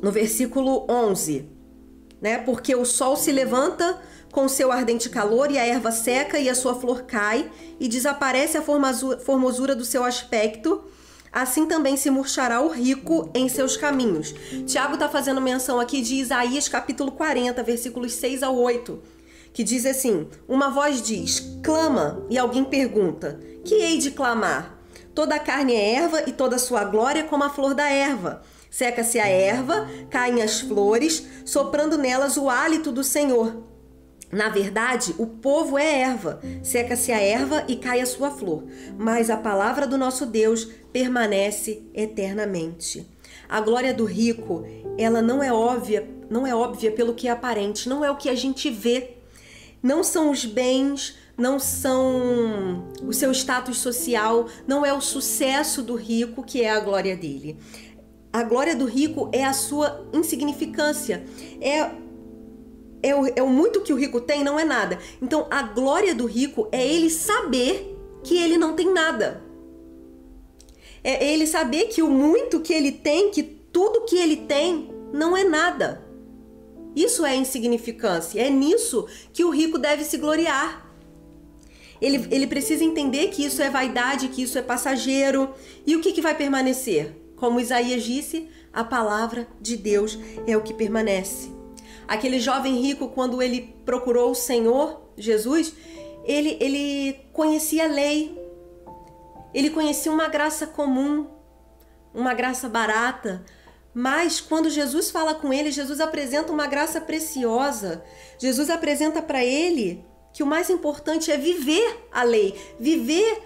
no 0.02 0.12
versículo 0.12 0.86
11, 0.90 1.50
né? 2.22 2.38
Porque 2.38 2.74
o 2.76 2.86
sol 2.86 3.18
se 3.18 3.32
levanta 3.32 4.02
com 4.32 4.48
seu 4.48 4.72
ardente 4.72 5.10
calor 5.10 5.52
e 5.52 5.58
a 5.58 5.66
erva 5.66 5.92
seca 5.92 6.40
e 6.40 6.48
a 6.48 6.56
sua 6.56 6.76
flor 6.76 7.04
cai 7.04 7.52
e 7.80 7.88
desaparece 7.88 8.58
a 8.58 8.62
formosura 8.62 9.76
do 9.76 9.84
seu 9.84 10.04
aspecto. 10.04 10.84
Assim 11.32 11.66
também 11.66 11.96
se 11.96 12.10
murchará 12.10 12.62
o 12.62 12.70
rico 12.70 13.30
em 13.34 13.48
seus 13.48 13.78
caminhos. 13.78 14.34
Tiago 14.66 14.96
está 14.96 15.08
fazendo 15.08 15.40
menção 15.40 15.80
aqui 15.80 16.02
de 16.02 16.16
Isaías 16.16 16.68
capítulo 16.68 17.12
40, 17.12 17.62
versículos 17.64 18.14
6 18.14 18.44
ao 18.44 18.56
8 18.56 19.20
que 19.54 19.64
diz 19.64 19.86
assim: 19.86 20.28
Uma 20.48 20.70
voz 20.70 21.02
diz, 21.02 21.40
clama, 21.64 22.26
e 22.30 22.38
alguém 22.38 22.64
pergunta: 22.64 23.40
Que 23.64 23.76
hei 23.76 23.98
de 23.98 24.12
clamar? 24.12 24.78
Toda 25.14 25.36
a 25.36 25.40
carne 25.40 25.74
é 25.74 25.96
erva 25.96 26.24
e 26.28 26.32
toda 26.32 26.58
sua 26.58 26.84
glória 26.84 27.24
como 27.24 27.44
a 27.44 27.50
flor 27.50 27.74
da 27.74 27.90
erva. 27.90 28.42
Seca-se 28.70 29.20
a 29.20 29.28
erva, 29.28 29.90
caem 30.10 30.42
as 30.42 30.62
flores, 30.62 31.26
soprando 31.44 31.98
nelas 31.98 32.38
o 32.38 32.50
hálito 32.50 32.92
do 32.92 33.04
Senhor. 33.04 33.64
Na 34.32 34.50
verdade, 34.50 35.16
o 35.18 35.26
povo 35.26 35.78
é 35.78 36.02
erva, 36.02 36.40
seca-se 36.62 37.12
a 37.12 37.20
erva 37.20 37.66
e 37.68 37.76
cai 37.76 38.00
a 38.00 38.06
sua 38.06 38.30
flor, 38.30 38.64
mas 38.98 39.30
a 39.30 39.38
palavra 39.38 39.88
do 39.88 39.98
nosso 39.98 40.26
Deus 40.26 40.66
permanece 40.94 41.84
eternamente. 41.94 43.08
A 43.48 43.60
glória 43.60 43.94
do 43.94 44.06
rico, 44.06 44.64
ela 44.98 45.22
não 45.22 45.42
é 45.42 45.52
óbvia, 45.52 46.08
não 46.30 46.46
é 46.46 46.54
óbvia 46.54 46.92
pelo 46.92 47.16
que 47.16 47.28
é 47.28 47.32
aparente, 47.32 47.90
não 47.90 48.06
é 48.06 48.12
o 48.12 48.18
que 48.18 48.30
a 48.30 48.36
gente 48.36 48.70
vê, 48.70 49.18
não 49.82 50.04
são 50.04 50.30
os 50.30 50.46
bens, 50.46 51.18
não 51.36 51.58
são 51.58 52.88
o 53.02 53.12
seu 53.12 53.32
status 53.32 53.80
social, 53.80 54.48
não 54.68 54.86
é 54.86 54.94
o 54.94 55.02
sucesso 55.02 55.82
do 55.82 55.96
rico 55.96 56.44
que 56.44 56.62
é 56.62 56.70
a 56.70 56.80
glória 56.80 57.16
dele. 57.18 57.58
A 58.32 58.44
glória 58.44 58.76
do 58.76 58.86
rico 58.86 59.30
é 59.34 59.44
a 59.44 59.54
sua 59.54 60.08
insignificância, 60.14 61.24
é 61.60 61.90
é 63.02 63.16
o, 63.16 63.26
é 63.36 63.42
o 63.42 63.50
muito 63.50 63.82
que 63.82 63.94
o 63.94 63.96
rico 63.96 64.20
tem, 64.20 64.44
não 64.44 64.60
é 64.60 64.66
nada. 64.66 65.00
Então, 65.22 65.48
a 65.50 65.62
glória 65.64 66.14
do 66.14 66.26
rico 66.26 66.68
é 66.72 66.86
ele 66.86 67.10
saber 67.10 67.98
que 68.24 68.38
ele 68.38 68.58
não 68.58 68.76
tem 68.76 68.92
nada. 68.92 69.42
É 71.04 71.32
ele 71.32 71.48
saber 71.48 71.86
que 71.86 72.02
o 72.02 72.10
muito 72.10 72.60
que 72.60 72.74
ele 72.74 72.92
tem, 72.92 73.32
que 73.32 73.42
tudo 73.42 74.06
que 74.06 74.18
ele 74.18 74.36
tem, 74.36 74.92
não 75.14 75.36
é 75.36 75.44
nada. 75.44 76.06
Isso 76.96 77.26
é 77.26 77.36
insignificância. 77.36 78.42
É 78.42 78.50
nisso 78.50 79.08
que 79.32 79.46
o 79.46 79.50
rico 79.50 79.78
deve 79.78 80.04
se 80.04 80.18
gloriar. 80.18 80.86
Ele, 82.02 82.28
ele 82.32 82.48
precisa 82.48 82.84
entender 82.84 83.28
que 83.28 83.46
isso 83.46 83.62
é 83.62 83.70
vaidade, 83.70 84.30
que 84.30 84.42
isso 84.42 84.58
é 84.58 84.62
passageiro. 84.62 85.50
E 85.86 85.96
o 85.96 86.02
que, 86.02 86.12
que 86.12 86.22
vai 86.22 86.36
permanecer? 86.36 87.16
Como 87.36 87.60
Isaías 87.60 88.04
disse, 88.04 88.50
a 88.74 88.84
palavra 88.84 89.48
de 89.62 89.78
Deus 89.78 90.18
é 90.46 90.58
o 90.58 90.62
que 90.62 90.74
permanece. 90.74 91.59
Aquele 92.10 92.40
jovem 92.40 92.82
rico, 92.82 93.10
quando 93.10 93.40
ele 93.40 93.76
procurou 93.86 94.32
o 94.32 94.36
Senhor 94.36 95.00
Jesus, 95.16 95.76
ele, 96.26 96.58
ele 96.60 97.20
conhecia 97.32 97.84
a 97.84 97.88
lei, 97.88 98.36
ele 99.54 99.70
conhecia 99.70 100.12
uma 100.12 100.28
graça 100.28 100.66
comum, 100.66 101.28
uma 102.12 102.34
graça 102.34 102.68
barata, 102.68 103.46
mas 103.94 104.42
quando 104.42 104.72
Jesus 104.72 105.12
fala 105.12 105.36
com 105.36 105.54
ele, 105.54 105.72
Jesus 105.72 106.00
apresenta 106.00 106.52
uma 106.52 106.66
graça 106.66 107.00
preciosa. 107.00 108.04
Jesus 108.40 108.72
apresenta 108.72 109.22
para 109.22 109.46
ele 109.46 110.04
que 110.34 110.42
o 110.42 110.48
mais 110.48 110.72
importante 110.72 111.32
é 111.32 111.38
viver 111.38 112.08
a 112.12 112.24
lei, 112.24 112.60
viver 112.80 113.44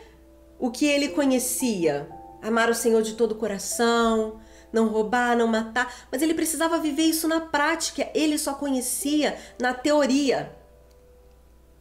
o 0.58 0.72
que 0.72 0.86
ele 0.86 1.10
conhecia. 1.10 2.08
Amar 2.42 2.70
o 2.70 2.76
Senhor 2.76 3.02
de 3.02 3.16
todo 3.16 3.34
o 3.34 3.36
coração, 3.36 4.40
não 4.74 4.88
roubar, 4.88 5.38
não 5.38 5.48
matar, 5.48 6.08
mas 6.12 6.22
ele 6.22 6.34
precisava 6.34 6.80
viver 6.80 7.04
isso 7.04 7.28
na 7.28 7.40
prática. 7.40 8.10
Ele 8.14 8.38
só 8.38 8.56
conhecia 8.56 9.38
na 9.62 9.74
teoria. 9.74 10.54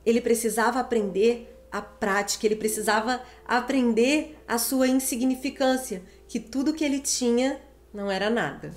Ele 0.05 0.21
precisava 0.21 0.79
aprender 0.79 1.49
a 1.73 1.81
prática, 1.81 2.45
ele 2.45 2.57
precisava 2.57 3.23
aprender 3.47 4.39
a 4.47 4.59
sua 4.59 4.87
insignificância, 4.87 6.03
que 6.29 6.39
tudo 6.39 6.75
que 6.75 6.85
ele 6.85 7.01
tinha 7.01 7.59
não 7.95 8.11
era 8.11 8.29
nada. 8.29 8.73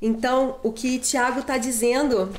Então, 0.00 0.58
o 0.62 0.72
que 0.72 0.98
Tiago 0.98 1.40
está 1.40 1.58
dizendo 1.58 2.32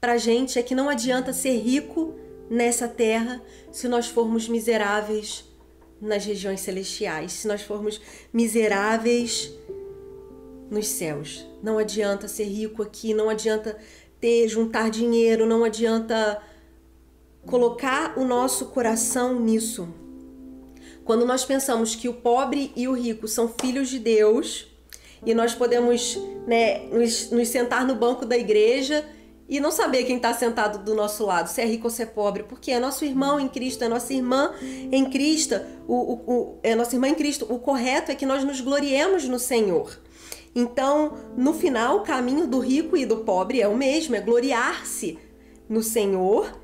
para 0.00 0.16
gente 0.18 0.58
é 0.58 0.62
que 0.62 0.74
não 0.74 0.88
adianta 0.88 1.32
ser 1.32 1.56
rico 1.58 2.14
nessa 2.50 2.88
terra 2.88 3.40
se 3.72 3.88
nós 3.88 4.06
formos 4.06 4.48
miseráveis 4.48 5.44
nas 6.04 6.24
regiões 6.24 6.60
celestiais, 6.60 7.32
se 7.32 7.48
nós 7.48 7.62
formos 7.62 8.00
miseráveis 8.32 9.52
nos 10.70 10.86
céus. 10.86 11.46
Não 11.62 11.78
adianta 11.78 12.28
ser 12.28 12.44
rico 12.44 12.82
aqui, 12.82 13.14
não 13.14 13.30
adianta 13.30 13.76
ter 14.20 14.48
juntar 14.48 14.90
dinheiro, 14.90 15.46
não 15.46 15.64
adianta 15.64 16.40
colocar 17.46 18.18
o 18.18 18.24
nosso 18.24 18.66
coração 18.66 19.40
nisso. 19.40 19.88
Quando 21.04 21.26
nós 21.26 21.44
pensamos 21.44 21.94
que 21.94 22.08
o 22.08 22.14
pobre 22.14 22.72
e 22.74 22.88
o 22.88 22.92
rico 22.92 23.28
são 23.28 23.52
filhos 23.60 23.88
de 23.88 23.98
Deus 23.98 24.66
e 25.24 25.34
nós 25.34 25.54
podemos 25.54 26.18
né, 26.46 26.86
nos, 26.86 27.30
nos 27.30 27.48
sentar 27.48 27.86
no 27.86 27.94
banco 27.94 28.24
da 28.24 28.36
igreja 28.36 29.04
e 29.48 29.60
não 29.60 29.70
saber 29.70 30.04
quem 30.04 30.16
está 30.16 30.32
sentado 30.32 30.82
do 30.82 30.94
nosso 30.94 31.24
lado, 31.26 31.48
se 31.48 31.60
é 31.60 31.66
rico 31.66 31.84
ou 31.84 31.90
se 31.90 32.02
é 32.02 32.06
pobre, 32.06 32.42
porque 32.44 32.70
é 32.70 32.80
nosso 32.80 33.04
irmão 33.04 33.38
em 33.38 33.48
Cristo, 33.48 33.84
é 33.84 33.88
nossa 33.88 34.12
irmã 34.12 34.52
em 34.90 35.04
Cristo, 35.04 35.60
o, 35.86 35.94
o, 35.94 36.14
o, 36.26 36.58
é 36.62 36.74
nossa 36.74 36.96
irmã 36.96 37.08
em 37.08 37.14
Cristo. 37.14 37.46
O 37.50 37.58
correto 37.58 38.10
é 38.10 38.14
que 38.14 38.24
nós 38.24 38.42
nos 38.42 38.60
gloriemos 38.60 39.28
no 39.28 39.38
Senhor. 39.38 40.00
Então, 40.54 41.14
no 41.36 41.52
final, 41.52 41.98
o 41.98 42.00
caminho 42.00 42.46
do 42.46 42.58
rico 42.58 42.96
e 42.96 43.04
do 43.04 43.18
pobre 43.18 43.60
é 43.60 43.68
o 43.68 43.76
mesmo, 43.76 44.14
é 44.14 44.20
gloriar-se 44.20 45.18
no 45.68 45.82
Senhor, 45.82 46.58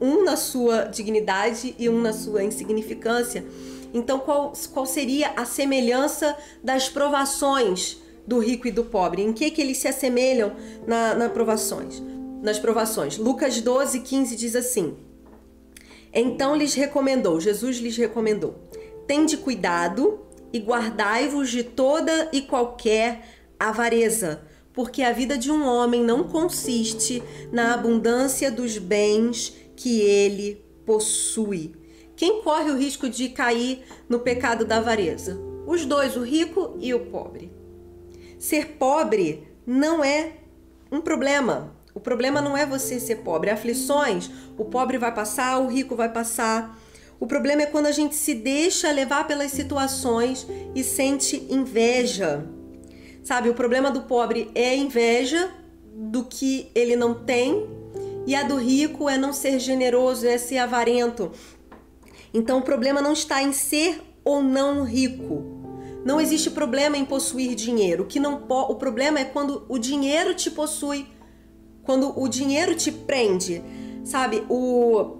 um 0.00 0.24
na 0.24 0.36
sua 0.36 0.84
dignidade 0.84 1.74
e 1.78 1.88
um 1.88 2.00
na 2.00 2.12
sua 2.12 2.44
insignificância. 2.44 3.44
Então, 3.92 4.18
qual, 4.20 4.52
qual 4.72 4.86
seria 4.86 5.32
a 5.36 5.44
semelhança 5.44 6.36
das 6.62 6.88
provações 6.88 8.00
do 8.26 8.38
rico 8.38 8.68
e 8.68 8.70
do 8.70 8.84
pobre? 8.84 9.22
Em 9.22 9.32
que, 9.32 9.50
que 9.50 9.60
eles 9.60 9.78
se 9.78 9.88
assemelham 9.88 10.52
na, 10.86 11.14
na 11.14 11.28
provações? 11.28 12.02
Nas 12.42 12.58
provações. 12.58 13.16
Lucas 13.16 13.60
12, 13.60 14.00
15 14.00 14.34
diz 14.34 14.56
assim: 14.56 14.96
Então 16.12 16.56
lhes 16.56 16.74
recomendou, 16.74 17.40
Jesus 17.40 17.78
lhes 17.78 17.96
recomendou: 17.96 18.56
Tende 19.06 19.36
cuidado 19.36 20.20
e 20.52 20.58
guardai-vos 20.58 21.50
de 21.50 21.62
toda 21.62 22.28
e 22.32 22.42
qualquer 22.42 23.22
avareza, 23.58 24.42
porque 24.72 25.02
a 25.02 25.12
vida 25.12 25.38
de 25.38 25.52
um 25.52 25.64
homem 25.64 26.02
não 26.02 26.24
consiste 26.24 27.22
na 27.52 27.74
abundância 27.74 28.50
dos 28.50 28.76
bens 28.76 29.56
que 29.76 30.00
ele 30.00 30.64
possui. 30.84 31.72
Quem 32.16 32.42
corre 32.42 32.70
o 32.70 32.76
risco 32.76 33.08
de 33.08 33.28
cair 33.28 33.84
no 34.08 34.18
pecado 34.18 34.64
da 34.64 34.78
avareza? 34.78 35.40
Os 35.66 35.84
dois, 35.84 36.16
o 36.16 36.22
rico 36.22 36.76
e 36.80 36.92
o 36.92 37.06
pobre. 37.06 37.52
Ser 38.38 38.76
pobre 38.78 39.46
não 39.64 40.02
é 40.02 40.32
um 40.90 41.00
problema. 41.00 41.80
O 41.94 42.00
problema 42.00 42.40
não 42.40 42.56
é 42.56 42.64
você 42.64 42.98
ser 42.98 43.16
pobre. 43.16 43.50
Aflições, 43.50 44.30
o 44.56 44.64
pobre 44.64 44.98
vai 44.98 45.14
passar, 45.14 45.58
o 45.58 45.68
rico 45.68 45.94
vai 45.94 46.08
passar. 46.08 46.78
O 47.20 47.26
problema 47.26 47.62
é 47.62 47.66
quando 47.66 47.86
a 47.86 47.92
gente 47.92 48.14
se 48.14 48.34
deixa 48.34 48.90
levar 48.90 49.26
pelas 49.26 49.52
situações 49.52 50.46
e 50.74 50.82
sente 50.82 51.46
inveja. 51.48 52.44
Sabe, 53.22 53.48
o 53.48 53.54
problema 53.54 53.90
do 53.90 54.02
pobre 54.02 54.50
é 54.54 54.74
inveja 54.74 55.50
do 55.94 56.24
que 56.24 56.70
ele 56.74 56.96
não 56.96 57.14
tem, 57.14 57.68
e 58.26 58.34
a 58.34 58.42
do 58.42 58.56
rico 58.56 59.08
é 59.08 59.16
não 59.16 59.32
ser 59.32 59.58
generoso, 59.58 60.26
é 60.26 60.38
ser 60.38 60.58
avarento. 60.58 61.30
Então 62.32 62.58
o 62.58 62.62
problema 62.62 63.02
não 63.02 63.12
está 63.12 63.42
em 63.42 63.52
ser 63.52 64.00
ou 64.24 64.42
não 64.42 64.84
rico. 64.84 65.44
Não 66.04 66.20
existe 66.20 66.50
problema 66.50 66.96
em 66.96 67.04
possuir 67.04 67.54
dinheiro. 67.54 68.04
O 68.04 68.06
que 68.06 68.18
não 68.18 68.44
o 68.48 68.74
problema 68.74 69.20
é 69.20 69.24
quando 69.24 69.64
o 69.68 69.78
dinheiro 69.78 70.34
te 70.34 70.50
possui, 70.50 71.06
quando 71.82 72.18
o 72.18 72.28
dinheiro 72.28 72.74
te 72.74 72.90
prende. 72.90 73.62
Sabe, 74.04 74.44
o 74.48 75.18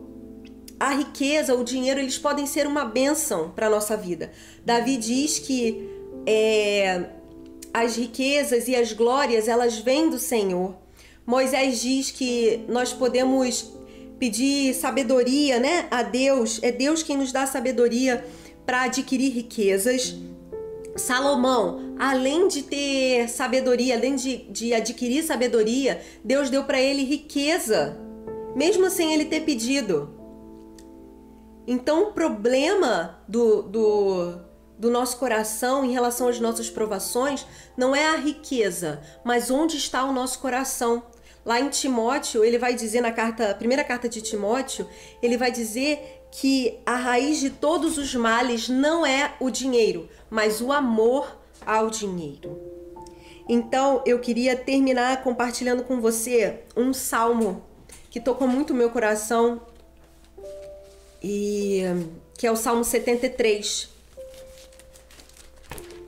a 0.83 0.95
riqueza, 0.95 1.55
o 1.55 1.63
dinheiro, 1.63 2.01
eles 2.01 2.19
podem 2.19 2.45
ser 2.45 2.67
uma 2.67 2.85
bênção 2.85 3.51
para 3.51 3.71
nossa 3.71 3.97
vida. 3.97 4.33
Davi 4.67 4.97
diz 4.97 5.39
que 5.39 5.89
é, 6.27 7.05
as 7.73 7.97
riquezas 7.97 8.67
e 8.67 8.75
as 8.75 8.93
glórias 8.93 9.47
elas 9.47 9.79
vêm 9.79 10.11
do 10.11 10.19
Senhor. 10.19 10.75
Moisés 11.25 11.81
diz 11.81 12.11
que 12.11 12.65
nós 12.69 12.93
podemos 12.93 13.73
pedir 14.19 14.75
sabedoria, 14.75 15.61
né, 15.61 15.87
a 15.89 16.03
Deus. 16.03 16.59
É 16.63 16.73
Deus 16.73 17.03
quem 17.03 17.17
nos 17.17 17.31
dá 17.31 17.47
sabedoria 17.47 18.25
para 18.67 18.83
adquirir 18.83 19.31
riquezas. 19.31 20.17
Salomão, 20.97 21.95
além 21.99 22.49
de 22.49 22.63
ter 22.63 23.29
sabedoria, 23.29 23.97
além 23.97 24.15
de, 24.15 24.39
de 24.51 24.75
adquirir 24.75 25.23
sabedoria, 25.23 26.01
Deus 26.23 26.51
deu 26.51 26.65
para 26.65 26.81
ele 26.81 27.03
riqueza, 27.03 27.97
mesmo 28.55 28.91
sem 28.91 29.15
ele 29.15 29.25
ter 29.25 29.41
pedido. 29.41 30.15
Então, 31.67 32.09
o 32.09 32.13
problema 32.13 33.23
do, 33.27 33.63
do, 33.63 34.39
do 34.79 34.91
nosso 34.91 35.17
coração 35.17 35.85
em 35.85 35.93
relação 35.93 36.29
às 36.29 36.41
nossas 36.41 36.69
provações 36.69 37.47
não 37.77 37.95
é 37.95 38.09
a 38.09 38.17
riqueza, 38.17 39.01
mas 39.25 39.51
onde 39.51 39.77
está 39.77 40.05
o 40.05 40.13
nosso 40.13 40.41
coração. 40.41 41.03
Lá 41.45 41.61
em 41.61 41.69
Timóteo, 41.69 42.45
ele 42.45 42.59
vai 42.59 42.75
dizer 42.75 43.01
na 43.01 43.13
carta, 43.13 43.55
primeira 43.55 43.83
carta 43.83 44.09
de 44.09 44.21
Timóteo, 44.21 44.87
ele 45.23 45.37
vai 45.37 45.51
dizer 45.51 46.23
que 46.33 46.81
a 46.87 46.97
raiz 46.97 47.39
de 47.39 47.51
todos 47.51 47.99
os 47.99 48.15
males 48.15 48.69
não 48.69 49.05
é 49.05 49.35
o 49.39 49.51
dinheiro, 49.51 50.09
mas 50.33 50.63
o 50.63 50.73
amor 50.73 51.39
ao 51.61 51.91
dinheiro. 51.91 52.59
Então, 53.47 54.03
eu 54.07 54.19
queria 54.19 54.57
terminar 54.57 55.23
compartilhando 55.23 55.85
com 55.85 56.01
você 56.01 56.61
um 56.75 56.95
salmo 56.95 57.63
que 58.11 58.19
tocou 58.19 58.49
muito 58.49 58.73
meu 58.73 58.89
coração 58.89 59.61
e 61.23 61.83
que 62.39 62.47
é 62.47 62.51
o 62.51 62.57
Salmo 62.57 62.83
73. 62.83 63.91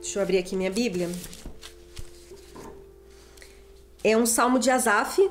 Deixa 0.01 0.17
eu 0.17 0.23
abrir 0.23 0.39
aqui 0.39 0.55
minha 0.55 0.71
Bíblia. 0.71 1.07
É 4.03 4.17
um 4.17 4.25
salmo 4.25 4.57
de 4.57 4.71
Asaf. 4.71 5.29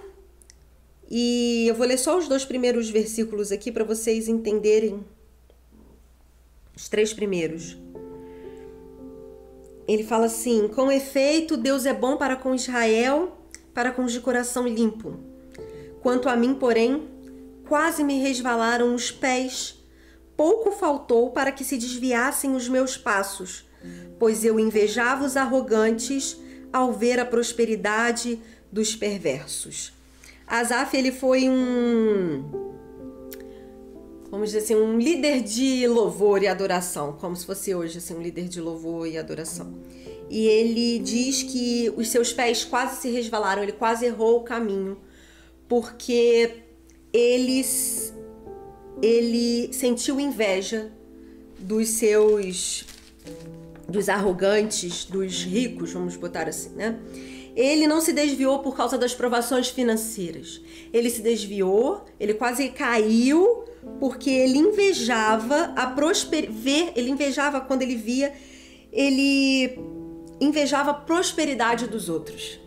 E 1.10 1.66
eu 1.66 1.74
vou 1.74 1.84
ler 1.84 1.98
só 1.98 2.16
os 2.16 2.28
dois 2.28 2.44
primeiros 2.44 2.88
versículos 2.90 3.50
aqui 3.50 3.72
para 3.72 3.82
vocês 3.82 4.28
entenderem 4.28 5.04
os 6.76 6.88
três 6.88 7.12
primeiros. 7.12 7.83
Ele 9.86 10.04
fala 10.04 10.26
assim: 10.26 10.68
Com 10.68 10.90
efeito, 10.90 11.56
Deus 11.56 11.86
é 11.86 11.92
bom 11.92 12.16
para 12.16 12.36
com 12.36 12.54
Israel, 12.54 13.36
para 13.72 13.90
com 13.90 14.04
os 14.04 14.12
de 14.12 14.20
coração 14.20 14.66
limpo. 14.66 15.18
Quanto 16.00 16.28
a 16.28 16.36
mim, 16.36 16.54
porém, 16.54 17.08
quase 17.66 18.04
me 18.04 18.18
resvalaram 18.20 18.94
os 18.94 19.10
pés. 19.10 19.82
Pouco 20.36 20.72
faltou 20.72 21.30
para 21.30 21.52
que 21.52 21.64
se 21.64 21.76
desviassem 21.76 22.54
os 22.54 22.68
meus 22.68 22.96
passos, 22.96 23.64
pois 24.18 24.44
eu 24.44 24.58
invejava 24.58 25.24
os 25.24 25.36
arrogantes 25.36 26.36
ao 26.72 26.92
ver 26.92 27.20
a 27.20 27.24
prosperidade 27.24 28.40
dos 28.70 28.96
perversos. 28.96 29.92
Asaf 30.46 30.96
ele 30.96 31.12
foi 31.12 31.48
um 31.48 32.73
vamos 34.34 34.50
dizer 34.50 34.64
assim, 34.64 34.74
um 34.74 34.98
líder 34.98 35.42
de 35.42 35.86
louvor 35.86 36.42
e 36.42 36.48
adoração, 36.48 37.12
como 37.20 37.36
se 37.36 37.46
fosse 37.46 37.72
hoje 37.72 37.98
assim, 37.98 38.14
um 38.14 38.20
líder 38.20 38.48
de 38.48 38.60
louvor 38.60 39.06
e 39.06 39.16
adoração. 39.16 39.72
E 40.28 40.46
ele 40.48 40.98
diz 40.98 41.44
que 41.44 41.92
os 41.96 42.08
seus 42.08 42.32
pés 42.32 42.64
quase 42.64 43.00
se 43.00 43.08
resvalaram, 43.10 43.62
ele 43.62 43.70
quase 43.70 44.06
errou 44.06 44.38
o 44.38 44.42
caminho, 44.42 44.98
porque 45.68 46.64
eles 47.12 48.12
ele 49.00 49.72
sentiu 49.72 50.18
inveja 50.18 50.90
dos 51.56 51.90
seus 51.90 52.84
dos 53.88 54.08
arrogantes, 54.08 55.04
dos 55.04 55.44
ricos, 55.44 55.92
vamos 55.92 56.16
botar 56.16 56.48
assim, 56.48 56.70
né? 56.70 56.98
Ele 57.54 57.86
não 57.86 58.00
se 58.00 58.12
desviou 58.12 58.58
por 58.58 58.76
causa 58.76 58.98
das 58.98 59.14
provações 59.14 59.68
financeiras. 59.68 60.60
Ele 60.92 61.08
se 61.08 61.22
desviou, 61.22 62.04
ele 62.18 62.34
quase 62.34 62.70
caiu 62.70 63.64
porque 63.98 64.30
ele 64.30 64.58
invejava 64.58 65.72
a 65.76 65.86
prosper 65.86 66.50
ver, 66.50 66.92
ele 66.96 67.10
invejava 67.10 67.60
quando 67.60 67.82
ele 67.82 67.96
via, 67.96 68.32
ele 68.92 69.78
invejava 70.40 70.90
a 70.90 70.94
prosperidade 70.94 71.86
dos 71.86 72.08
outros. 72.08 72.60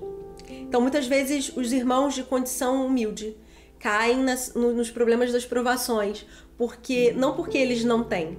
Então, 0.49 0.81
muitas 0.81 1.07
vezes 1.07 1.51
os 1.55 1.71
irmãos 1.71 2.13
de 2.15 2.23
condição 2.23 2.85
humilde 2.85 3.35
caem 3.79 4.17
nas, 4.17 4.53
no, 4.53 4.73
nos 4.73 4.89
problemas 4.89 5.31
das 5.31 5.45
provações, 5.45 6.25
porque 6.57 7.13
não 7.13 7.35
porque 7.35 7.57
eles 7.57 7.83
não 7.83 8.03
têm, 8.03 8.37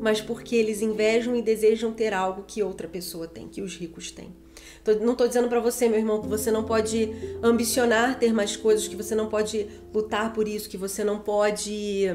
mas 0.00 0.20
porque 0.20 0.56
eles 0.56 0.82
invejam 0.82 1.36
e 1.36 1.42
desejam 1.42 1.92
ter 1.92 2.12
algo 2.12 2.44
que 2.46 2.62
outra 2.62 2.88
pessoa 2.88 3.26
tem, 3.26 3.48
que 3.48 3.62
os 3.62 3.76
ricos 3.76 4.10
têm. 4.10 4.34
Tô, 4.84 4.94
não 4.94 5.12
estou 5.12 5.28
dizendo 5.28 5.48
para 5.48 5.60
você, 5.60 5.88
meu 5.88 5.98
irmão, 5.98 6.20
que 6.20 6.28
você 6.28 6.50
não 6.50 6.64
pode 6.64 7.10
ambicionar 7.42 8.18
ter 8.18 8.32
mais 8.32 8.56
coisas, 8.56 8.88
que 8.88 8.96
você 8.96 9.14
não 9.14 9.28
pode 9.28 9.66
lutar 9.92 10.32
por 10.32 10.48
isso, 10.48 10.68
que 10.68 10.76
você 10.76 11.04
não 11.04 11.18
pode 11.18 12.06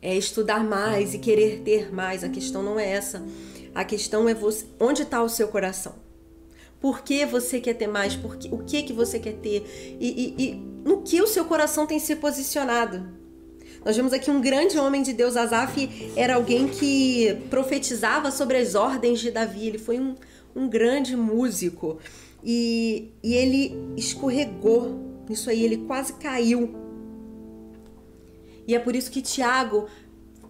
é, 0.00 0.14
estudar 0.14 0.64
mais 0.64 1.14
e 1.14 1.18
querer 1.18 1.60
ter 1.60 1.92
mais. 1.92 2.24
A 2.24 2.28
questão 2.28 2.62
não 2.62 2.78
é 2.78 2.88
essa. 2.88 3.22
A 3.74 3.84
questão 3.84 4.28
é 4.28 4.34
você, 4.34 4.64
onde 4.80 5.02
está 5.02 5.22
o 5.22 5.28
seu 5.28 5.48
coração. 5.48 5.94
Por 6.80 7.02
que 7.02 7.26
você 7.26 7.60
quer 7.60 7.74
ter 7.74 7.86
mais? 7.86 8.14
Por 8.14 8.36
que, 8.36 8.48
o 8.52 8.58
que 8.58 8.82
que 8.82 8.92
você 8.92 9.18
quer 9.18 9.34
ter? 9.34 9.96
E, 10.00 10.34
e, 10.38 10.42
e 10.42 10.54
no 10.84 11.02
que 11.02 11.20
o 11.20 11.26
seu 11.26 11.44
coração 11.44 11.86
tem 11.86 11.98
se 11.98 12.16
posicionado? 12.16 13.16
Nós 13.84 13.96
vemos 13.96 14.12
aqui 14.12 14.30
um 14.30 14.40
grande 14.40 14.78
homem 14.78 15.02
de 15.02 15.12
Deus, 15.12 15.36
Asaf 15.36 16.12
era 16.16 16.34
alguém 16.34 16.66
que 16.66 17.36
profetizava 17.48 18.30
sobre 18.30 18.56
as 18.56 18.74
ordens 18.74 19.20
de 19.20 19.30
Davi. 19.30 19.68
Ele 19.68 19.78
foi 19.78 20.00
um, 20.00 20.16
um 20.56 20.68
grande 20.68 21.14
músico 21.14 21.98
e, 22.42 23.12
e 23.22 23.34
ele 23.34 23.76
escorregou 23.96 25.24
nisso 25.28 25.50
aí, 25.50 25.62
ele 25.62 25.78
quase 25.78 26.14
caiu. 26.14 26.74
E 28.66 28.74
é 28.74 28.78
por 28.78 28.96
isso 28.96 29.10
que 29.10 29.20
Tiago 29.20 29.86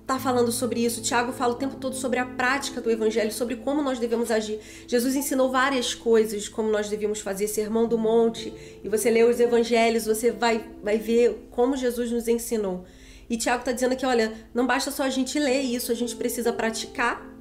está 0.00 0.18
falando 0.18 0.52
sobre 0.52 0.84
isso. 0.84 1.02
Tiago 1.02 1.32
fala 1.32 1.54
o 1.54 1.56
tempo 1.56 1.76
todo 1.76 1.96
sobre 1.96 2.20
a 2.20 2.24
prática 2.24 2.80
do 2.80 2.90
evangelho, 2.90 3.32
sobre 3.32 3.56
como 3.56 3.82
nós 3.82 3.98
devemos 3.98 4.30
agir. 4.30 4.60
Jesus 4.86 5.16
ensinou 5.16 5.50
várias 5.50 5.94
coisas 5.94 6.48
como 6.48 6.70
nós 6.70 6.88
devíamos 6.88 7.20
fazer, 7.20 7.48
sermão 7.48 7.88
do 7.88 7.98
monte, 7.98 8.52
e 8.84 8.88
você 8.88 9.10
lê 9.10 9.24
os 9.24 9.40
evangelhos, 9.40 10.06
você 10.06 10.30
vai, 10.30 10.64
vai 10.82 10.96
ver 10.96 11.48
como 11.50 11.76
Jesus 11.76 12.10
nos 12.12 12.28
ensinou. 12.28 12.84
E 13.28 13.36
Tiago 13.36 13.60
está 13.60 13.72
dizendo 13.72 13.96
que, 13.96 14.06
olha, 14.06 14.32
não 14.54 14.66
basta 14.66 14.92
só 14.92 15.02
a 15.02 15.10
gente 15.10 15.38
ler 15.40 15.62
isso, 15.62 15.90
a 15.90 15.94
gente 15.94 16.14
precisa 16.14 16.52
praticar. 16.52 17.35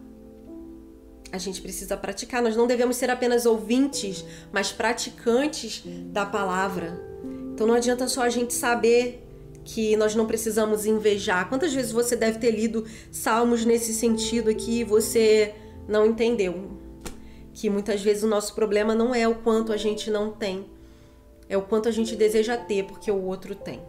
A 1.35 1.37
gente 1.37 1.61
precisa 1.61 1.97
praticar. 1.97 2.41
Nós 2.41 2.55
não 2.55 2.65
devemos 2.65 2.95
ser 2.95 3.09
apenas 3.09 3.45
ouvintes, 3.45 4.23
mas 4.53 4.71
praticantes 4.71 5.83
da 5.85 6.25
palavra. 6.25 6.97
Então 7.53 7.67
não 7.67 7.73
adianta 7.73 8.07
só 8.07 8.21
a 8.21 8.29
gente 8.29 8.53
saber 8.53 9.21
que 9.65 9.97
nós 9.97 10.15
não 10.15 10.25
precisamos 10.25 10.85
invejar. 10.85 11.49
Quantas 11.49 11.73
vezes 11.73 11.91
você 11.91 12.15
deve 12.15 12.39
ter 12.39 12.51
lido 12.51 12.85
salmos 13.11 13.65
nesse 13.65 13.93
sentido 13.93 14.49
aqui 14.49 14.79
e 14.79 14.83
você 14.85 15.53
não 15.89 16.05
entendeu? 16.05 16.79
Que 17.53 17.69
muitas 17.69 18.01
vezes 18.01 18.23
o 18.23 18.27
nosso 18.27 18.55
problema 18.55 18.95
não 18.95 19.13
é 19.13 19.27
o 19.27 19.35
quanto 19.35 19.73
a 19.73 19.77
gente 19.77 20.09
não 20.09 20.31
tem, 20.31 20.65
é 21.49 21.57
o 21.57 21.61
quanto 21.61 21.89
a 21.89 21.91
gente 21.91 22.15
deseja 22.15 22.55
ter 22.55 22.85
porque 22.85 23.11
o 23.11 23.21
outro 23.21 23.55
tem. 23.55 23.81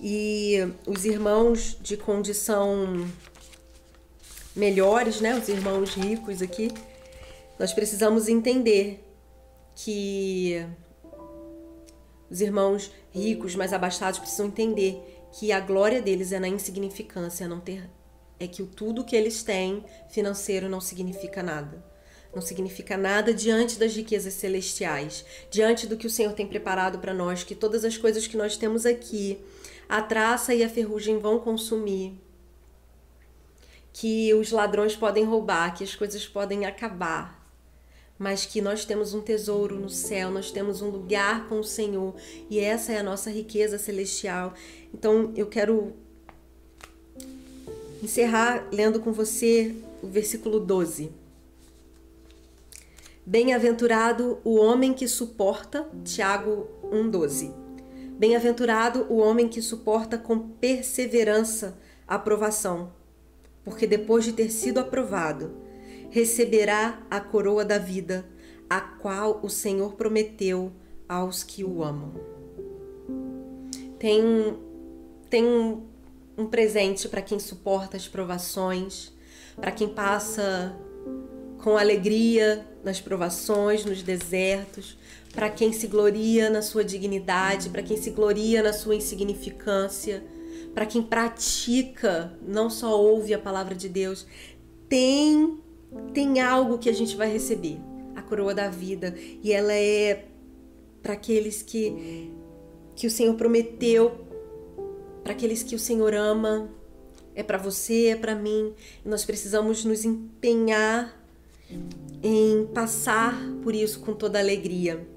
E 0.00 0.58
os 0.86 1.04
irmãos 1.04 1.78
de 1.80 1.96
condição 1.96 3.06
melhores, 4.56 5.20
né, 5.20 5.36
os 5.36 5.48
irmãos 5.48 5.94
ricos 5.94 6.42
aqui, 6.42 6.72
nós 7.58 7.72
precisamos 7.72 8.28
entender 8.28 9.04
que 9.74 10.66
os 12.30 12.40
irmãos 12.40 12.90
ricos, 13.12 13.54
mais 13.54 13.72
abastados 13.72 14.18
precisam 14.18 14.46
entender 14.46 15.00
que 15.38 15.52
a 15.52 15.60
glória 15.60 16.02
deles 16.02 16.32
é 16.32 16.40
na 16.40 16.48
insignificância, 16.48 17.46
não 17.46 17.60
ter 17.60 17.88
é 18.38 18.46
que 18.46 18.62
o 18.62 18.66
tudo 18.66 19.04
que 19.04 19.16
eles 19.16 19.42
têm 19.42 19.84
financeiro 20.08 20.68
não 20.68 20.80
significa 20.80 21.42
nada. 21.42 21.84
Não 22.34 22.42
significa 22.42 22.96
nada 22.96 23.32
diante 23.32 23.78
das 23.78 23.96
riquezas 23.96 24.34
celestiais, 24.34 25.24
diante 25.50 25.86
do 25.86 25.96
que 25.96 26.06
o 26.06 26.10
Senhor 26.10 26.34
tem 26.34 26.46
preparado 26.46 26.98
para 26.98 27.14
nós, 27.14 27.42
que 27.42 27.54
todas 27.54 27.84
as 27.84 27.96
coisas 27.96 28.26
que 28.26 28.36
nós 28.36 28.56
temos 28.58 28.84
aqui, 28.84 29.38
a 29.88 30.02
traça 30.02 30.54
e 30.54 30.62
a 30.62 30.68
ferrugem 30.68 31.18
vão 31.18 31.38
consumir, 31.38 32.20
que 33.98 34.34
os 34.34 34.52
ladrões 34.52 34.94
podem 34.94 35.24
roubar, 35.24 35.74
que 35.74 35.82
as 35.82 35.94
coisas 35.94 36.28
podem 36.28 36.66
acabar, 36.66 37.50
mas 38.18 38.44
que 38.44 38.60
nós 38.60 38.84
temos 38.84 39.14
um 39.14 39.22
tesouro 39.22 39.80
no 39.80 39.88
céu, 39.88 40.30
nós 40.30 40.50
temos 40.50 40.82
um 40.82 40.90
lugar 40.90 41.48
com 41.48 41.60
o 41.60 41.64
Senhor 41.64 42.14
e 42.50 42.60
essa 42.60 42.92
é 42.92 42.98
a 42.98 43.02
nossa 43.02 43.30
riqueza 43.30 43.78
celestial. 43.78 44.52
Então 44.92 45.32
eu 45.34 45.46
quero 45.46 45.94
encerrar 48.02 48.68
lendo 48.70 49.00
com 49.00 49.14
você 49.14 49.74
o 50.02 50.08
versículo 50.08 50.60
12. 50.60 51.10
Bem-aventurado 53.24 54.38
o 54.44 54.56
homem 54.56 54.92
que 54.92 55.08
suporta, 55.08 55.88
Tiago 56.04 56.68
1,12. 56.92 57.50
Bem-aventurado 58.18 59.06
o 59.08 59.16
homem 59.16 59.48
que 59.48 59.62
suporta 59.62 60.18
com 60.18 60.38
perseverança 60.38 61.78
a 62.06 62.18
provação, 62.18 62.92
porque 63.66 63.84
depois 63.84 64.24
de 64.24 64.32
ter 64.32 64.48
sido 64.48 64.78
aprovado, 64.78 65.52
receberá 66.08 67.02
a 67.10 67.18
coroa 67.18 67.64
da 67.64 67.78
vida, 67.78 68.24
a 68.70 68.80
qual 68.80 69.40
o 69.42 69.48
Senhor 69.48 69.94
prometeu 69.94 70.70
aos 71.08 71.42
que 71.42 71.64
o 71.64 71.82
amam. 71.82 72.12
Tem, 73.98 74.22
tem 75.28 75.44
um, 75.44 75.82
um 76.38 76.46
presente 76.46 77.08
para 77.08 77.20
quem 77.20 77.40
suporta 77.40 77.96
as 77.96 78.06
provações, 78.06 79.12
para 79.56 79.72
quem 79.72 79.88
passa 79.88 80.72
com 81.58 81.76
alegria 81.76 82.64
nas 82.84 83.00
provações, 83.00 83.84
nos 83.84 84.00
desertos, 84.00 84.96
para 85.32 85.50
quem 85.50 85.72
se 85.72 85.88
gloria 85.88 86.48
na 86.48 86.62
sua 86.62 86.84
dignidade, 86.84 87.68
para 87.70 87.82
quem 87.82 87.96
se 87.96 88.10
gloria 88.10 88.62
na 88.62 88.72
sua 88.72 88.94
insignificância, 88.94 90.22
para 90.76 90.84
quem 90.84 91.02
pratica, 91.02 92.38
não 92.46 92.68
só 92.68 93.00
ouve 93.00 93.32
a 93.32 93.38
palavra 93.38 93.74
de 93.74 93.88
Deus, 93.88 94.26
tem 94.90 95.58
tem 96.12 96.38
algo 96.42 96.76
que 96.76 96.90
a 96.90 96.92
gente 96.92 97.16
vai 97.16 97.32
receber, 97.32 97.78
a 98.14 98.20
coroa 98.20 98.54
da 98.54 98.68
vida, 98.68 99.14
e 99.42 99.54
ela 99.54 99.72
é 99.72 100.26
para 101.02 101.14
aqueles 101.14 101.62
que 101.62 102.30
que 102.94 103.06
o 103.06 103.10
Senhor 103.10 103.34
prometeu, 103.36 104.26
para 105.24 105.32
aqueles 105.32 105.62
que 105.62 105.74
o 105.74 105.78
Senhor 105.78 106.12
ama, 106.12 106.68
é 107.34 107.42
para 107.42 107.56
você, 107.56 108.08
é 108.08 108.16
para 108.16 108.34
mim. 108.34 108.74
E 109.02 109.08
nós 109.08 109.24
precisamos 109.24 109.82
nos 109.82 110.04
empenhar 110.04 111.18
em 112.22 112.66
passar 112.74 113.34
por 113.62 113.74
isso 113.74 114.00
com 114.00 114.12
toda 114.12 114.38
alegria. 114.38 115.08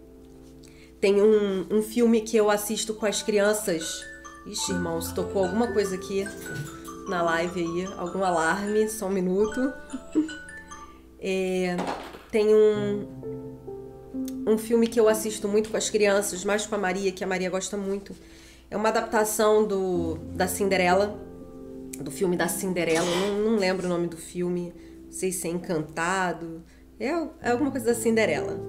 Tem 1.01 1.21
um, 1.21 1.65
um 1.69 1.81
filme 1.81 2.21
que 2.21 2.37
eu 2.37 2.49
assisto 2.49 2.93
com 2.93 3.05
as 3.05 3.21
crianças. 3.21 4.08
Ixi, 4.49 4.71
irmãos, 4.71 5.11
tocou 5.11 5.43
alguma 5.43 5.67
coisa 5.67 5.93
aqui 5.93 6.25
na 7.07 7.21
live 7.21 7.61
aí, 7.61 7.93
algum 7.97 8.23
alarme, 8.23 8.89
só 8.89 9.05
um 9.05 9.11
minuto. 9.11 9.71
É, 11.19 11.77
tem 12.31 12.47
um, 12.47 13.07
um 14.47 14.57
filme 14.57 14.87
que 14.87 14.99
eu 14.99 15.07
assisto 15.07 15.47
muito 15.47 15.69
com 15.69 15.77
as 15.77 15.91
crianças, 15.91 16.43
mais 16.43 16.65
com 16.65 16.73
a 16.73 16.79
Maria, 16.79 17.11
que 17.11 17.23
a 17.23 17.27
Maria 17.27 17.47
gosta 17.47 17.77
muito. 17.77 18.15
É 18.71 18.75
uma 18.75 18.89
adaptação 18.89 19.67
do, 19.67 20.15
da 20.33 20.47
Cinderela, 20.47 21.15
do 21.99 22.09
filme 22.09 22.35
da 22.35 22.47
Cinderela. 22.47 23.05
Não, 23.05 23.51
não 23.51 23.55
lembro 23.55 23.85
o 23.85 23.89
nome 23.89 24.07
do 24.07 24.17
filme, 24.17 24.73
não 25.05 25.11
sei 25.11 25.31
se 25.31 25.47
é 25.47 25.51
Encantado. 25.51 26.63
É, 26.99 27.09
é 27.41 27.51
alguma 27.51 27.69
coisa 27.69 27.85
da 27.85 27.93
Cinderela. 27.93 28.59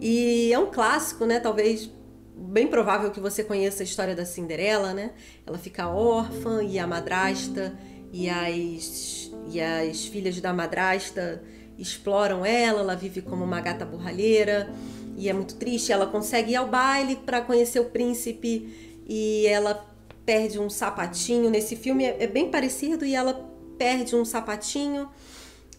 E 0.00 0.52
é 0.52 0.58
um 0.60 0.66
clássico, 0.66 1.26
né? 1.26 1.40
Talvez 1.40 1.90
bem 2.38 2.68
provável 2.68 3.10
que 3.10 3.20
você 3.20 3.42
conheça 3.42 3.82
a 3.82 3.84
história 3.84 4.14
da 4.14 4.24
Cinderela, 4.24 4.94
né? 4.94 5.12
Ela 5.44 5.58
fica 5.58 5.88
órfã 5.88 6.62
e 6.62 6.78
a 6.78 6.86
madrasta 6.86 7.76
e 8.12 8.28
as, 8.28 9.30
e 9.50 9.60
as 9.60 10.06
filhas 10.06 10.40
da 10.40 10.52
madrasta 10.52 11.42
exploram 11.76 12.44
ela, 12.44 12.80
ela 12.80 12.94
vive 12.94 13.22
como 13.22 13.44
uma 13.44 13.60
gata 13.60 13.84
borralheira 13.84 14.72
e 15.16 15.28
é 15.28 15.32
muito 15.32 15.56
triste. 15.56 15.92
Ela 15.92 16.06
consegue 16.06 16.52
ir 16.52 16.56
ao 16.56 16.68
baile 16.68 17.16
para 17.16 17.40
conhecer 17.40 17.80
o 17.80 17.86
príncipe 17.86 19.02
e 19.06 19.46
ela 19.46 19.86
perde 20.24 20.58
um 20.58 20.70
sapatinho. 20.70 21.50
Nesse 21.50 21.74
filme 21.74 22.04
é, 22.04 22.24
é 22.24 22.26
bem 22.26 22.50
parecido 22.50 23.04
e 23.04 23.14
ela 23.14 23.34
perde 23.76 24.14
um 24.14 24.24
sapatinho 24.24 25.08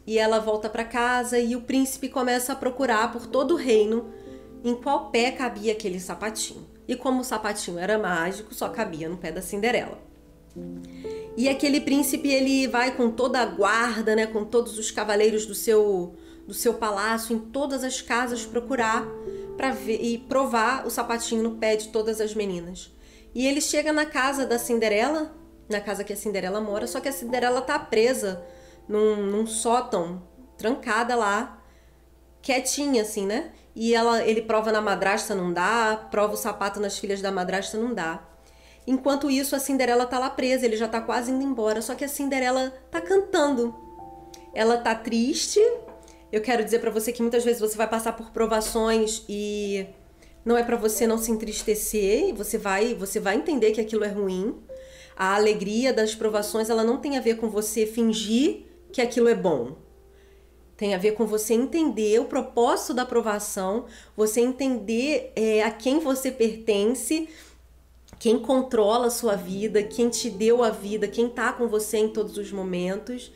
e 0.05 0.17
ela 0.17 0.39
volta 0.39 0.69
para 0.69 0.83
casa 0.83 1.37
e 1.39 1.55
o 1.55 1.61
príncipe 1.61 2.09
começa 2.09 2.53
a 2.53 2.55
procurar 2.55 3.11
por 3.11 3.27
todo 3.27 3.53
o 3.53 3.57
reino 3.57 4.09
em 4.63 4.75
qual 4.75 5.09
pé 5.09 5.31
cabia 5.31 5.73
aquele 5.73 5.99
sapatinho. 5.99 6.67
E 6.87 6.95
como 6.95 7.21
o 7.21 7.23
sapatinho 7.23 7.77
era 7.77 7.97
mágico, 7.97 8.53
só 8.53 8.69
cabia 8.69 9.07
no 9.07 9.17
pé 9.17 9.31
da 9.31 9.41
Cinderela. 9.41 9.99
E 11.37 11.47
aquele 11.47 11.79
príncipe 11.79 12.29
ele 12.29 12.67
vai 12.67 12.95
com 12.95 13.11
toda 13.11 13.39
a 13.39 13.45
guarda, 13.45 14.15
né, 14.15 14.25
com 14.27 14.43
todos 14.43 14.77
os 14.77 14.91
cavaleiros 14.91 15.45
do 15.45 15.55
seu 15.55 16.15
do 16.45 16.53
seu 16.55 16.73
palácio 16.73 17.35
em 17.35 17.39
todas 17.39 17.83
as 17.83 18.01
casas 18.01 18.43
procurar 18.43 19.05
para 19.55 19.69
ver 19.69 20.01
e 20.01 20.17
provar 20.17 20.87
o 20.87 20.89
sapatinho 20.89 21.43
no 21.43 21.57
pé 21.57 21.75
de 21.75 21.89
todas 21.89 22.19
as 22.19 22.33
meninas. 22.33 22.91
E 23.35 23.45
ele 23.45 23.61
chega 23.61 23.93
na 23.93 24.03
casa 24.03 24.47
da 24.47 24.57
Cinderela, 24.57 25.31
na 25.69 25.79
casa 25.79 26.03
que 26.03 26.11
a 26.11 26.15
Cinderela 26.15 26.59
mora, 26.59 26.87
só 26.87 26.99
que 26.99 27.07
a 27.07 27.11
Cinderela 27.11 27.61
tá 27.61 27.77
presa 27.77 28.43
num, 28.87 29.17
num 29.27 29.45
sótão, 29.45 30.23
trancada 30.57 31.15
lá, 31.15 31.61
quietinha 32.41 33.03
assim, 33.03 33.27
né? 33.27 33.51
E 33.75 33.93
ela, 33.93 34.23
ele 34.23 34.41
prova 34.41 34.71
na 34.71 34.81
madrasta, 34.81 35.35
não 35.35 35.53
dá, 35.53 36.07
prova 36.09 36.33
o 36.33 36.37
sapato 36.37 36.79
nas 36.79 36.97
filhas 36.97 37.21
da 37.21 37.31
madrasta, 37.31 37.77
não 37.77 37.93
dá. 37.93 38.23
Enquanto 38.85 39.29
isso, 39.29 39.55
a 39.55 39.59
Cinderela 39.59 40.05
tá 40.05 40.17
lá 40.17 40.29
presa, 40.29 40.65
ele 40.65 40.75
já 40.75 40.87
tá 40.87 40.99
quase 40.99 41.31
indo 41.31 41.43
embora, 41.43 41.81
só 41.81 41.93
que 41.93 42.03
a 42.03 42.07
Cinderela 42.07 42.73
tá 42.89 42.99
cantando. 42.99 43.75
Ela 44.53 44.77
tá 44.77 44.95
triste. 44.95 45.59
Eu 46.31 46.41
quero 46.41 46.63
dizer 46.63 46.79
para 46.79 46.89
você 46.89 47.11
que 47.11 47.21
muitas 47.21 47.43
vezes 47.43 47.61
você 47.61 47.77
vai 47.77 47.87
passar 47.87 48.13
por 48.13 48.31
provações 48.31 49.23
e 49.29 49.85
não 50.43 50.57
é 50.57 50.63
para 50.63 50.75
você 50.75 51.05
não 51.05 51.17
se 51.17 51.31
entristecer, 51.31 52.33
você 52.33 52.57
vai, 52.57 52.93
você 52.93 53.19
vai 53.19 53.35
entender 53.35 53.71
que 53.71 53.81
aquilo 53.81 54.03
é 54.03 54.07
ruim. 54.07 54.59
A 55.15 55.35
alegria 55.35 55.93
das 55.93 56.15
provações, 56.15 56.69
ela 56.69 56.83
não 56.83 56.97
tem 56.97 57.17
a 57.17 57.21
ver 57.21 57.35
com 57.35 57.49
você 57.49 57.85
fingir 57.85 58.65
que 58.91 59.01
aquilo 59.01 59.27
é 59.27 59.35
bom. 59.35 59.75
Tem 60.79 60.95
a 60.95 60.97
ver 60.97 61.11
com 61.11 61.25
você 61.25 61.53
entender 61.53 62.21
o 62.21 62.25
propósito 62.25 62.93
da 62.93 63.05
provação, 63.05 63.83
você 64.15 64.39
entender 64.39 65.33
é, 65.35 65.61
a 65.61 65.69
quem 65.69 65.99
você 65.99 66.31
pertence 66.31 67.27
quem 68.17 68.39
controla 68.39 69.07
a 69.07 69.09
sua 69.09 69.35
vida, 69.35 69.83
quem 69.83 70.09
te 70.09 70.29
deu 70.29 70.63
a 70.63 70.69
vida, 70.69 71.05
quem 71.05 71.27
tá 71.27 71.51
com 71.51 71.67
você 71.67 71.97
em 71.97 72.07
todos 72.07 72.37
os 72.37 72.49
momentos. 72.53 73.29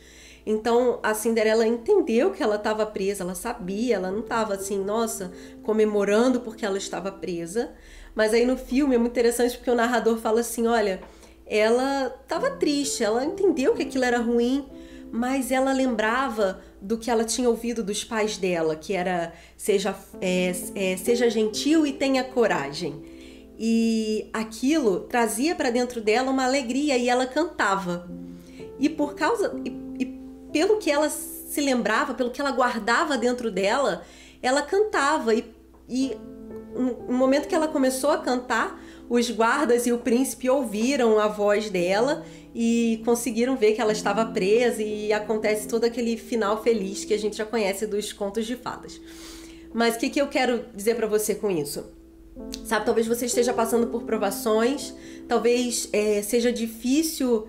Então 0.46 1.00
a 1.02 1.12
Cinderela 1.12 1.66
entendeu 1.66 2.30
que 2.30 2.42
ela 2.42 2.56
estava 2.56 2.86
presa, 2.86 3.24
ela 3.24 3.34
sabia, 3.34 3.96
ela 3.96 4.10
não 4.10 4.20
estava 4.20 4.54
assim, 4.54 4.82
nossa, 4.82 5.30
comemorando 5.62 6.40
porque 6.40 6.64
ela 6.64 6.78
estava 6.78 7.12
presa. 7.12 7.72
Mas 8.14 8.32
aí 8.32 8.46
no 8.46 8.56
filme 8.56 8.94
é 8.94 8.98
muito 8.98 9.12
interessante 9.12 9.58
porque 9.58 9.70
o 9.70 9.74
narrador 9.74 10.16
fala 10.16 10.40
assim: 10.40 10.66
olha, 10.66 11.02
ela 11.46 12.14
estava 12.22 12.52
triste, 12.52 13.04
ela 13.04 13.22
entendeu 13.22 13.74
que 13.74 13.82
aquilo 13.82 14.04
era 14.04 14.18
ruim, 14.18 14.66
mas 15.14 15.52
ela 15.52 15.72
lembrava 15.72 16.60
do 16.82 16.98
que 16.98 17.08
ela 17.08 17.24
tinha 17.24 17.48
ouvido 17.48 17.84
dos 17.84 18.02
pais 18.02 18.36
dela, 18.36 18.74
que 18.74 18.94
era 18.94 19.32
seja, 19.56 19.94
é, 20.20 20.52
é, 20.74 20.96
seja 20.96 21.30
gentil 21.30 21.86
e 21.86 21.92
tenha 21.92 22.24
coragem 22.24 23.00
e 23.56 24.28
aquilo 24.32 25.00
trazia 25.02 25.54
para 25.54 25.70
dentro 25.70 26.00
dela 26.00 26.32
uma 26.32 26.44
alegria 26.44 26.96
e 26.96 27.08
ela 27.08 27.26
cantava. 27.26 28.10
E 28.76 28.88
por 28.88 29.14
causa 29.14 29.54
e, 29.64 29.68
e, 30.00 30.06
pelo 30.52 30.78
que 30.78 30.90
ela 30.90 31.08
se 31.08 31.60
lembrava, 31.60 32.12
pelo 32.14 32.32
que 32.32 32.40
ela 32.40 32.50
guardava 32.50 33.16
dentro 33.16 33.52
dela, 33.52 34.02
ela 34.42 34.62
cantava 34.62 35.32
e, 35.32 35.44
e 35.88 36.18
no 36.74 37.14
momento 37.14 37.46
que 37.46 37.54
ela 37.54 37.68
começou 37.68 38.10
a 38.10 38.18
cantar, 38.18 38.82
os 39.08 39.30
guardas 39.30 39.86
e 39.86 39.92
o 39.92 39.98
príncipe 39.98 40.48
ouviram 40.48 41.18
a 41.18 41.28
voz 41.28 41.70
dela 41.70 42.24
e 42.54 43.02
conseguiram 43.04 43.56
ver 43.56 43.72
que 43.72 43.80
ela 43.80 43.92
estava 43.92 44.24
presa 44.26 44.82
e 44.82 45.12
acontece 45.12 45.66
todo 45.66 45.84
aquele 45.84 46.16
final 46.16 46.62
feliz 46.62 47.04
que 47.04 47.12
a 47.12 47.18
gente 47.18 47.36
já 47.36 47.44
conhece 47.44 47.86
dos 47.86 48.12
contos 48.12 48.46
de 48.46 48.56
fadas. 48.56 49.00
Mas 49.72 49.96
o 49.96 49.98
que, 49.98 50.08
que 50.08 50.20
eu 50.20 50.28
quero 50.28 50.66
dizer 50.74 50.94
para 50.94 51.06
você 51.06 51.34
com 51.34 51.50
isso? 51.50 51.84
Sabe, 52.64 52.84
talvez 52.86 53.06
você 53.06 53.26
esteja 53.26 53.52
passando 53.52 53.88
por 53.88 54.02
provações, 54.04 54.94
talvez 55.28 55.88
é, 55.92 56.22
seja 56.22 56.52
difícil 56.52 57.46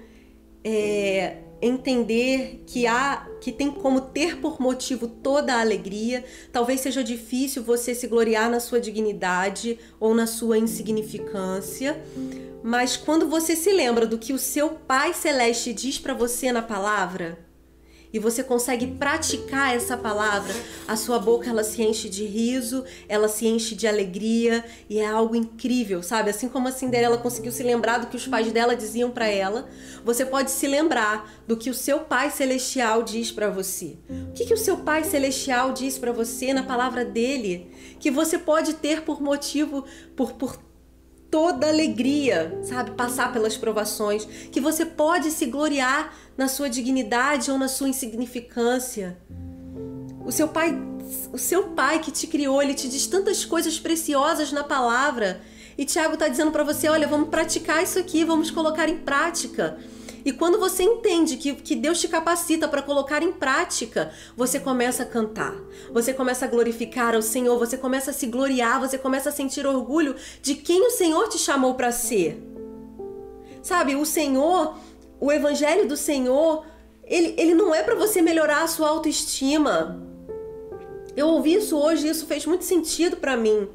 é, 0.64 1.38
entender 1.62 2.64
que 2.66 2.86
há 2.88 3.28
que 3.40 3.52
tem 3.52 3.72
como 3.72 4.02
ter 4.02 4.38
por 4.38 4.60
motivo 4.60 5.08
toda 5.08 5.54
a 5.54 5.62
alegria. 5.62 6.24
Talvez 6.52 6.82
seja 6.82 7.04
difícil 7.04 7.64
você 7.64 7.94
se 7.94 8.08
gloriar 8.08 8.50
na 8.50 8.60
sua 8.60 8.80
dignidade 8.80 9.78
ou 10.00 10.14
na 10.16 10.26
sua 10.26 10.58
insignificância. 10.58 12.02
Mas 12.64 12.98
quando 12.98 13.30
você 13.30 13.56
se 13.56 13.72
lembra 13.72 14.08
do 14.08 14.18
que 14.18 14.34
o 14.34 14.40
seu 14.40 14.70
Pai 14.72 15.14
celeste 15.14 15.74
diz 15.74 16.00
para 16.00 16.14
você 16.14 16.52
na 16.52 16.62
palavra, 16.62 17.45
e 18.16 18.20
você 18.20 18.42
consegue 18.42 18.88
praticar 18.88 19.76
essa 19.76 19.98
palavra, 19.98 20.56
a 20.88 20.96
sua 20.96 21.20
boca 21.20 21.50
ela 21.50 21.66
se 21.66 21.82
enche 21.82 22.08
de 22.08 22.24
riso, 22.24 22.86
ela 23.10 23.28
se 23.28 23.46
enche 23.46 23.76
de 23.76 23.86
alegria 23.86 24.64
e 24.90 25.00
é 25.00 25.06
algo 25.06 25.36
incrível, 25.36 26.02
sabe? 26.02 26.30
Assim 26.30 26.48
como 26.48 26.70
a 26.70 26.72
Cinderela 26.72 27.18
conseguiu 27.18 27.52
se 27.52 27.62
lembrar 27.62 27.98
do 27.98 28.08
que 28.08 28.16
os 28.16 28.26
pais 28.26 28.50
dela 28.54 28.74
diziam 28.74 29.12
para 29.12 29.28
ela, 29.28 29.68
você 30.06 30.26
pode 30.26 30.50
se 30.50 30.66
lembrar 30.66 31.30
do 31.46 31.58
que 31.58 31.70
o 31.70 31.74
seu 31.74 32.00
Pai 32.06 32.32
celestial 32.32 33.04
diz 33.04 33.34
para 33.34 33.50
você. 33.50 33.98
O 34.30 34.32
que, 34.32 34.46
que 34.46 34.54
o 34.54 34.58
seu 34.58 34.78
Pai 34.78 35.04
celestial 35.04 35.74
diz 35.74 36.00
para 36.00 36.14
você 36.14 36.54
na 36.54 36.64
palavra 36.64 37.04
dele, 37.04 37.70
que 38.00 38.10
você 38.10 38.38
pode 38.38 38.76
ter 38.76 39.02
por 39.02 39.22
motivo 39.22 39.84
por 40.16 40.32
por 40.32 40.58
toda 41.30 41.68
alegria, 41.68 42.60
sabe? 42.64 42.92
Passar 42.92 43.32
pelas 43.34 43.58
provações, 43.58 44.26
que 44.52 44.62
você 44.62 44.86
pode 44.86 45.32
se 45.32 45.46
gloriar 45.46 46.14
na 46.38 46.48
sua 46.48 46.70
dignidade 46.70 47.52
ou 47.52 47.58
na 47.58 47.68
sua 47.68 47.90
insignificância. 47.90 49.18
O 50.26 50.32
seu 50.32 50.48
pai, 50.48 50.76
o 51.32 51.38
seu 51.38 51.70
pai 51.70 52.00
que 52.00 52.12
te 52.12 52.28
criou, 52.28 52.62
ele 52.62 52.74
te 52.74 52.88
diz 52.88 53.06
tantas 53.08 53.46
coisas 53.46 53.80
preciosas 53.80 54.52
na 54.52 54.64
palavra. 54.64 55.42
E 55.78 55.86
Tiago 55.86 56.14
está 56.14 56.28
dizendo 56.28 56.52
para 56.52 56.64
você, 56.64 56.88
olha, 56.88 57.08
vamos 57.08 57.30
praticar 57.30 57.84
isso 57.84 58.00
aqui, 58.00 58.24
vamos 58.24 58.50
colocar 58.50 58.88
em 58.88 58.98
prática. 58.98 59.78
E 60.26 60.34
quando 60.34 60.60
você 60.60 60.82
entende 60.82 61.38
que, 61.38 61.54
que 61.54 61.76
Deus 61.76 62.02
te 62.02 62.08
capacita 62.08 62.68
para 62.68 62.82
colocar 62.82 63.22
em 63.22 63.32
prática, 63.32 64.12
você 64.36 64.60
começa 64.60 65.04
a 65.04 65.06
cantar, 65.06 65.56
você 65.94 66.16
começa 66.16 66.46
a 66.46 66.48
glorificar 66.48 67.14
ao 67.14 67.22
Senhor, 67.22 67.60
você 67.60 67.78
começa 67.78 68.10
a 68.10 68.14
se 68.14 68.26
gloriar, 68.26 68.80
você 68.80 68.98
começa 68.98 69.30
a 69.30 69.32
sentir 69.32 69.68
orgulho 69.68 70.16
de 70.42 70.56
quem 70.56 70.82
o 70.82 70.90
Senhor 70.90 71.30
te 71.30 71.38
chamou 71.38 71.76
para 71.76 71.92
ser. 71.92 72.42
Sabe, 73.62 73.96
o 73.96 74.04
Senhor, 74.04 74.76
o 75.20 75.32
Evangelho 75.32 75.88
do 75.88 75.96
Senhor, 75.96 76.66
ele, 77.04 77.36
ele 77.38 77.54
não 77.54 77.74
é 77.74 77.84
para 77.84 77.94
você 77.94 78.20
melhorar 78.20 78.64
a 78.64 78.68
sua 78.68 78.90
autoestima. 78.90 80.04
Eu 81.16 81.28
ouvi 81.28 81.54
isso 81.54 81.78
hoje 81.78 82.08
e 82.08 82.10
isso 82.10 82.26
fez 82.26 82.48
muito 82.48 82.66
sentido 82.66 83.18
para 83.18 83.38
mim. 83.38 83.70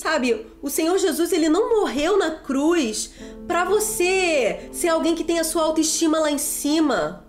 Sabe, 0.00 0.46
o 0.62 0.70
Senhor 0.70 0.96
Jesus 0.96 1.30
ele 1.30 1.50
não 1.50 1.78
morreu 1.78 2.16
na 2.16 2.30
cruz 2.30 3.10
para 3.46 3.66
você 3.66 4.70
ser 4.72 4.88
alguém 4.88 5.14
que 5.14 5.22
tem 5.22 5.38
a 5.38 5.44
sua 5.44 5.64
autoestima 5.64 6.18
lá 6.18 6.30
em 6.30 6.38
cima, 6.38 7.26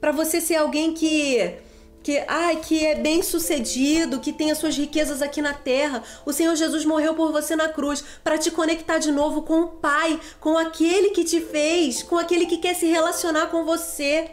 para 0.00 0.10
você 0.10 0.40
ser 0.40 0.56
alguém 0.56 0.94
que 0.94 1.58
que 2.02 2.24
ai 2.28 2.62
que 2.62 2.86
é 2.86 2.94
bem 2.94 3.22
sucedido, 3.22 4.20
que 4.20 4.32
tem 4.32 4.50
as 4.50 4.56
suas 4.56 4.74
riquezas 4.74 5.20
aqui 5.20 5.42
na 5.42 5.52
terra. 5.52 6.02
O 6.24 6.32
Senhor 6.32 6.56
Jesus 6.56 6.86
morreu 6.86 7.12
por 7.14 7.30
você 7.30 7.54
na 7.54 7.68
cruz 7.68 8.02
para 8.24 8.38
te 8.38 8.50
conectar 8.50 8.96
de 8.96 9.12
novo 9.12 9.42
com 9.42 9.60
o 9.60 9.66
Pai, 9.66 10.18
com 10.40 10.56
aquele 10.56 11.10
que 11.10 11.24
te 11.24 11.42
fez, 11.42 12.02
com 12.02 12.16
aquele 12.16 12.46
que 12.46 12.56
quer 12.56 12.74
se 12.74 12.86
relacionar 12.86 13.48
com 13.48 13.66
você. 13.66 14.30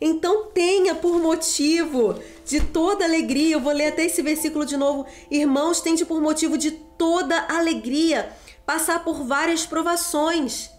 Então 0.00 0.46
tenha 0.46 0.94
por 0.94 1.20
motivo 1.20 2.18
de 2.44 2.60
toda 2.60 3.04
alegria, 3.04 3.54
eu 3.54 3.60
vou 3.60 3.72
ler 3.72 3.88
até 3.88 4.06
esse 4.06 4.22
versículo 4.22 4.64
de 4.64 4.76
novo. 4.76 5.06
Irmãos, 5.30 5.80
tende 5.80 6.04
por 6.06 6.20
motivo 6.20 6.56
de 6.56 6.70
toda 6.70 7.46
alegria 7.48 8.32
passar 8.64 9.04
por 9.04 9.24
várias 9.24 9.66
provações. 9.66 10.70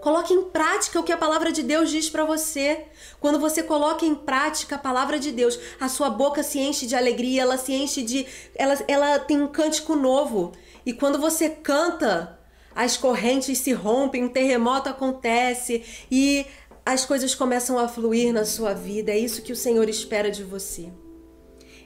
Coloque 0.00 0.32
em 0.32 0.44
prática 0.44 0.98
o 0.98 1.02
que 1.02 1.12
a 1.12 1.16
palavra 1.16 1.52
de 1.52 1.62
Deus 1.62 1.90
diz 1.90 2.08
para 2.08 2.24
você. 2.24 2.86
Quando 3.18 3.38
você 3.38 3.62
coloca 3.62 4.04
em 4.04 4.14
prática 4.14 4.76
a 4.76 4.78
palavra 4.78 5.18
de 5.18 5.32
Deus, 5.32 5.58
a 5.78 5.88
sua 5.88 6.10
boca 6.10 6.42
se 6.42 6.58
enche 6.58 6.86
de 6.86 6.96
alegria, 6.96 7.42
ela 7.42 7.58
se 7.58 7.72
enche 7.72 8.02
de. 8.02 8.26
Ela, 8.54 8.78
ela 8.88 9.18
tem 9.18 9.40
um 9.40 9.48
cântico 9.48 9.94
novo. 9.94 10.52
E 10.84 10.92
quando 10.92 11.18
você 11.18 11.50
canta, 11.50 12.38
as 12.74 12.96
correntes 12.96 13.58
se 13.58 13.72
rompem, 13.72 14.24
um 14.24 14.28
terremoto 14.28 14.88
acontece 14.88 15.84
e 16.10 16.46
as 16.84 17.04
coisas 17.04 17.34
começam 17.34 17.78
a 17.78 17.88
fluir 17.88 18.32
na 18.32 18.44
sua 18.44 18.72
vida. 18.74 19.12
É 19.12 19.18
isso 19.18 19.42
que 19.42 19.52
o 19.52 19.56
Senhor 19.56 19.88
espera 19.88 20.30
de 20.30 20.42
você. 20.42 20.88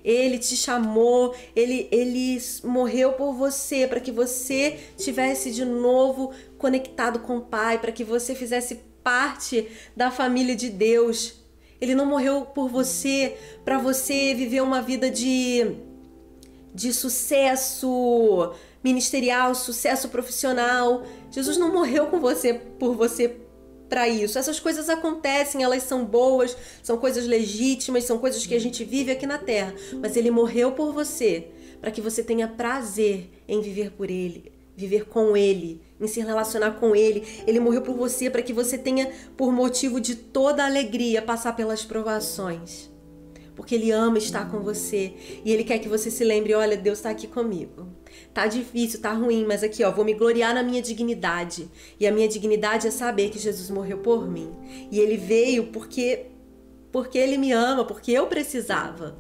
Ele 0.05 0.39
te 0.39 0.55
chamou, 0.55 1.35
ele, 1.57 1.89
ele 1.91 2.39
morreu 2.63 3.15
por 3.15 3.33
você, 3.33 3.87
para 3.87 4.01
que 4.01 4.13
você 4.13 4.79
tivesse 4.99 5.51
de 5.51 5.65
novo 5.65 6.33
conectado 6.59 7.21
com 7.21 7.39
o 7.39 7.43
Pai, 7.43 7.79
para 7.79 7.91
que 7.91 8.05
você 8.05 8.35
fizesse 8.35 8.81
parte 9.03 9.67
da 9.97 10.11
família 10.11 10.55
de 10.55 10.69
Deus. 10.69 11.43
Ele 11.81 11.95
não 11.95 12.05
morreu 12.05 12.43
por 12.43 12.69
você 12.69 13.37
para 13.65 13.79
você 13.79 14.35
viver 14.35 14.63
uma 14.63 14.83
vida 14.83 15.11
de, 15.11 15.75
de 16.75 16.93
sucesso 16.93 18.53
ministerial, 18.83 19.55
sucesso 19.55 20.11
profissional. 20.11 21.05
Jesus 21.31 21.57
não 21.57 21.73
morreu 21.73 22.07
com 22.09 22.21
você 22.21 22.53
por 22.53 22.95
você 22.95 23.44
para 23.89 24.09
isso. 24.09 24.39
Essas 24.39 24.59
coisas 24.59 24.89
acontecem, 24.89 25.63
elas 25.63 25.83
são 25.83 26.05
boas, 26.05 26.57
são 26.83 26.97
coisas 26.97 27.27
legítimas, 27.27 28.05
são 28.05 28.19
coisas 28.19 28.47
que 28.47 28.55
a 28.55 28.61
gente 28.61 28.85
vive 28.85 29.13
aqui 29.13 29.27
na 29.27 29.39
terra, 29.39 29.75
mas 30.01 30.17
ele 30.17 30.31
morreu 30.31 30.73
por 30.73 30.93
você, 30.93 31.49
para 31.81 31.91
que 31.91 32.01
você 32.01 32.23
tenha 32.23 32.49
prazer 32.49 33.31
em 33.47 33.61
viver 33.61 33.91
por 33.93 34.11
ele, 34.11 34.53
viver 34.77 35.07
com 35.07 35.37
ele, 35.37 35.83
em 36.01 36.07
se 36.07 36.21
relacionar 36.21 36.73
com 36.73 36.95
ele. 36.97 37.25
Ele 37.47 37.61
morreu 37.61 37.83
por 37.83 37.95
você 37.95 38.31
para 38.31 38.43
que 38.43 38.53
você 38.53 38.79
tenha 38.79 39.11
por 39.37 39.53
motivo 39.53 40.01
de 40.01 40.15
toda 40.15 40.65
alegria 40.65 41.23
passar 41.23 41.55
pelas 41.55 41.85
provações 41.85 42.93
porque 43.55 43.75
Ele 43.75 43.91
ama 43.91 44.19
estar 44.19 44.51
com 44.51 44.61
você 44.61 45.15
e 45.45 45.53
Ele 45.53 45.65
quer 45.65 45.79
que 45.79 45.89
você 45.89 46.11
se 46.11 46.25
lembre: 46.25 46.55
olha, 46.55 46.77
Deus 46.77 46.99
está 46.99 47.11
aqui 47.11 47.27
comigo. 47.27 47.89
Tá 48.35 48.49
difícil, 48.49 49.01
tá 49.01 49.13
ruim, 49.13 49.47
mas 49.47 49.63
aqui, 49.63 49.85
ó, 49.85 49.93
vou 49.93 50.05
me 50.05 50.13
gloriar 50.13 50.53
na 50.53 50.63
minha 50.63 50.83
dignidade. 50.83 51.71
E 52.01 52.07
a 52.07 52.11
minha 52.11 52.27
dignidade 52.27 52.89
é 52.89 52.91
saber 52.91 53.31
que 53.31 53.39
Jesus 53.39 53.71
morreu 53.71 53.99
por 53.99 54.29
mim. 54.29 54.53
E 54.91 54.99
Ele 54.99 55.17
veio 55.17 55.69
porque 55.69 56.27
porque 56.91 57.17
Ele 57.17 57.39
me 57.39 57.53
ama, 57.53 57.85
porque 57.85 58.11
eu 58.13 58.27
precisava. 58.27 59.17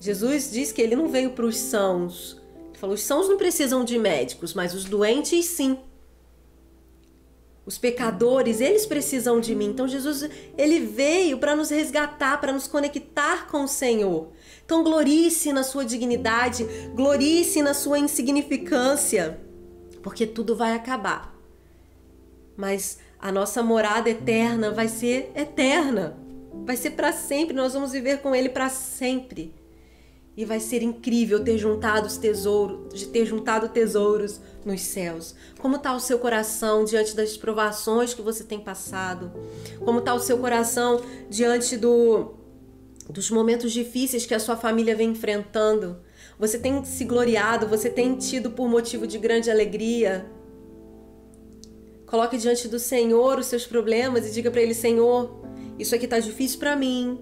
Jesus 0.00 0.50
diz 0.50 0.72
que 0.72 0.82
Ele 0.82 0.96
não 0.96 1.08
veio 1.08 1.30
para 1.30 1.44
os 1.44 1.56
sãos. 1.56 2.40
Ele 2.68 2.78
falou: 2.78 2.94
os 2.96 3.02
sãos 3.02 3.28
não 3.28 3.36
precisam 3.36 3.84
de 3.84 3.96
médicos, 3.96 4.54
mas 4.54 4.74
os 4.74 4.84
doentes 4.84 5.46
sim. 5.46 5.78
Os 7.64 7.76
pecadores, 7.78 8.60
eles 8.60 8.86
precisam 8.86 9.40
de 9.40 9.54
mim. 9.54 9.66
Então 9.66 9.86
Jesus, 9.86 10.28
ele 10.56 10.80
veio 10.80 11.38
para 11.38 11.54
nos 11.54 11.70
resgatar, 11.70 12.40
para 12.40 12.52
nos 12.52 12.66
conectar 12.66 13.46
com 13.46 13.64
o 13.64 13.68
Senhor. 13.68 14.32
Então 14.68 14.84
glorie-se 14.84 15.50
na 15.50 15.62
sua 15.62 15.82
dignidade, 15.82 16.62
glorie-se 16.94 17.62
na 17.62 17.72
sua 17.72 17.98
insignificância, 17.98 19.40
porque 20.02 20.26
tudo 20.26 20.54
vai 20.54 20.74
acabar. 20.74 21.34
Mas 22.54 22.98
a 23.18 23.32
nossa 23.32 23.62
morada 23.62 24.10
eterna 24.10 24.70
vai 24.70 24.86
ser 24.86 25.32
eterna. 25.34 26.18
Vai 26.66 26.76
ser 26.76 26.90
para 26.90 27.14
sempre, 27.14 27.56
nós 27.56 27.72
vamos 27.72 27.92
viver 27.92 28.18
com 28.18 28.34
ele 28.34 28.50
para 28.50 28.68
sempre. 28.68 29.54
E 30.36 30.44
vai 30.44 30.60
ser 30.60 30.82
incrível 30.82 31.42
ter 31.42 31.56
juntado 31.56 32.06
os 32.06 32.18
tesouros, 32.18 32.92
de 32.92 33.06
ter 33.06 33.24
juntado 33.24 33.70
tesouros 33.70 34.38
nos 34.66 34.82
céus. 34.82 35.34
Como 35.58 35.76
está 35.76 35.96
o 35.96 36.00
seu 36.00 36.18
coração 36.18 36.84
diante 36.84 37.16
das 37.16 37.38
provações 37.38 38.12
que 38.12 38.20
você 38.20 38.44
tem 38.44 38.60
passado? 38.60 39.32
Como 39.82 40.00
está 40.00 40.12
o 40.12 40.20
seu 40.20 40.36
coração 40.36 41.00
diante 41.30 41.74
do, 41.74 42.37
dos 43.12 43.30
momentos 43.30 43.72
difíceis 43.72 44.26
que 44.26 44.34
a 44.34 44.40
sua 44.40 44.56
família 44.56 44.94
vem 44.94 45.10
enfrentando? 45.10 46.00
Você 46.38 46.58
tem 46.58 46.84
se 46.84 47.04
gloriado? 47.04 47.66
Você 47.66 47.88
tem 47.90 48.16
tido 48.16 48.50
por 48.50 48.68
motivo 48.68 49.06
de 49.06 49.18
grande 49.18 49.50
alegria? 49.50 50.30
Coloque 52.06 52.38
diante 52.38 52.68
do 52.68 52.78
Senhor 52.78 53.38
os 53.38 53.46
seus 53.46 53.66
problemas 53.66 54.26
e 54.26 54.32
diga 54.32 54.50
para 54.50 54.62
Ele: 54.62 54.74
Senhor, 54.74 55.42
isso 55.78 55.94
aqui 55.94 56.04
está 56.04 56.18
difícil 56.18 56.58
para 56.58 56.76
mim 56.76 57.18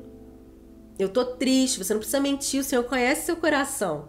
eu 0.98 1.10
tô 1.10 1.24
triste, 1.24 1.78
você 1.78 1.92
não 1.92 2.00
precisa 2.00 2.20
mentir, 2.20 2.60
o 2.60 2.64
Senhor 2.64 2.82
conhece 2.84 3.26
seu 3.26 3.36
coração. 3.36 4.08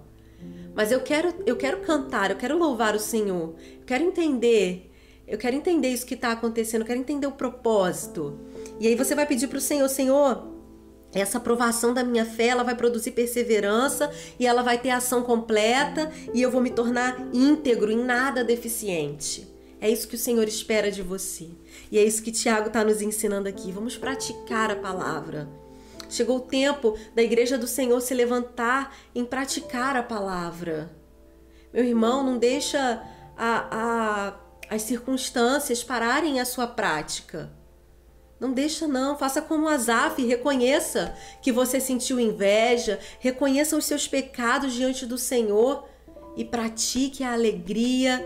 Mas 0.73 0.91
eu 0.91 1.01
quero, 1.01 1.33
eu 1.45 1.55
quero 1.55 1.81
cantar, 1.81 2.31
eu 2.31 2.37
quero 2.37 2.57
louvar 2.57 2.95
o 2.95 2.99
Senhor. 2.99 3.55
Eu 3.79 3.85
quero 3.85 4.03
entender, 4.03 4.91
eu 5.27 5.37
quero 5.37 5.55
entender 5.55 5.89
isso 5.89 6.05
que 6.05 6.13
está 6.13 6.31
acontecendo, 6.31 6.81
eu 6.81 6.87
quero 6.87 6.99
entender 6.99 7.27
o 7.27 7.31
propósito. 7.31 8.39
E 8.79 8.87
aí 8.87 8.95
você 8.95 9.15
vai 9.15 9.25
pedir 9.25 9.47
para 9.47 9.57
o 9.57 9.61
Senhor, 9.61 9.89
Senhor, 9.89 10.47
essa 11.13 11.37
aprovação 11.37 11.93
da 11.93 12.03
minha 12.03 12.25
fé, 12.25 12.47
ela 12.47 12.63
vai 12.63 12.75
produzir 12.75 13.11
perseverança 13.11 14.11
e 14.39 14.45
ela 14.45 14.61
vai 14.61 14.77
ter 14.77 14.89
ação 14.89 15.23
completa 15.23 16.11
e 16.33 16.41
eu 16.41 16.51
vou 16.51 16.61
me 16.61 16.69
tornar 16.69 17.17
íntegro, 17.33 17.91
em 17.91 18.03
nada 18.03 18.43
deficiente. 18.43 19.47
É 19.79 19.89
isso 19.89 20.07
que 20.07 20.15
o 20.15 20.19
Senhor 20.19 20.47
espera 20.47 20.91
de 20.91 21.01
você. 21.01 21.49
E 21.91 21.97
é 21.97 22.03
isso 22.03 22.23
que 22.23 22.31
Tiago 22.31 22.67
está 22.67 22.83
nos 22.83 23.01
ensinando 23.01 23.47
aqui. 23.47 23.71
Vamos 23.71 23.95
praticar 23.95 24.71
a 24.71 24.75
palavra. 24.75 25.47
Chegou 26.09 26.37
o 26.37 26.41
tempo 26.41 26.97
da 27.13 27.21
igreja 27.21 27.57
do 27.57 27.67
Senhor 27.67 27.99
se 28.01 28.13
levantar 28.13 28.95
em 29.13 29.23
praticar 29.23 29.95
a 29.95 30.03
palavra. 30.03 30.89
Meu 31.73 31.83
irmão, 31.83 32.23
não 32.23 32.37
deixa 32.37 33.03
a, 33.37 33.67
a, 33.71 34.75
as 34.75 34.81
circunstâncias 34.81 35.83
pararem 35.83 36.39
a 36.39 36.45
sua 36.45 36.65
prática. 36.65 37.51
Não 38.39 38.53
deixa 38.53 38.87
não, 38.87 39.17
faça 39.17 39.41
como 39.41 39.67
Azaf, 39.67 40.23
reconheça 40.23 41.15
que 41.41 41.51
você 41.51 41.79
sentiu 41.79 42.19
inveja, 42.19 42.99
reconheça 43.19 43.75
os 43.75 43.85
seus 43.85 44.07
pecados 44.07 44.73
diante 44.73 45.05
do 45.05 45.17
Senhor 45.17 45.87
e 46.35 46.45
pratique 46.45 47.23
a 47.23 47.33
alegria 47.33 48.23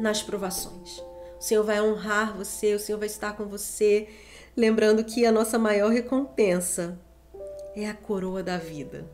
nas 0.00 0.22
provações. 0.22 0.98
O 1.38 1.42
Senhor 1.42 1.64
vai 1.64 1.80
honrar 1.80 2.36
você, 2.36 2.74
o 2.74 2.78
Senhor 2.78 2.98
vai 2.98 3.06
estar 3.06 3.36
com 3.36 3.46
você 3.46 4.08
lembrando 4.56 5.04
que 5.04 5.24
a 5.24 5.30
nossa 5.30 5.56
maior 5.56 5.90
recompensa 5.90 6.98
é 7.76 7.88
a 7.88 7.94
coroa 7.94 8.42
da 8.42 8.58
vida, 8.58 9.08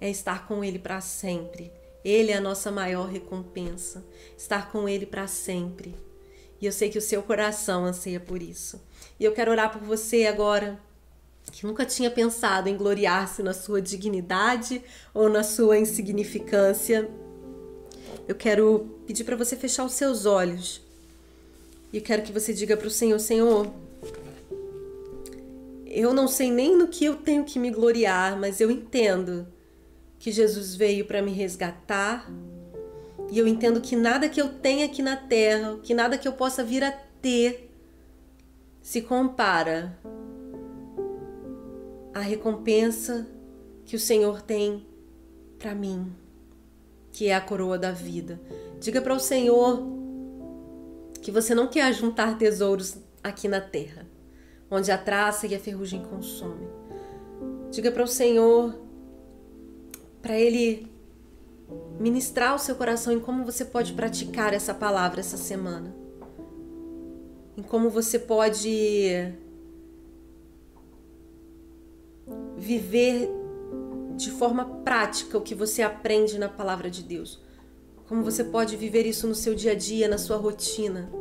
é 0.00 0.08
estar 0.08 0.46
com 0.46 0.62
Ele 0.62 0.78
para 0.78 1.00
sempre. 1.00 1.72
Ele 2.04 2.30
é 2.30 2.36
a 2.36 2.40
nossa 2.40 2.70
maior 2.70 3.08
recompensa, 3.08 4.04
estar 4.38 4.70
com 4.70 4.88
Ele 4.88 5.04
para 5.04 5.26
sempre. 5.26 5.94
E 6.60 6.66
eu 6.66 6.72
sei 6.72 6.88
que 6.88 6.98
o 6.98 7.02
seu 7.02 7.20
coração 7.22 7.84
anseia 7.84 8.20
por 8.20 8.40
isso. 8.40 8.80
E 9.20 9.24
eu 9.26 9.32
quero 9.32 9.50
orar 9.50 9.70
por 9.70 9.82
você 9.82 10.24
agora, 10.24 10.80
que 11.52 11.66
nunca 11.66 11.84
tinha 11.84 12.10
pensado 12.10 12.70
em 12.70 12.76
gloriar-se 12.76 13.42
na 13.42 13.52
sua 13.52 13.82
dignidade 13.82 14.82
ou 15.12 15.28
na 15.28 15.42
sua 15.42 15.78
insignificância. 15.78 17.06
Eu 18.26 18.34
quero 18.34 19.02
pedir 19.06 19.24
para 19.24 19.36
você 19.36 19.56
fechar 19.56 19.84
os 19.84 19.92
seus 19.92 20.24
olhos. 20.24 20.80
E 21.92 21.98
eu 21.98 22.02
quero 22.02 22.22
que 22.22 22.32
você 22.32 22.54
diga 22.54 22.78
para 22.78 22.86
o 22.86 22.90
Senhor: 22.90 23.18
Senhor, 23.18 23.70
eu 25.84 26.14
não 26.14 26.26
sei 26.26 26.50
nem 26.50 26.74
no 26.74 26.88
que 26.88 27.04
eu 27.04 27.16
tenho 27.16 27.44
que 27.44 27.58
me 27.58 27.70
gloriar, 27.70 28.38
mas 28.38 28.58
eu 28.58 28.70
entendo 28.70 29.46
que 30.18 30.32
Jesus 30.32 30.74
veio 30.74 31.04
para 31.04 31.20
me 31.20 31.32
resgatar. 31.32 32.30
E 33.30 33.38
eu 33.38 33.46
entendo 33.46 33.82
que 33.82 33.94
nada 33.94 34.30
que 34.30 34.40
eu 34.40 34.48
tenha 34.48 34.86
aqui 34.86 35.02
na 35.02 35.16
terra, 35.16 35.78
que 35.82 35.92
nada 35.92 36.16
que 36.16 36.26
eu 36.26 36.32
possa 36.32 36.64
vir 36.64 36.82
a 36.82 36.90
ter, 36.90 37.69
se 38.82 39.02
compara 39.02 39.98
à 42.14 42.20
recompensa 42.20 43.26
que 43.84 43.96
o 43.96 44.00
Senhor 44.00 44.42
tem 44.42 44.86
para 45.58 45.74
mim, 45.74 46.12
que 47.12 47.28
é 47.28 47.34
a 47.34 47.40
coroa 47.40 47.78
da 47.78 47.92
vida. 47.92 48.40
Diga 48.78 49.00
para 49.00 49.14
o 49.14 49.20
Senhor 49.20 49.82
que 51.20 51.30
você 51.30 51.54
não 51.54 51.66
quer 51.66 51.92
juntar 51.92 52.38
tesouros 52.38 52.96
aqui 53.22 53.46
na 53.46 53.60
terra 53.60 54.06
onde 54.70 54.92
a 54.92 54.96
traça 54.96 55.46
e 55.46 55.54
a 55.54 55.58
ferrugem 55.58 56.02
consomem. 56.02 56.68
Diga 57.70 57.90
para 57.90 58.04
o 58.04 58.08
Senhor, 58.08 58.74
para 60.22 60.38
Ele 60.38 60.90
ministrar 61.98 62.54
o 62.54 62.58
seu 62.58 62.76
coração 62.76 63.12
em 63.12 63.20
como 63.20 63.44
você 63.44 63.64
pode 63.64 63.92
praticar 63.92 64.54
essa 64.54 64.72
palavra 64.72 65.20
essa 65.20 65.36
semana. 65.36 65.94
Em 67.60 67.62
como 67.62 67.90
você 67.90 68.18
pode 68.18 69.34
viver 72.56 73.28
de 74.16 74.30
forma 74.30 74.64
prática 74.82 75.36
o 75.36 75.42
que 75.42 75.54
você 75.54 75.82
aprende 75.82 76.38
na 76.38 76.48
palavra 76.48 76.90
de 76.90 77.02
Deus. 77.02 77.38
Como 78.08 78.24
você 78.24 78.42
pode 78.42 78.78
viver 78.78 79.04
isso 79.04 79.26
no 79.26 79.34
seu 79.34 79.54
dia 79.54 79.72
a 79.72 79.74
dia, 79.74 80.08
na 80.08 80.16
sua 80.16 80.38
rotina. 80.38 81.12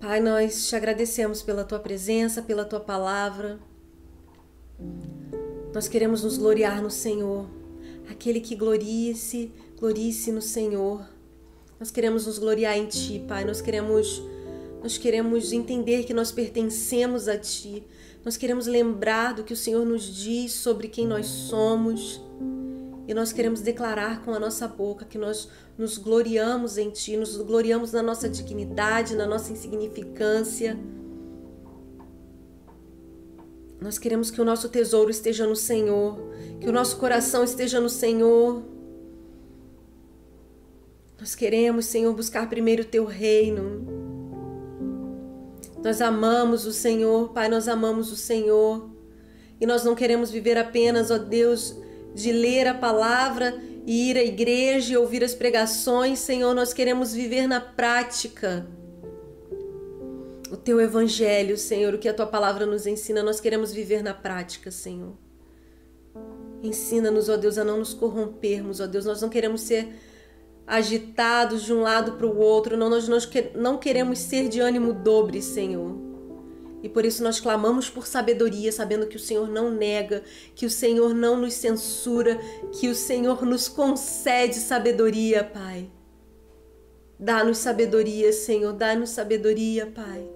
Pai, 0.00 0.18
nós 0.18 0.68
te 0.68 0.74
agradecemos 0.74 1.40
pela 1.40 1.62
tua 1.62 1.78
presença, 1.78 2.42
pela 2.42 2.64
tua 2.64 2.80
palavra. 2.80 3.60
Nós 5.72 5.86
queremos 5.86 6.24
nos 6.24 6.36
gloriar 6.38 6.82
no 6.82 6.90
Senhor. 6.90 7.46
Aquele 8.10 8.40
que 8.40 8.56
glorie-se, 8.56 9.52
glorie-se 9.78 10.32
no 10.32 10.42
Senhor. 10.42 11.13
Nós 11.84 11.90
queremos 11.90 12.26
nos 12.26 12.38
gloriar 12.38 12.78
em 12.78 12.86
ti, 12.86 13.22
Pai. 13.28 13.44
Nós 13.44 13.60
queremos 13.60 14.22
nós 14.82 14.96
queremos 14.96 15.52
entender 15.52 16.04
que 16.04 16.14
nós 16.14 16.32
pertencemos 16.32 17.28
a 17.28 17.36
ti. 17.36 17.86
Nós 18.24 18.38
queremos 18.38 18.66
lembrar 18.66 19.34
do 19.34 19.44
que 19.44 19.52
o 19.52 19.56
Senhor 19.56 19.84
nos 19.84 20.02
diz 20.02 20.54
sobre 20.54 20.88
quem 20.88 21.06
nós 21.06 21.26
somos. 21.26 22.22
E 23.06 23.12
nós 23.12 23.34
queremos 23.34 23.60
declarar 23.60 24.24
com 24.24 24.32
a 24.32 24.40
nossa 24.40 24.66
boca 24.66 25.04
que 25.04 25.18
nós 25.18 25.46
nos 25.76 25.98
gloriamos 25.98 26.78
em 26.78 26.88
Ti, 26.88 27.18
nos 27.18 27.36
gloriamos 27.36 27.92
na 27.92 28.02
nossa 28.02 28.30
dignidade, 28.30 29.14
na 29.14 29.26
nossa 29.26 29.52
insignificância. 29.52 30.78
Nós 33.78 33.98
queremos 33.98 34.30
que 34.30 34.40
o 34.40 34.44
nosso 34.44 34.70
tesouro 34.70 35.10
esteja 35.10 35.46
no 35.46 35.54
Senhor, 35.54 36.16
que 36.62 36.66
o 36.66 36.72
nosso 36.72 36.96
coração 36.96 37.44
esteja 37.44 37.78
no 37.78 37.90
Senhor. 37.90 38.72
Nós 41.24 41.34
queremos, 41.34 41.86
Senhor, 41.86 42.12
buscar 42.12 42.50
primeiro 42.50 42.82
o 42.82 42.84
Teu 42.84 43.06
reino. 43.06 43.82
Nós 45.82 46.02
amamos 46.02 46.66
o 46.66 46.72
Senhor, 46.72 47.32
Pai, 47.32 47.48
nós 47.48 47.66
amamos 47.66 48.12
o 48.12 48.16
Senhor. 48.16 48.90
E 49.58 49.64
nós 49.64 49.82
não 49.84 49.94
queremos 49.94 50.30
viver 50.30 50.58
apenas, 50.58 51.10
ó 51.10 51.16
Deus, 51.16 51.74
de 52.14 52.30
ler 52.30 52.66
a 52.66 52.74
palavra 52.74 53.58
e 53.86 54.10
ir 54.10 54.18
à 54.18 54.22
igreja 54.22 54.92
e 54.92 54.96
ouvir 54.98 55.24
as 55.24 55.34
pregações, 55.34 56.18
Senhor, 56.18 56.54
nós 56.54 56.74
queremos 56.74 57.14
viver 57.14 57.46
na 57.46 57.58
prática 57.58 58.66
o 60.52 60.58
teu 60.58 60.78
evangelho, 60.78 61.56
Senhor, 61.56 61.94
o 61.94 61.98
que 61.98 62.06
a 62.10 62.12
tua 62.12 62.26
palavra 62.26 62.66
nos 62.66 62.86
ensina, 62.86 63.22
nós 63.22 63.40
queremos 63.40 63.72
viver 63.72 64.02
na 64.02 64.12
prática, 64.12 64.70
Senhor. 64.70 65.14
Ensina-nos, 66.62 67.30
ó 67.30 67.38
Deus, 67.38 67.56
a 67.56 67.64
não 67.64 67.78
nos 67.78 67.94
corrompermos, 67.94 68.78
ó 68.78 68.86
Deus, 68.86 69.06
nós 69.06 69.22
não 69.22 69.30
queremos 69.30 69.62
ser 69.62 69.88
agitados 70.66 71.62
de 71.62 71.72
um 71.72 71.82
lado 71.82 72.12
para 72.12 72.26
o 72.26 72.38
outro, 72.38 72.76
não, 72.76 72.88
nós 72.88 73.08
não 73.54 73.76
queremos 73.76 74.18
ser 74.18 74.48
de 74.48 74.60
ânimo 74.60 74.92
dobre, 74.92 75.42
Senhor. 75.42 76.04
E 76.82 76.88
por 76.88 77.04
isso 77.04 77.22
nós 77.22 77.40
clamamos 77.40 77.88
por 77.88 78.06
sabedoria, 78.06 78.70
sabendo 78.70 79.06
que 79.06 79.16
o 79.16 79.20
Senhor 79.20 79.48
não 79.48 79.70
nega, 79.70 80.22
que 80.54 80.66
o 80.66 80.70
Senhor 80.70 81.14
não 81.14 81.34
nos 81.36 81.54
censura, 81.54 82.38
que 82.72 82.88
o 82.88 82.94
Senhor 82.94 83.44
nos 83.46 83.68
concede 83.68 84.56
sabedoria, 84.56 85.42
Pai. 85.42 85.90
Dá-nos 87.18 87.58
sabedoria, 87.58 88.32
Senhor, 88.34 88.74
dá-nos 88.74 89.10
sabedoria, 89.10 89.86
Pai. 89.86 90.28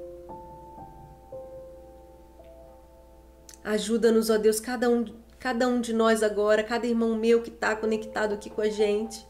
Ajuda-nos, 3.63 4.31
ó 4.31 4.39
Deus, 4.39 4.59
cada 4.59 4.89
um, 4.89 5.05
cada 5.39 5.69
um 5.69 5.83
de 5.83 5.93
nós 5.93 6.23
agora, 6.23 6.63
cada 6.63 6.87
irmão 6.87 7.15
meu 7.15 7.43
que 7.43 7.51
está 7.51 7.77
conectado 7.77 8.33
aqui 8.33 8.49
com 8.49 8.63
a 8.63 8.71
gente. 8.71 9.23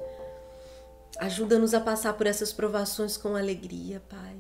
Ajuda-nos 1.19 1.75
a 1.75 1.81
passar 1.81 2.13
por 2.15 2.27
essas 2.27 2.53
provações 2.53 3.17
com 3.17 3.35
alegria, 3.35 4.01
Pai 4.09 4.37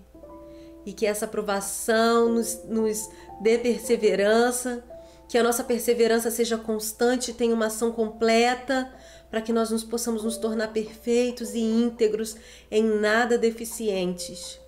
e 0.89 0.93
que 0.95 1.05
essa 1.05 1.27
aprovação 1.27 2.33
nos, 2.33 2.65
nos 2.65 3.11
dê 3.43 3.59
perseverança, 3.59 4.83
que 5.29 5.37
a 5.37 5.43
nossa 5.43 5.63
perseverança 5.63 6.31
seja 6.31 6.57
constante, 6.57 7.35
tenha 7.35 7.55
uma 7.55 7.67
ação 7.67 7.93
completa, 7.93 8.91
para 9.31 9.43
que 9.43 9.53
nós 9.53 9.71
nos 9.71 9.85
possamos 9.85 10.25
nos 10.25 10.39
tornar 10.39 10.69
perfeitos 10.69 11.53
e 11.53 11.61
íntegros, 11.61 12.37
em 12.71 12.83
nada 12.83 13.37
deficientes. 13.37 14.59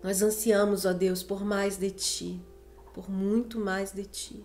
Nós 0.00 0.22
ansiamos, 0.22 0.84
ó 0.86 0.92
Deus, 0.92 1.24
por 1.24 1.44
mais 1.44 1.76
de 1.76 1.90
Ti, 1.90 2.40
por 2.94 3.10
muito 3.10 3.58
mais 3.58 3.90
de 3.90 4.04
Ti. 4.04 4.44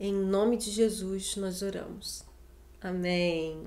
Em 0.00 0.14
nome 0.14 0.56
de 0.56 0.70
Jesus 0.70 1.36
nós 1.36 1.60
oramos. 1.60 2.24
Amém. 2.80 3.66